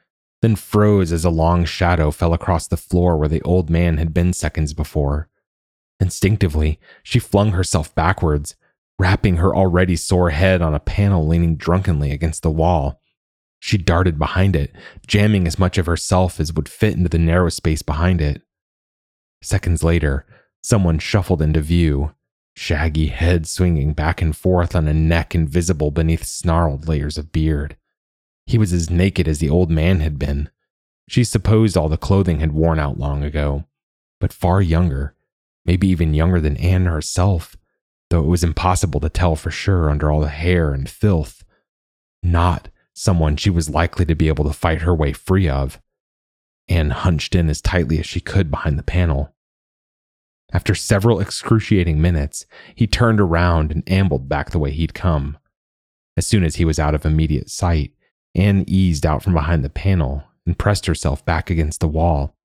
then 0.41 0.55
froze 0.55 1.11
as 1.11 1.25
a 1.25 1.29
long 1.29 1.65
shadow 1.65 2.11
fell 2.11 2.33
across 2.33 2.67
the 2.67 2.77
floor 2.77 3.17
where 3.17 3.27
the 3.27 3.41
old 3.41 3.69
man 3.69 3.97
had 3.97 4.13
been 4.13 4.33
seconds 4.33 4.73
before. 4.73 5.29
Instinctively, 5.99 6.79
she 7.01 7.19
flung 7.19 7.51
herself 7.51 7.93
backwards, 7.95 8.55
rapping 8.99 9.37
her 9.37 9.55
already 9.55 9.95
sore 9.95 10.29
head 10.29 10.61
on 10.61 10.73
a 10.73 10.79
panel 10.79 11.27
leaning 11.27 11.55
drunkenly 11.55 12.11
against 12.11 12.43
the 12.43 12.51
wall. 12.51 13.01
She 13.59 13.77
darted 13.77 14.19
behind 14.19 14.55
it, 14.55 14.73
jamming 15.07 15.47
as 15.47 15.59
much 15.59 15.77
of 15.77 15.85
herself 15.85 16.39
as 16.39 16.53
would 16.53 16.69
fit 16.69 16.95
into 16.95 17.09
the 17.09 17.17
narrow 17.17 17.49
space 17.49 17.81
behind 17.81 18.21
it. 18.21 18.41
Seconds 19.41 19.83
later, 19.83 20.25
someone 20.61 20.99
shuffled 20.99 21.41
into 21.41 21.61
view, 21.61 22.13
shaggy 22.55 23.07
head 23.07 23.47
swinging 23.47 23.93
back 23.93 24.21
and 24.21 24.35
forth 24.35 24.75
on 24.75 24.87
a 24.87 24.93
neck 24.93 25.35
invisible 25.35 25.91
beneath 25.91 26.23
snarled 26.23 26.87
layers 26.87 27.17
of 27.17 27.31
beard. 27.31 27.75
He 28.45 28.57
was 28.57 28.73
as 28.73 28.89
naked 28.89 29.27
as 29.27 29.39
the 29.39 29.49
old 29.49 29.69
man 29.69 29.99
had 29.99 30.17
been. 30.17 30.49
She 31.09 31.23
supposed 31.23 31.77
all 31.77 31.89
the 31.89 31.97
clothing 31.97 32.39
had 32.39 32.51
worn 32.51 32.79
out 32.79 32.97
long 32.97 33.23
ago, 33.23 33.65
but 34.19 34.33
far 34.33 34.61
younger, 34.61 35.15
maybe 35.65 35.87
even 35.87 36.13
younger 36.13 36.41
than 36.41 36.57
Anne 36.57 36.85
herself, 36.85 37.55
though 38.09 38.23
it 38.23 38.27
was 38.27 38.43
impossible 38.43 38.99
to 39.01 39.09
tell 39.09 39.35
for 39.35 39.51
sure 39.51 39.89
under 39.89 40.11
all 40.11 40.21
the 40.21 40.29
hair 40.29 40.71
and 40.73 40.89
filth. 40.89 41.43
Not 42.23 42.69
someone 42.97 43.35
she 43.35 43.51
was 43.51 43.69
likely 43.69 44.05
to 44.05 44.15
be 44.15 44.27
able 44.27 44.43
to 44.43 44.51
fight 44.51 44.81
her 44.81 44.95
way 44.95 45.13
free 45.13 45.47
of. 45.47 45.79
Anne 46.67 46.89
hunched 46.89 47.35
in 47.35 47.47
as 47.47 47.61
tightly 47.61 47.99
as 47.99 48.07
she 48.07 48.19
could 48.19 48.49
behind 48.49 48.77
the 48.77 48.83
panel. 48.83 49.35
After 50.51 50.73
several 50.73 51.19
excruciating 51.19 52.01
minutes, 52.01 52.45
he 52.73 52.87
turned 52.87 53.21
around 53.21 53.71
and 53.71 53.83
ambled 53.87 54.27
back 54.27 54.49
the 54.49 54.59
way 54.59 54.71
he'd 54.71 54.95
come. 54.95 55.37
As 56.17 56.25
soon 56.25 56.43
as 56.43 56.55
he 56.55 56.65
was 56.65 56.79
out 56.79 56.95
of 56.95 57.05
immediate 57.05 57.51
sight, 57.51 57.91
Anne 58.33 58.63
eased 58.65 59.05
out 59.05 59.21
from 59.21 59.33
behind 59.33 59.63
the 59.63 59.69
panel 59.69 60.23
and 60.47 60.57
pressed 60.57 60.87
herself 60.87 61.23
back 61.23 61.51
against 61.51 61.79
the 61.81 61.87
wall. 61.87 62.35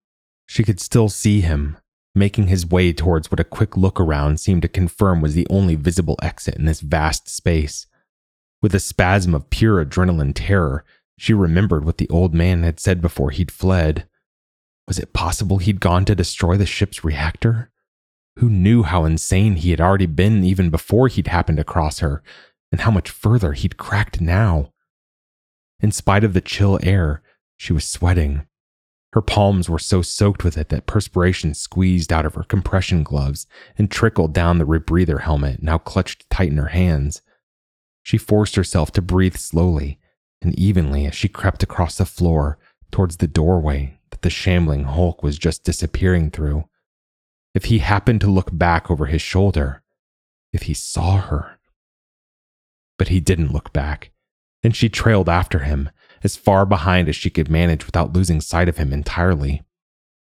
She 0.45 0.63
could 0.63 0.79
still 0.79 1.09
see 1.09 1.41
him, 1.41 1.77
making 2.13 2.47
his 2.47 2.67
way 2.67 2.93
towards 2.93 3.31
what 3.31 3.39
a 3.39 3.45
quick 3.45 3.75
look 3.75 3.99
around 3.99 4.39
seemed 4.39 4.61
to 4.61 4.67
confirm 4.67 5.19
was 5.19 5.33
the 5.33 5.47
only 5.49 5.73
visible 5.73 6.19
exit 6.21 6.55
in 6.55 6.65
this 6.65 6.81
vast 6.81 7.27
space. 7.27 7.87
With 8.63 8.73
a 8.73 8.79
spasm 8.79 9.35
of 9.35 9.49
pure 9.49 9.83
adrenaline 9.83 10.31
terror, 10.33 10.85
she 11.17 11.33
remembered 11.33 11.83
what 11.83 11.97
the 11.97 12.07
old 12.07 12.33
man 12.33 12.63
had 12.63 12.79
said 12.79 13.01
before 13.01 13.31
he'd 13.31 13.51
fled. 13.51 14.07
Was 14.87 14.97
it 14.97 15.11
possible 15.11 15.57
he'd 15.57 15.81
gone 15.81 16.05
to 16.05 16.15
destroy 16.15 16.55
the 16.55 16.65
ship's 16.65 17.03
reactor? 17.03 17.71
Who 18.39 18.49
knew 18.49 18.83
how 18.83 19.03
insane 19.03 19.57
he 19.57 19.71
had 19.71 19.81
already 19.81 20.05
been 20.05 20.45
even 20.45 20.69
before 20.69 21.09
he'd 21.09 21.27
happened 21.27 21.59
across 21.59 21.99
her, 21.99 22.23
and 22.71 22.79
how 22.79 22.89
much 22.89 23.09
further 23.09 23.51
he'd 23.51 23.75
cracked 23.75 24.21
now? 24.21 24.71
In 25.81 25.91
spite 25.91 26.23
of 26.23 26.33
the 26.33 26.39
chill 26.39 26.79
air, 26.83 27.21
she 27.57 27.73
was 27.73 27.83
sweating. 27.83 28.47
Her 29.11 29.21
palms 29.21 29.69
were 29.69 29.77
so 29.77 30.01
soaked 30.01 30.45
with 30.45 30.57
it 30.57 30.69
that 30.69 30.87
perspiration 30.87 31.53
squeezed 31.53 32.13
out 32.13 32.25
of 32.25 32.35
her 32.35 32.43
compression 32.43 33.03
gloves 33.03 33.45
and 33.77 33.91
trickled 33.91 34.33
down 34.33 34.57
the 34.57 34.65
rebreather 34.65 35.19
helmet 35.19 35.61
now 35.61 35.77
clutched 35.77 36.29
tight 36.29 36.49
in 36.49 36.57
her 36.57 36.67
hands. 36.67 37.21
She 38.03 38.17
forced 38.17 38.55
herself 38.55 38.91
to 38.91 39.01
breathe 39.01 39.37
slowly 39.37 39.99
and 40.41 40.57
evenly 40.59 41.05
as 41.05 41.15
she 41.15 41.29
crept 41.29 41.63
across 41.63 41.97
the 41.97 42.05
floor 42.05 42.59
towards 42.91 43.17
the 43.17 43.27
doorway 43.27 43.97
that 44.11 44.21
the 44.21 44.29
shambling 44.29 44.83
hulk 44.83 45.23
was 45.23 45.39
just 45.39 45.63
disappearing 45.63 46.29
through. 46.29 46.65
If 47.55 47.65
he 47.65 47.79
happened 47.79 48.21
to 48.21 48.29
look 48.29 48.49
back 48.51 48.91
over 48.91 49.05
his 49.05 49.21
shoulder, 49.21 49.83
if 50.51 50.63
he 50.63 50.73
saw 50.73 51.17
her. 51.17 51.59
But 52.97 53.07
he 53.07 53.19
didn't 53.19 53.53
look 53.53 53.73
back, 53.73 54.11
and 54.61 54.75
she 54.75 54.89
trailed 54.89 55.29
after 55.29 55.59
him 55.59 55.89
as 56.23 56.35
far 56.35 56.65
behind 56.65 57.09
as 57.09 57.15
she 57.15 57.29
could 57.29 57.49
manage 57.49 57.85
without 57.85 58.13
losing 58.13 58.41
sight 58.41 58.69
of 58.69 58.77
him 58.77 58.93
entirely. 58.93 59.63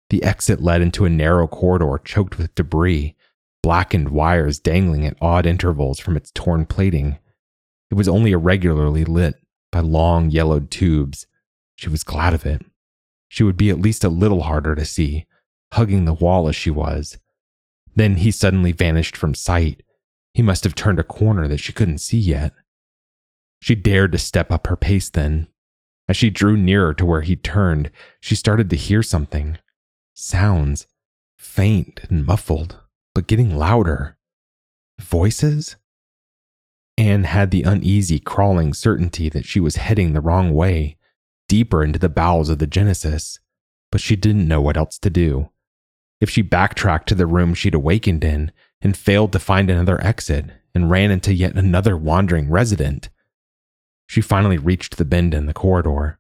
The 0.10 0.24
exit 0.24 0.62
led 0.62 0.82
into 0.82 1.06
a 1.06 1.10
narrow 1.10 1.48
corridor 1.48 2.00
choked 2.04 2.38
with 2.38 2.54
debris, 2.56 3.16
blackened 3.62 4.10
wires 4.10 4.60
dangling 4.60 5.06
at 5.06 5.18
odd 5.22 5.46
intervals 5.46 6.00
from 6.00 6.16
its 6.16 6.32
torn 6.32 6.66
plating. 6.66 7.18
It 7.94 7.96
was 7.96 8.08
only 8.08 8.32
irregularly 8.32 9.06
lit 9.06 9.36
by 9.72 9.82
long 9.82 10.32
yellowed 10.32 10.72
tubes. 10.72 11.28
She 11.76 11.90
was 11.90 12.04
glad 12.04 12.34
of 12.34 12.44
it. 12.44 12.66
She 13.28 13.44
would 13.44 13.56
be 13.56 13.70
at 13.70 13.82
least 13.82 14.04
a 14.04 14.10
little 14.10 14.42
harder 14.42 14.74
to 14.74 14.84
see, 14.84 15.28
hugging 15.74 16.06
the 16.06 16.14
wall 16.16 16.48
as 16.48 16.56
she 16.56 16.72
was. 16.72 17.20
Then 17.96 18.16
he 18.16 18.32
suddenly 18.32 18.72
vanished 18.72 19.16
from 19.16 19.36
sight. 19.36 19.84
He 20.34 20.42
must 20.42 20.64
have 20.64 20.74
turned 20.74 20.98
a 20.98 21.04
corner 21.04 21.48
that 21.48 21.60
she 21.60 21.72
couldn't 21.72 22.00
see 22.00 22.18
yet. 22.18 22.54
She 23.62 23.76
dared 23.76 24.14
to 24.14 24.18
step 24.18 24.52
up 24.52 24.66
her 24.66 24.76
pace 24.76 25.12
then, 25.12 25.48
as 26.08 26.18
she 26.18 26.32
drew 26.32 26.58
nearer 26.58 26.96
to 26.96 27.06
where 27.06 27.22
he 27.22 27.36
turned, 27.36 27.92
she 28.20 28.34
started 28.34 28.72
to 28.72 28.76
hear 28.76 29.04
something. 29.04 29.60
Sounds, 30.16 30.88
faint 31.38 32.00
and 32.10 32.26
muffled, 32.26 32.80
but 33.14 33.28
getting 33.28 33.56
louder. 33.56 34.18
Voices? 35.00 35.76
Anne 36.98 37.24
had 37.24 37.52
the 37.52 37.64
uneasy, 37.64 38.20
crawling 38.20 38.74
certainty 38.74 39.30
that 39.30 39.46
she 39.46 39.60
was 39.60 39.78
heading 39.78 40.14
the 40.14 40.22
wrong 40.22 40.54
way, 40.54 40.98
deeper 41.48 41.84
into 41.84 42.00
the 42.00 42.10
bowels 42.10 42.50
of 42.50 42.60
the 42.60 42.68
Genesis, 42.68 43.40
but 43.92 44.02
she 44.02 44.16
didn't 44.16 44.48
know 44.48 44.62
what 44.62 44.78
else 44.78 44.98
to 45.00 45.10
do. 45.10 45.50
If 46.22 46.30
she 46.30 46.42
backtracked 46.42 47.10
to 47.10 47.16
the 47.16 47.26
room 47.26 47.54
she'd 47.54 47.74
awakened 47.74 48.24
in 48.24 48.52
and 48.82 48.96
failed 48.96 49.32
to 49.34 49.40
find 49.40 49.70
another 49.70 50.02
exit 50.04 50.46
and 50.74 50.90
ran 50.90 51.12
into 51.12 51.34
yet 51.34 51.56
another 51.56 51.98
wandering 51.98 52.50
resident, 52.50 53.10
she 54.08 54.22
finally 54.22 54.58
reached 54.58 54.98
the 54.98 55.06
bend 55.06 55.34
in 55.34 55.48
the 55.48 55.54
corridor. 55.54 56.20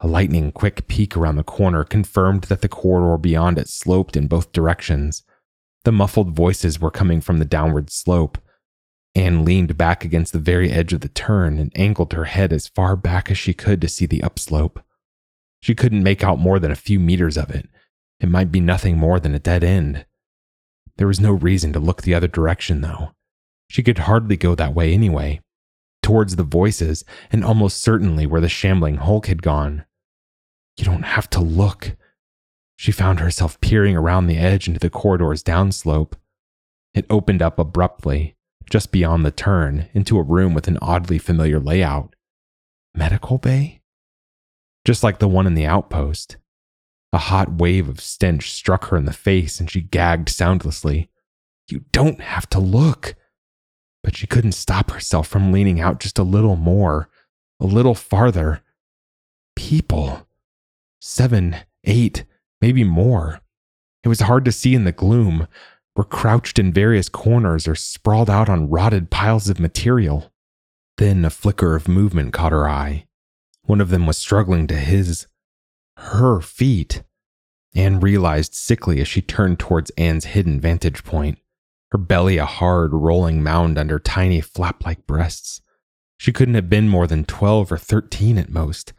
A 0.00 0.06
lightning 0.06 0.52
quick 0.52 0.86
peek 0.86 1.16
around 1.16 1.36
the 1.36 1.44
corner 1.44 1.84
confirmed 1.84 2.44
that 2.44 2.60
the 2.60 2.68
corridor 2.68 3.18
beyond 3.18 3.58
it 3.58 3.68
sloped 3.68 4.16
in 4.16 4.26
both 4.26 4.52
directions. 4.52 5.22
The 5.84 5.92
muffled 5.92 6.36
voices 6.36 6.80
were 6.80 6.90
coming 6.90 7.20
from 7.20 7.38
the 7.38 7.44
downward 7.44 7.90
slope. 7.90 8.38
Anne 9.14 9.44
leaned 9.44 9.76
back 9.76 10.04
against 10.04 10.32
the 10.32 10.38
very 10.38 10.70
edge 10.70 10.92
of 10.92 11.00
the 11.00 11.08
turn 11.08 11.58
and 11.58 11.72
angled 11.74 12.12
her 12.12 12.24
head 12.24 12.52
as 12.52 12.68
far 12.68 12.96
back 12.96 13.30
as 13.30 13.38
she 13.38 13.52
could 13.52 13.80
to 13.80 13.88
see 13.88 14.06
the 14.06 14.22
upslope. 14.22 14.80
She 15.60 15.74
couldn't 15.74 16.02
make 16.02 16.22
out 16.22 16.38
more 16.38 16.58
than 16.58 16.70
a 16.70 16.76
few 16.76 17.00
meters 17.00 17.36
of 17.36 17.50
it. 17.50 17.68
It 18.20 18.28
might 18.28 18.52
be 18.52 18.60
nothing 18.60 18.96
more 18.96 19.18
than 19.18 19.34
a 19.34 19.40
dead 19.40 19.64
end. 19.64 20.06
There 20.96 21.06
was 21.06 21.20
no 21.20 21.32
reason 21.32 21.72
to 21.72 21.80
look 21.80 22.02
the 22.02 22.14
other 22.14 22.28
direction, 22.28 22.80
though. 22.80 23.12
She 23.70 23.82
could 23.82 23.98
hardly 23.98 24.36
go 24.36 24.54
that 24.54 24.74
way 24.74 24.92
anyway 24.92 25.40
towards 26.08 26.36
the 26.36 26.42
voices 26.42 27.04
and 27.30 27.44
almost 27.44 27.82
certainly 27.82 28.24
where 28.24 28.40
the 28.40 28.48
shambling 28.48 28.96
hulk 28.96 29.26
had 29.26 29.42
gone. 29.42 29.84
You 30.78 30.86
don't 30.86 31.02
have 31.02 31.28
to 31.30 31.40
look. 31.40 31.96
She 32.76 32.92
found 32.92 33.20
herself 33.20 33.60
peering 33.60 33.94
around 33.94 34.26
the 34.26 34.38
edge 34.38 34.68
into 34.68 34.80
the 34.80 34.88
corridor's 34.88 35.42
downslope. 35.42 36.14
It 36.94 37.04
opened 37.10 37.42
up 37.42 37.58
abruptly, 37.58 38.36
just 38.70 38.92
beyond 38.92 39.24
the 39.24 39.30
turn, 39.30 39.88
into 39.92 40.18
a 40.18 40.22
room 40.22 40.54
with 40.54 40.68
an 40.68 40.78
oddly 40.82 41.18
familiar 41.18 41.58
layout. 41.58 42.14
Medical 42.94 43.38
bay? 43.38 43.80
Just 44.84 45.02
like 45.02 45.18
the 45.18 45.28
one 45.28 45.46
in 45.46 45.54
the 45.54 45.66
outpost. 45.66 46.36
A 47.12 47.18
hot 47.18 47.54
wave 47.54 47.88
of 47.88 48.00
stench 48.00 48.52
struck 48.52 48.86
her 48.86 48.96
in 48.96 49.04
the 49.04 49.12
face 49.12 49.60
and 49.60 49.70
she 49.70 49.80
gagged 49.80 50.28
soundlessly. 50.28 51.08
You 51.68 51.84
don't 51.92 52.20
have 52.20 52.48
to 52.50 52.58
look 52.58 53.14
but 54.02 54.16
she 54.16 54.26
couldn't 54.26 54.52
stop 54.52 54.90
herself 54.90 55.28
from 55.28 55.52
leaning 55.52 55.80
out 55.80 56.00
just 56.00 56.18
a 56.18 56.22
little 56.22 56.56
more, 56.56 57.08
a 57.60 57.66
little 57.66 57.94
farther. 57.94 58.62
People. 59.56 60.26
Seven, 61.00 61.56
eight, 61.84 62.24
maybe 62.60 62.84
more. 62.84 63.40
It 64.04 64.08
was 64.08 64.20
hard 64.20 64.44
to 64.44 64.52
see 64.52 64.74
in 64.74 64.84
the 64.84 64.92
gloom, 64.92 65.46
were 65.98 66.04
crouched 66.04 66.60
in 66.60 66.72
various 66.72 67.08
corners 67.08 67.66
or 67.66 67.74
sprawled 67.74 68.30
out 68.30 68.48
on 68.48 68.70
rotted 68.70 69.10
piles 69.10 69.48
of 69.48 69.58
material. 69.58 70.32
Then 70.96 71.24
a 71.24 71.30
flicker 71.30 71.74
of 71.74 71.88
movement 71.88 72.32
caught 72.32 72.52
her 72.52 72.68
eye. 72.68 73.08
One 73.62 73.80
of 73.80 73.90
them 73.90 74.06
was 74.06 74.16
struggling 74.16 74.68
to 74.68 74.76
his, 74.76 75.26
her 75.96 76.40
feet. 76.40 77.02
Anne 77.74 77.98
realized 77.98 78.54
sickly 78.54 79.00
as 79.00 79.08
she 79.08 79.20
turned 79.20 79.58
towards 79.58 79.90
Anne's 79.98 80.26
hidden 80.26 80.60
vantage 80.60 81.02
point 81.02 81.38
her 81.90 81.98
belly 81.98 82.36
a 82.36 82.46
hard, 82.46 82.92
rolling 82.92 83.42
mound 83.42 83.76
under 83.76 83.98
tiny 83.98 84.40
flap 84.40 84.84
like 84.84 85.04
breasts. 85.06 85.60
She 86.16 86.32
couldn't 86.32 86.54
have 86.54 86.70
been 86.70 86.88
more 86.88 87.08
than 87.08 87.24
12 87.24 87.72
or 87.72 87.78
13 87.78 88.38
at 88.38 88.50
most, 88.50 88.92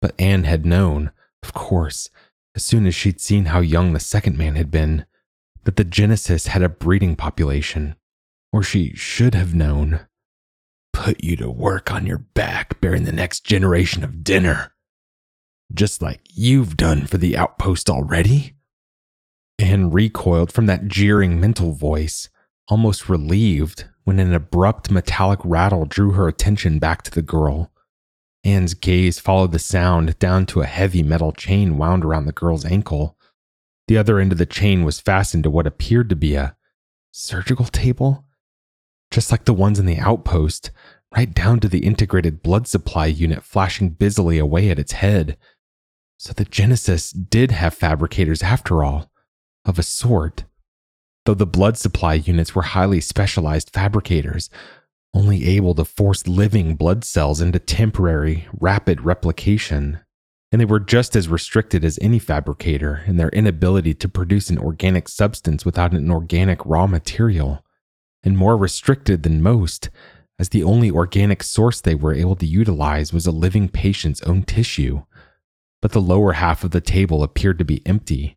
but 0.00 0.14
Anne 0.18 0.44
had 0.44 0.64
known, 0.64 1.10
of 1.42 1.52
course, 1.52 2.08
as 2.54 2.64
soon 2.64 2.86
as 2.86 2.94
she'd 2.94 3.20
seen 3.20 3.46
how 3.46 3.60
young 3.60 3.92
the 3.92 4.00
second 4.00 4.38
man 4.38 4.54
had 4.54 4.70
been, 4.70 5.04
that 5.66 5.76
the 5.76 5.84
Genesis 5.84 6.46
had 6.46 6.62
a 6.62 6.68
breeding 6.68 7.16
population, 7.16 7.96
Or 8.52 8.62
she 8.62 8.94
should 8.94 9.34
have 9.34 9.54
known. 9.54 10.06
Put 10.92 11.22
you 11.22 11.36
to 11.36 11.50
work 11.50 11.92
on 11.92 12.06
your 12.06 12.18
back 12.18 12.80
bearing 12.80 13.04
the 13.04 13.12
next 13.12 13.44
generation 13.44 14.02
of 14.02 14.24
dinner. 14.24 14.72
Just 15.74 16.00
like 16.00 16.20
you've 16.32 16.76
done 16.76 17.06
for 17.06 17.18
the 17.18 17.36
outpost 17.36 17.90
already? 17.90 18.54
Anne 19.58 19.90
recoiled 19.90 20.52
from 20.52 20.66
that 20.66 20.86
jeering 20.86 21.40
mental 21.40 21.72
voice, 21.72 22.30
almost 22.68 23.08
relieved 23.08 23.86
when 24.04 24.20
an 24.20 24.32
abrupt 24.32 24.90
metallic 24.90 25.40
rattle 25.42 25.84
drew 25.84 26.12
her 26.12 26.28
attention 26.28 26.78
back 26.78 27.02
to 27.02 27.10
the 27.10 27.22
girl. 27.22 27.72
Anne's 28.44 28.74
gaze 28.74 29.18
followed 29.18 29.50
the 29.50 29.58
sound 29.58 30.16
down 30.20 30.46
to 30.46 30.60
a 30.60 30.66
heavy 30.66 31.02
metal 31.02 31.32
chain 31.32 31.76
wound 31.76 32.04
around 32.04 32.26
the 32.26 32.32
girl's 32.32 32.64
ankle. 32.64 33.15
The 33.88 33.98
other 33.98 34.18
end 34.18 34.32
of 34.32 34.38
the 34.38 34.46
chain 34.46 34.84
was 34.84 35.00
fastened 35.00 35.44
to 35.44 35.50
what 35.50 35.66
appeared 35.66 36.08
to 36.10 36.16
be 36.16 36.34
a 36.34 36.56
surgical 37.12 37.66
table, 37.66 38.24
just 39.10 39.30
like 39.30 39.44
the 39.44 39.54
ones 39.54 39.78
in 39.78 39.86
the 39.86 39.98
outpost, 39.98 40.70
right 41.14 41.32
down 41.32 41.60
to 41.60 41.68
the 41.68 41.80
integrated 41.80 42.42
blood 42.42 42.66
supply 42.66 43.06
unit 43.06 43.44
flashing 43.44 43.90
busily 43.90 44.38
away 44.38 44.70
at 44.70 44.78
its 44.78 44.92
head. 44.92 45.36
So 46.18 46.32
the 46.32 46.44
Genesis 46.44 47.12
did 47.12 47.52
have 47.52 47.74
fabricators 47.74 48.42
after 48.42 48.82
all, 48.82 49.10
of 49.64 49.78
a 49.78 49.82
sort. 49.82 50.44
Though 51.24 51.34
the 51.34 51.46
blood 51.46 51.76
supply 51.78 52.14
units 52.14 52.54
were 52.54 52.62
highly 52.62 53.00
specialized 53.00 53.70
fabricators, 53.72 54.50
only 55.14 55.46
able 55.46 55.74
to 55.74 55.84
force 55.84 56.26
living 56.26 56.76
blood 56.76 57.04
cells 57.04 57.40
into 57.40 57.58
temporary, 57.58 58.46
rapid 58.52 59.00
replication. 59.02 60.00
And 60.52 60.60
they 60.60 60.64
were 60.64 60.80
just 60.80 61.16
as 61.16 61.28
restricted 61.28 61.84
as 61.84 61.98
any 62.00 62.18
fabricator 62.18 63.02
in 63.06 63.16
their 63.16 63.30
inability 63.30 63.94
to 63.94 64.08
produce 64.08 64.48
an 64.48 64.58
organic 64.58 65.08
substance 65.08 65.64
without 65.64 65.92
an 65.92 66.10
organic 66.10 66.64
raw 66.64 66.86
material, 66.86 67.64
and 68.22 68.38
more 68.38 68.56
restricted 68.56 69.22
than 69.22 69.42
most, 69.42 69.90
as 70.38 70.50
the 70.50 70.62
only 70.62 70.90
organic 70.90 71.42
source 71.42 71.80
they 71.80 71.94
were 71.94 72.14
able 72.14 72.36
to 72.36 72.46
utilize 72.46 73.12
was 73.12 73.26
a 73.26 73.32
living 73.32 73.68
patient's 73.68 74.22
own 74.22 74.42
tissue. 74.42 75.02
But 75.82 75.92
the 75.92 76.00
lower 76.00 76.32
half 76.32 76.64
of 76.64 76.70
the 76.70 76.80
table 76.80 77.22
appeared 77.22 77.58
to 77.58 77.64
be 77.64 77.86
empty. 77.86 78.36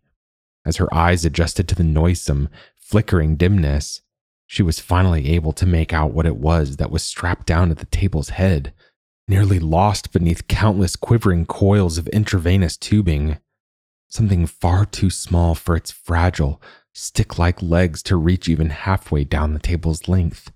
As 0.66 0.78
her 0.78 0.93
eyes 0.93 1.26
adjusted 1.26 1.68
to 1.68 1.76
the 1.76 1.84
noisome, 1.84 2.49
flickering 2.78 3.36
dimness, 3.36 4.01
she 4.45 4.64
was 4.64 4.80
finally 4.80 5.30
able 5.30 5.53
to 5.53 5.66
make 5.66 5.93
out 5.93 6.12
what 6.12 6.26
it 6.26 6.38
was 6.38 6.78
that 6.78 6.91
was 6.91 7.03
strapped 7.03 7.45
down 7.45 7.70
at 7.70 7.78
the 7.78 7.86
table's 7.86 8.30
head, 8.30 8.74
nearly 9.30 9.59
lost 9.59 10.11
beneath 10.11 10.47
countless 10.47 10.95
quivering 10.95 11.45
coils 11.45 11.99
of 11.99 12.07
intravenous 12.07 12.75
tubing. 12.75 13.38
Something 14.07 14.47
far 14.47 14.86
too 14.86 15.11
small 15.11 15.53
for 15.53 15.75
its 15.75 15.91
fragile, 15.91 16.59
stick 16.93 17.38
like 17.38 17.61
legs 17.61 18.01
to 18.03 18.17
reach 18.17 18.49
even 18.49 18.71
halfway 18.71 19.23
down 19.23 19.53
the 19.53 19.59
table's 19.59 20.07
length. 20.07 20.51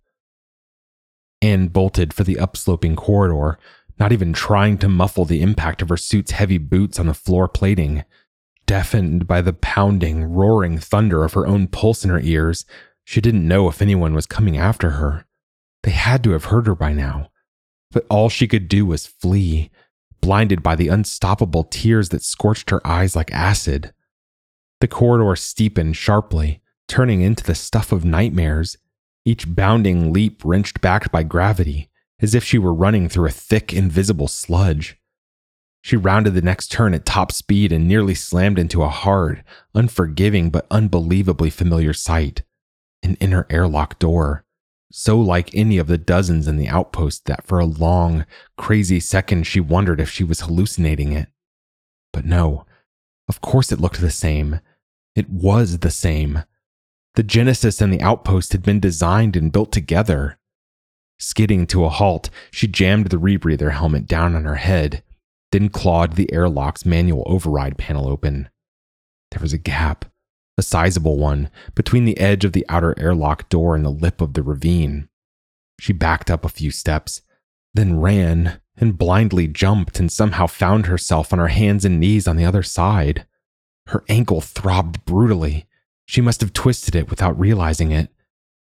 Anne 1.40 1.68
bolted 1.68 2.14
for 2.14 2.24
the 2.24 2.36
upsloping 2.36 2.96
corridor, 2.96 3.60
not 4.00 4.12
even 4.12 4.34
trying 4.34 4.80
to 4.80 4.90
muffle 4.90 5.26
the 5.26 5.44
impact 5.44 5.84
of 5.84 5.90
her 5.90 5.98
suit's 5.98 6.32
heavy 6.32 6.58
boots 6.58 7.00
on 7.00 7.06
the 7.06 7.14
floor 7.14 7.48
plating. 7.48 8.04
Deafened 8.66 9.28
by 9.28 9.42
the 9.42 9.54
pounding, 9.54 10.24
roaring 10.24 10.80
thunder 10.80 11.24
of 11.24 11.34
her 11.34 11.46
own 11.46 11.68
pulse 11.68 12.04
in 12.04 12.10
her 12.10 12.22
ears, 12.22 12.66
she 13.04 13.22
didn't 13.22 13.48
know 13.48 13.70
if 13.70 13.84
anyone 13.84 14.16
was 14.16 14.26
coming 14.26 14.58
after 14.58 14.92
her. 14.92 15.26
They 15.84 15.92
had 15.92 16.24
to 16.24 16.32
have 16.32 16.46
heard 16.46 16.66
her 16.66 16.76
by 16.76 16.94
now. 16.94 17.30
But 17.94 18.06
all 18.10 18.28
she 18.28 18.48
could 18.48 18.68
do 18.68 18.86
was 18.86 19.08
flee, 19.08 19.72
blinded 20.20 20.62
by 20.62 20.76
the 20.76 20.90
unstoppable 20.90 21.64
tears 21.64 22.10
that 22.10 22.24
scorched 22.24 22.72
her 22.72 22.86
eyes 22.86 23.16
like 23.16 23.32
acid. 23.32 23.94
The 24.82 24.88
corridor 24.88 25.36
steepened 25.36 25.96
sharply, 25.96 26.62
turning 26.88 27.22
into 27.22 27.44
the 27.44 27.56
stuff 27.56 27.92
of 27.92 28.04
nightmares, 28.04 28.78
each 29.26 29.56
bounding 29.56 30.12
leap 30.12 30.44
wrenched 30.44 30.82
back 30.82 31.12
by 31.12 31.24
gravity, 31.24 31.90
as 32.20 32.36
if 32.36 32.44
she 32.44 32.58
were 32.58 32.74
running 32.74 33.08
through 33.08 33.28
a 33.28 33.32
thick, 33.32 33.72
invisible 33.72 34.28
sludge. 34.28 34.98
She 35.82 35.96
rounded 35.96 36.34
the 36.34 36.42
next 36.42 36.72
turn 36.72 36.94
at 36.94 37.06
top 37.06 37.32
speed 37.32 37.72
and 37.72 37.88
nearly 37.88 38.16
slammed 38.16 38.58
into 38.58 38.84
a 38.84 38.90
hard, 38.90 39.44
unforgiving, 39.76 40.50
but 40.50 40.66
unbelievably 40.72 41.50
familiar 41.52 41.94
sight 41.94 42.44
an 43.04 43.16
inner 43.20 43.46
airlock 43.50 44.00
door, 44.00 44.43
so 44.96 45.20
like 45.20 45.50
any 45.56 45.80
of 45.80 45.88
the 45.88 45.98
dozens 45.98 46.48
in 46.48 46.56
the 46.56 46.68
outpost 46.68 47.26
that 47.26 47.44
for 47.48 47.58
a 47.58 47.66
long, 47.66 48.28
crazy 48.60 49.00
second 49.00 49.48
she 49.48 49.60
wondered 49.60 50.00
if 50.00 50.08
she 50.08 50.24
was 50.24 50.42
hallucinating 50.42 51.14
it. 51.14 51.30
But 52.12 52.26
no, 52.26 52.68
of 53.28 53.42
course 53.42 53.72
it 53.72 53.82
looked 53.82 54.00
the 54.00 54.12
same. 54.12 54.60
It 55.16 55.28
was 55.32 55.80
the 55.80 55.90
same. 55.90 56.44
The 57.16 57.24
Genesis 57.24 57.82
and 57.82 57.92
the 57.92 58.04
outpost 58.04 58.52
had 58.52 58.62
been 58.62 58.80
designed 58.80 59.36
and 59.36 59.52
built 59.52 59.72
together. 59.72 60.38
Skidding 61.18 61.66
to 61.68 61.86
a 61.86 61.90
halt, 61.90 62.30
she 62.52 62.68
jammed 62.68 63.08
the 63.08 63.18
rebreather 63.18 63.72
helmet 63.72 64.06
down 64.06 64.36
on 64.36 64.46
her 64.46 64.58
head, 64.58 65.02
then 65.52 65.70
clawed 65.70 66.14
the 66.14 66.32
airlock's 66.32 66.86
manual 66.86 67.24
override 67.26 67.80
panel 67.80 68.08
open. 68.08 68.48
There 69.32 69.42
was 69.42 69.54
a 69.54 69.58
gap, 69.58 70.06
a 70.58 70.62
sizable 70.62 71.18
one, 71.18 71.50
between 71.76 72.06
the 72.06 72.18
edge 72.20 72.46
of 72.46 72.54
the 72.54 72.66
outer 72.70 72.94
airlock 73.00 73.50
door 73.50 73.76
and 73.76 73.86
the 73.86 73.90
lip 73.90 74.22
of 74.22 74.34
the 74.34 74.44
ravine. 74.44 75.10
She 75.80 75.94
backed 75.94 76.30
up 76.30 76.46
a 76.46 76.50
few 76.50 76.72
steps, 76.72 77.22
then 77.74 78.00
ran 78.00 78.62
and 78.78 78.98
blindly 78.98 79.48
jumped 79.48 80.00
and 80.00 80.12
somehow 80.12 80.48
found 80.48 80.86
herself 80.86 81.34
on 81.34 81.40
her 81.40 81.48
hands 81.48 81.86
and 81.86 82.00
knees 82.00 82.28
on 82.28 82.38
the 82.38 82.46
other 82.46 82.64
side. 82.64 83.26
Her 83.88 84.04
ankle 84.08 84.42
throbbed 84.42 85.04
brutally, 85.06 85.68
she 86.06 86.22
must 86.22 86.42
have 86.42 86.54
twisted 86.54 86.96
it 86.96 87.10
without 87.10 87.40
realizing 87.40 87.92
it. 87.92 88.10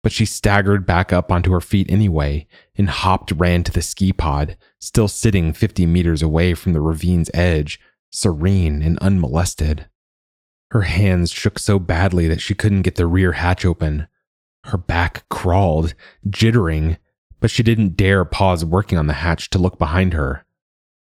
But 0.03 0.11
she 0.11 0.25
staggered 0.25 0.85
back 0.85 1.11
up 1.11 1.31
onto 1.31 1.51
her 1.51 1.61
feet 1.61 1.91
anyway 1.91 2.47
and 2.77 2.89
hopped 2.89 3.31
ran 3.31 3.63
to 3.63 3.71
the 3.71 3.81
ski 3.81 4.13
pod, 4.13 4.55
still 4.79 5.07
sitting 5.07 5.51
50 5.51 5.85
meters 5.87 6.21
away 6.21 6.53
from 6.53 6.73
the 6.73 6.81
ravine's 6.81 7.31
edge, 7.33 7.79
serene 8.11 8.83
and 8.83 8.99
unmolested. 8.99 9.87
Her 10.71 10.81
hands 10.81 11.31
shook 11.31 11.59
so 11.59 11.79
badly 11.79 12.27
that 12.27 12.41
she 12.41 12.55
couldn't 12.55 12.81
get 12.81 12.95
the 12.95 13.07
rear 13.07 13.33
hatch 13.33 13.65
open. 13.65 14.07
Her 14.65 14.77
back 14.77 15.27
crawled, 15.29 15.93
jittering, 16.27 16.97
but 17.39 17.51
she 17.51 17.63
didn't 17.63 17.95
dare 17.95 18.25
pause 18.25 18.65
working 18.65 18.97
on 18.97 19.07
the 19.07 19.13
hatch 19.13 19.49
to 19.51 19.59
look 19.59 19.77
behind 19.77 20.13
her. 20.13 20.45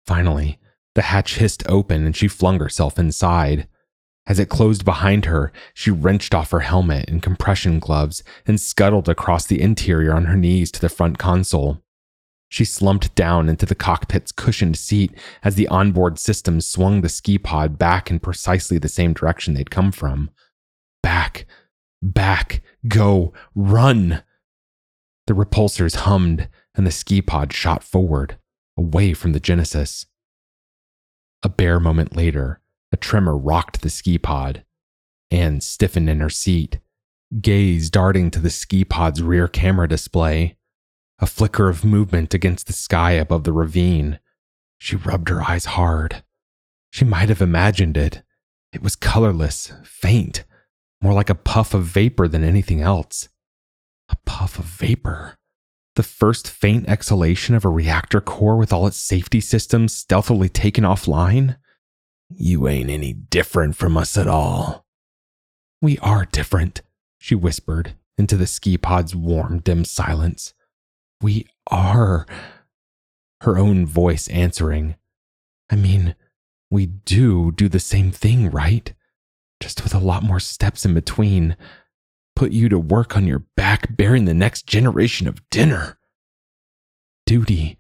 Finally, 0.05 0.59
the 0.95 1.03
hatch 1.03 1.35
hissed 1.35 1.63
open 1.67 2.05
and 2.05 2.15
she 2.15 2.27
flung 2.27 2.59
herself 2.59 2.97
inside. 2.97 3.67
As 4.27 4.39
it 4.39 4.49
closed 4.49 4.85
behind 4.85 5.25
her, 5.25 5.51
she 5.73 5.91
wrenched 5.91 6.33
off 6.33 6.51
her 6.51 6.61
helmet 6.61 7.09
and 7.09 7.21
compression 7.21 7.79
gloves 7.79 8.23
and 8.45 8.59
scuttled 8.59 9.09
across 9.09 9.45
the 9.45 9.61
interior 9.61 10.13
on 10.13 10.25
her 10.25 10.37
knees 10.37 10.71
to 10.71 10.81
the 10.81 10.89
front 10.89 11.17
console. 11.17 11.81
She 12.51 12.65
slumped 12.65 13.15
down 13.15 13.47
into 13.47 13.65
the 13.65 13.75
cockpit's 13.75 14.33
cushioned 14.33 14.77
seat 14.77 15.17
as 15.41 15.55
the 15.55 15.69
onboard 15.69 16.19
system 16.19 16.59
swung 16.59 16.99
the 16.99 17.07
ski 17.07 17.37
pod 17.37 17.77
back 17.77 18.11
in 18.11 18.19
precisely 18.19 18.77
the 18.77 18.89
same 18.89 19.13
direction 19.13 19.53
they'd 19.53 19.71
come 19.71 19.93
from. 19.93 20.29
Back, 21.01 21.45
back, 22.01 22.61
go, 22.89 23.31
run! 23.55 24.23
The 25.27 25.33
repulsors 25.33 25.95
hummed 25.95 26.49
and 26.75 26.85
the 26.85 26.91
ski 26.91 27.21
pod 27.21 27.53
shot 27.53 27.85
forward, 27.85 28.37
away 28.77 29.13
from 29.13 29.31
the 29.31 29.39
Genesis. 29.39 30.05
A 31.43 31.47
bare 31.47 31.79
moment 31.79 32.17
later, 32.17 32.59
a 32.91 32.97
tremor 32.97 33.37
rocked 33.37 33.81
the 33.81 33.89
ski 33.89 34.17
pod. 34.17 34.65
Anne 35.31 35.61
stiffened 35.61 36.09
in 36.09 36.19
her 36.19 36.29
seat, 36.29 36.79
gaze 37.39 37.89
darting 37.89 38.29
to 38.31 38.39
the 38.39 38.49
ski 38.49 38.83
pod's 38.83 39.21
rear 39.21 39.47
camera 39.47 39.87
display. 39.87 40.57
A 41.21 41.27
flicker 41.27 41.69
of 41.69 41.85
movement 41.85 42.33
against 42.33 42.65
the 42.65 42.73
sky 42.73 43.11
above 43.11 43.43
the 43.43 43.53
ravine. 43.53 44.19
She 44.79 44.95
rubbed 44.95 45.29
her 45.29 45.43
eyes 45.43 45.65
hard. 45.65 46.23
She 46.89 47.05
might 47.05 47.29
have 47.29 47.41
imagined 47.41 47.95
it. 47.95 48.23
It 48.73 48.81
was 48.81 48.95
colorless, 48.95 49.71
faint, 49.83 50.43
more 50.99 51.13
like 51.13 51.29
a 51.29 51.35
puff 51.35 51.75
of 51.75 51.83
vapor 51.83 52.27
than 52.27 52.43
anything 52.43 52.81
else. 52.81 53.29
A 54.09 54.15
puff 54.25 54.57
of 54.57 54.65
vapor. 54.65 55.37
The 55.95 56.03
first 56.03 56.49
faint 56.49 56.89
exhalation 56.89 57.53
of 57.53 57.65
a 57.65 57.69
reactor 57.69 58.19
core 58.19 58.57
with 58.57 58.73
all 58.73 58.87
its 58.87 58.97
safety 58.97 59.41
systems 59.41 59.93
stealthily 59.93 60.49
taken 60.49 60.83
offline? 60.83 61.57
You 62.29 62.67
ain't 62.67 62.89
any 62.89 63.13
different 63.13 63.75
from 63.75 63.95
us 63.95 64.17
at 64.17 64.27
all. 64.27 64.85
We 65.81 65.97
are 65.99 66.25
different, 66.25 66.81
she 67.19 67.35
whispered 67.35 67.95
into 68.17 68.37
the 68.37 68.47
ski 68.47 68.77
pod's 68.77 69.15
warm, 69.15 69.59
dim 69.59 69.85
silence. 69.85 70.53
We 71.21 71.47
are. 71.69 72.25
Her 73.41 73.57
own 73.57 73.85
voice 73.85 74.27
answering. 74.27 74.95
I 75.69 75.75
mean, 75.75 76.15
we 76.69 76.85
do 76.85 77.51
do 77.51 77.67
the 77.69 77.79
same 77.79 78.11
thing, 78.11 78.49
right? 78.49 78.93
Just 79.59 79.83
with 79.83 79.93
a 79.93 79.99
lot 79.99 80.23
more 80.23 80.39
steps 80.39 80.85
in 80.85 80.93
between. 80.93 81.55
Put 82.35 82.51
you 82.51 82.69
to 82.69 82.79
work 82.79 83.15
on 83.15 83.27
your 83.27 83.45
back 83.55 83.95
bearing 83.95 84.25
the 84.25 84.33
next 84.33 84.65
generation 84.65 85.27
of 85.27 85.47
dinner. 85.49 85.97
Duty. 87.25 87.77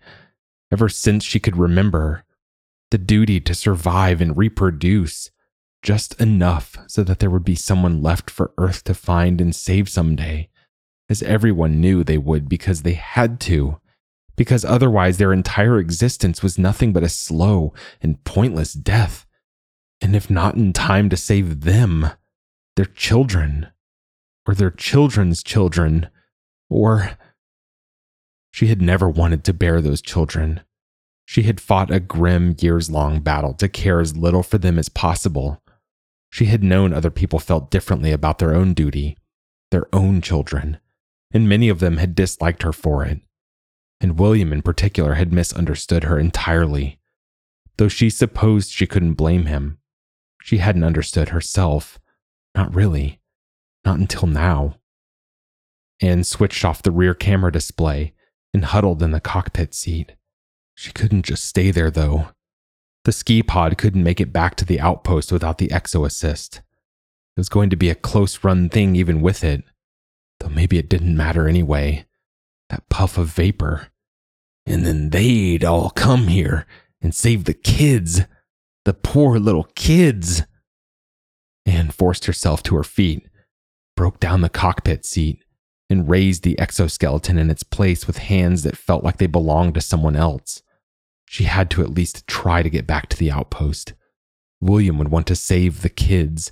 Ever 0.71 0.89
since 0.89 1.23
she 1.23 1.39
could 1.39 1.57
remember, 1.57 2.23
the 2.91 2.97
duty 2.97 3.39
to 3.39 3.55
survive 3.55 4.21
and 4.21 4.37
reproduce, 4.37 5.31
just 5.81 6.19
enough 6.21 6.77
so 6.87 7.03
that 7.03 7.19
there 7.19 7.29
would 7.29 7.43
be 7.43 7.55
someone 7.55 8.03
left 8.03 8.29
for 8.29 8.53
Earth 8.57 8.83
to 8.83 8.93
find 8.93 9.41
and 9.41 9.55
save 9.55 9.89
someday, 9.89 10.49
as 11.11 11.21
everyone 11.23 11.81
knew 11.81 12.05
they 12.05 12.17
would 12.17 12.47
because 12.47 12.83
they 12.83 12.93
had 12.93 13.37
to, 13.37 13.77
because 14.37 14.63
otherwise 14.63 15.17
their 15.17 15.33
entire 15.33 15.77
existence 15.77 16.41
was 16.41 16.57
nothing 16.57 16.93
but 16.93 17.03
a 17.03 17.09
slow 17.09 17.73
and 18.01 18.23
pointless 18.23 18.71
death. 18.71 19.25
And 19.99 20.15
if 20.15 20.29
not 20.29 20.55
in 20.55 20.71
time 20.71 21.09
to 21.09 21.17
save 21.17 21.61
them, 21.61 22.11
their 22.77 22.85
children, 22.85 23.67
or 24.47 24.55
their 24.55 24.71
children's 24.71 25.43
children, 25.43 26.09
or. 26.69 27.17
She 28.49 28.67
had 28.67 28.81
never 28.81 29.09
wanted 29.09 29.43
to 29.43 29.53
bear 29.53 29.81
those 29.81 30.01
children. 30.01 30.61
She 31.25 31.43
had 31.43 31.59
fought 31.59 31.91
a 31.91 31.99
grim, 31.99 32.55
years 32.61 32.89
long 32.89 33.19
battle 33.19 33.53
to 33.55 33.67
care 33.67 33.99
as 33.99 34.15
little 34.15 34.43
for 34.43 34.57
them 34.57 34.79
as 34.79 34.87
possible. 34.87 35.61
She 36.29 36.45
had 36.45 36.63
known 36.63 36.93
other 36.93 37.11
people 37.11 37.39
felt 37.39 37.69
differently 37.69 38.13
about 38.13 38.39
their 38.39 38.55
own 38.55 38.73
duty, 38.73 39.17
their 39.71 39.87
own 39.93 40.21
children, 40.21 40.79
and 41.33 41.47
many 41.47 41.69
of 41.69 41.79
them 41.79 41.97
had 41.97 42.15
disliked 42.15 42.63
her 42.63 42.73
for 42.73 43.03
it. 43.05 43.19
And 43.99 44.19
William, 44.19 44.51
in 44.51 44.61
particular, 44.61 45.13
had 45.13 45.31
misunderstood 45.31 46.05
her 46.05 46.19
entirely. 46.19 46.99
Though 47.77 47.87
she 47.87 48.09
supposed 48.09 48.71
she 48.71 48.87
couldn't 48.87 49.13
blame 49.13 49.45
him, 49.45 49.77
she 50.41 50.57
hadn't 50.57 50.83
understood 50.83 51.29
herself. 51.29 51.99
Not 52.55 52.73
really. 52.73 53.19
Not 53.85 53.99
until 53.99 54.27
now. 54.27 54.77
Anne 56.01 56.23
switched 56.23 56.65
off 56.65 56.81
the 56.81 56.91
rear 56.91 57.13
camera 57.13 57.51
display 57.51 58.13
and 58.53 58.65
huddled 58.65 59.01
in 59.03 59.11
the 59.11 59.19
cockpit 59.19 59.73
seat. 59.73 60.13
She 60.75 60.91
couldn't 60.91 61.23
just 61.23 61.45
stay 61.45 61.71
there, 61.71 61.91
though. 61.91 62.29
The 63.03 63.11
ski 63.11 63.41
pod 63.41 63.77
couldn't 63.77 64.03
make 64.03 64.19
it 64.19 64.33
back 64.33 64.55
to 64.55 64.65
the 64.65 64.79
outpost 64.79 65.31
without 65.31 65.57
the 65.57 65.69
exo 65.69 66.05
assist. 66.05 66.57
It 66.57 67.39
was 67.39 67.49
going 67.49 67.69
to 67.69 67.75
be 67.75 67.89
a 67.89 67.95
close 67.95 68.43
run 68.43 68.69
thing, 68.69 68.95
even 68.95 69.21
with 69.21 69.43
it. 69.43 69.63
Maybe 70.61 70.77
it 70.77 70.89
didn't 70.89 71.17
matter 71.17 71.47
anyway. 71.47 72.05
That 72.69 72.87
puff 72.87 73.17
of 73.17 73.29
vapor. 73.29 73.87
And 74.67 74.85
then 74.85 75.09
they'd 75.09 75.65
all 75.65 75.89
come 75.89 76.27
here 76.27 76.67
and 77.01 77.15
save 77.15 77.45
the 77.45 77.55
kids. 77.55 78.21
The 78.85 78.93
poor 78.93 79.39
little 79.39 79.63
kids. 79.73 80.43
Anne 81.65 81.89
forced 81.89 82.25
herself 82.25 82.61
to 82.61 82.75
her 82.75 82.83
feet, 82.83 83.27
broke 83.95 84.19
down 84.19 84.41
the 84.41 84.49
cockpit 84.49 85.03
seat, 85.03 85.43
and 85.89 86.07
raised 86.07 86.43
the 86.43 86.59
exoskeleton 86.59 87.39
in 87.39 87.49
its 87.49 87.63
place 87.63 88.05
with 88.05 88.19
hands 88.19 88.61
that 88.61 88.77
felt 88.77 89.03
like 89.03 89.17
they 89.17 89.25
belonged 89.25 89.73
to 89.73 89.81
someone 89.81 90.15
else. 90.15 90.61
She 91.25 91.45
had 91.45 91.71
to 91.71 91.81
at 91.81 91.89
least 91.89 92.27
try 92.27 92.61
to 92.61 92.69
get 92.69 92.85
back 92.85 93.09
to 93.09 93.17
the 93.17 93.31
outpost. 93.31 93.93
William 94.59 94.99
would 94.99 95.09
want 95.09 95.25
to 95.25 95.35
save 95.35 95.81
the 95.81 95.89
kids 95.89 96.51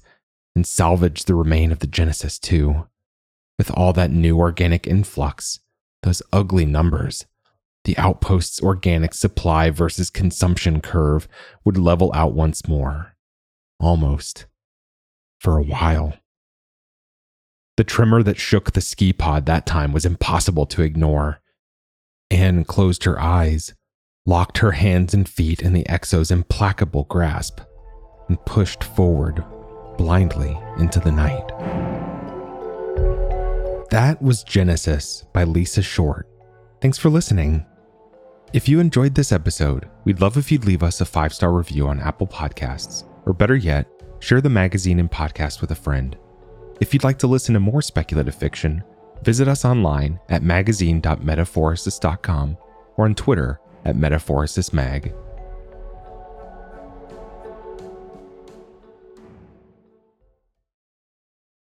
and 0.56 0.66
salvage 0.66 1.26
the 1.26 1.36
remain 1.36 1.72
of 1.72 1.78
the 1.78 1.86
Genesis 1.86 2.40
too. 2.40 2.88
With 3.60 3.70
all 3.72 3.92
that 3.94 4.10
new 4.10 4.40
organic 4.40 4.88
influx, 4.88 5.60
those 6.04 6.22
ugly 6.32 6.66
numbers, 6.66 7.26
the 7.84 7.98
outpost's 7.98 8.62
organic 8.62 9.14
supply 9.14 9.70
versus 9.70 10.10
consumption 10.10 10.80
curve 10.80 11.28
would 11.66 11.78
level 11.78 12.10
out 12.16 12.34
once 12.34 12.70
more. 12.70 13.18
Almost. 13.78 14.46
For 15.40 15.58
a 15.58 15.64
while. 15.64 16.14
The 17.76 17.84
tremor 17.84 18.24
that 18.24 18.40
shook 18.40 18.72
the 18.72 18.82
ski 18.82 19.12
pod 19.12 19.46
that 19.48 19.66
time 19.66 19.92
was 19.92 20.06
impossible 20.06 20.66
to 20.68 20.82
ignore. 20.82 21.42
Anne 22.32 22.64
closed 22.64 23.04
her 23.04 23.20
eyes, 23.20 23.74
locked 24.26 24.60
her 24.60 24.72
hands 24.72 25.14
and 25.14 25.28
feet 25.28 25.62
in 25.62 25.74
the 25.74 25.84
Exo's 25.90 26.32
implacable 26.32 27.04
grasp, 27.04 27.60
and 28.30 28.44
pushed 28.46 28.86
forward 28.86 29.44
blindly 29.98 30.58
into 30.78 31.02
the 31.02 31.12
night. 31.12 31.89
That 33.90 34.22
was 34.22 34.44
Genesis 34.44 35.26
by 35.34 35.46
Lisa 35.46 35.82
Short. 35.82 36.28
Thanks 36.80 37.00
for 37.00 37.10
listening. 37.10 37.66
If 38.54 38.70
you 38.70 38.80
enjoyed 38.80 39.16
this 39.16 39.32
episode, 39.32 39.90
we'd 40.04 40.22
love 40.22 40.38
if 40.38 40.52
you'd 40.52 40.66
leave 40.66 40.84
us 40.84 41.02
a 41.02 41.06
five 41.06 41.34
star 41.34 41.52
review 41.52 41.88
on 41.88 42.00
Apple 42.00 42.28
Podcasts, 42.28 43.06
or 43.26 43.34
better 43.34 43.56
yet, 43.56 43.88
share 44.20 44.42
the 44.42 44.50
magazine 44.50 45.00
and 45.00 45.10
podcast 45.10 45.62
with 45.62 45.72
a 45.72 45.76
friend. 45.76 46.16
If 46.80 46.94
you'd 46.94 47.04
like 47.04 47.18
to 47.20 47.26
listen 47.26 47.56
to 47.56 47.60
more 47.60 47.82
speculative 47.82 48.36
fiction, 48.36 48.84
visit 49.24 49.48
us 49.48 49.66
online 49.66 50.20
at 50.30 50.44
magazine.metaphorosis.com 50.44 52.58
or 52.96 53.06
on 53.06 53.16
Twitter 53.16 53.60
at 53.86 53.96
metaphorosismag. 53.96 55.16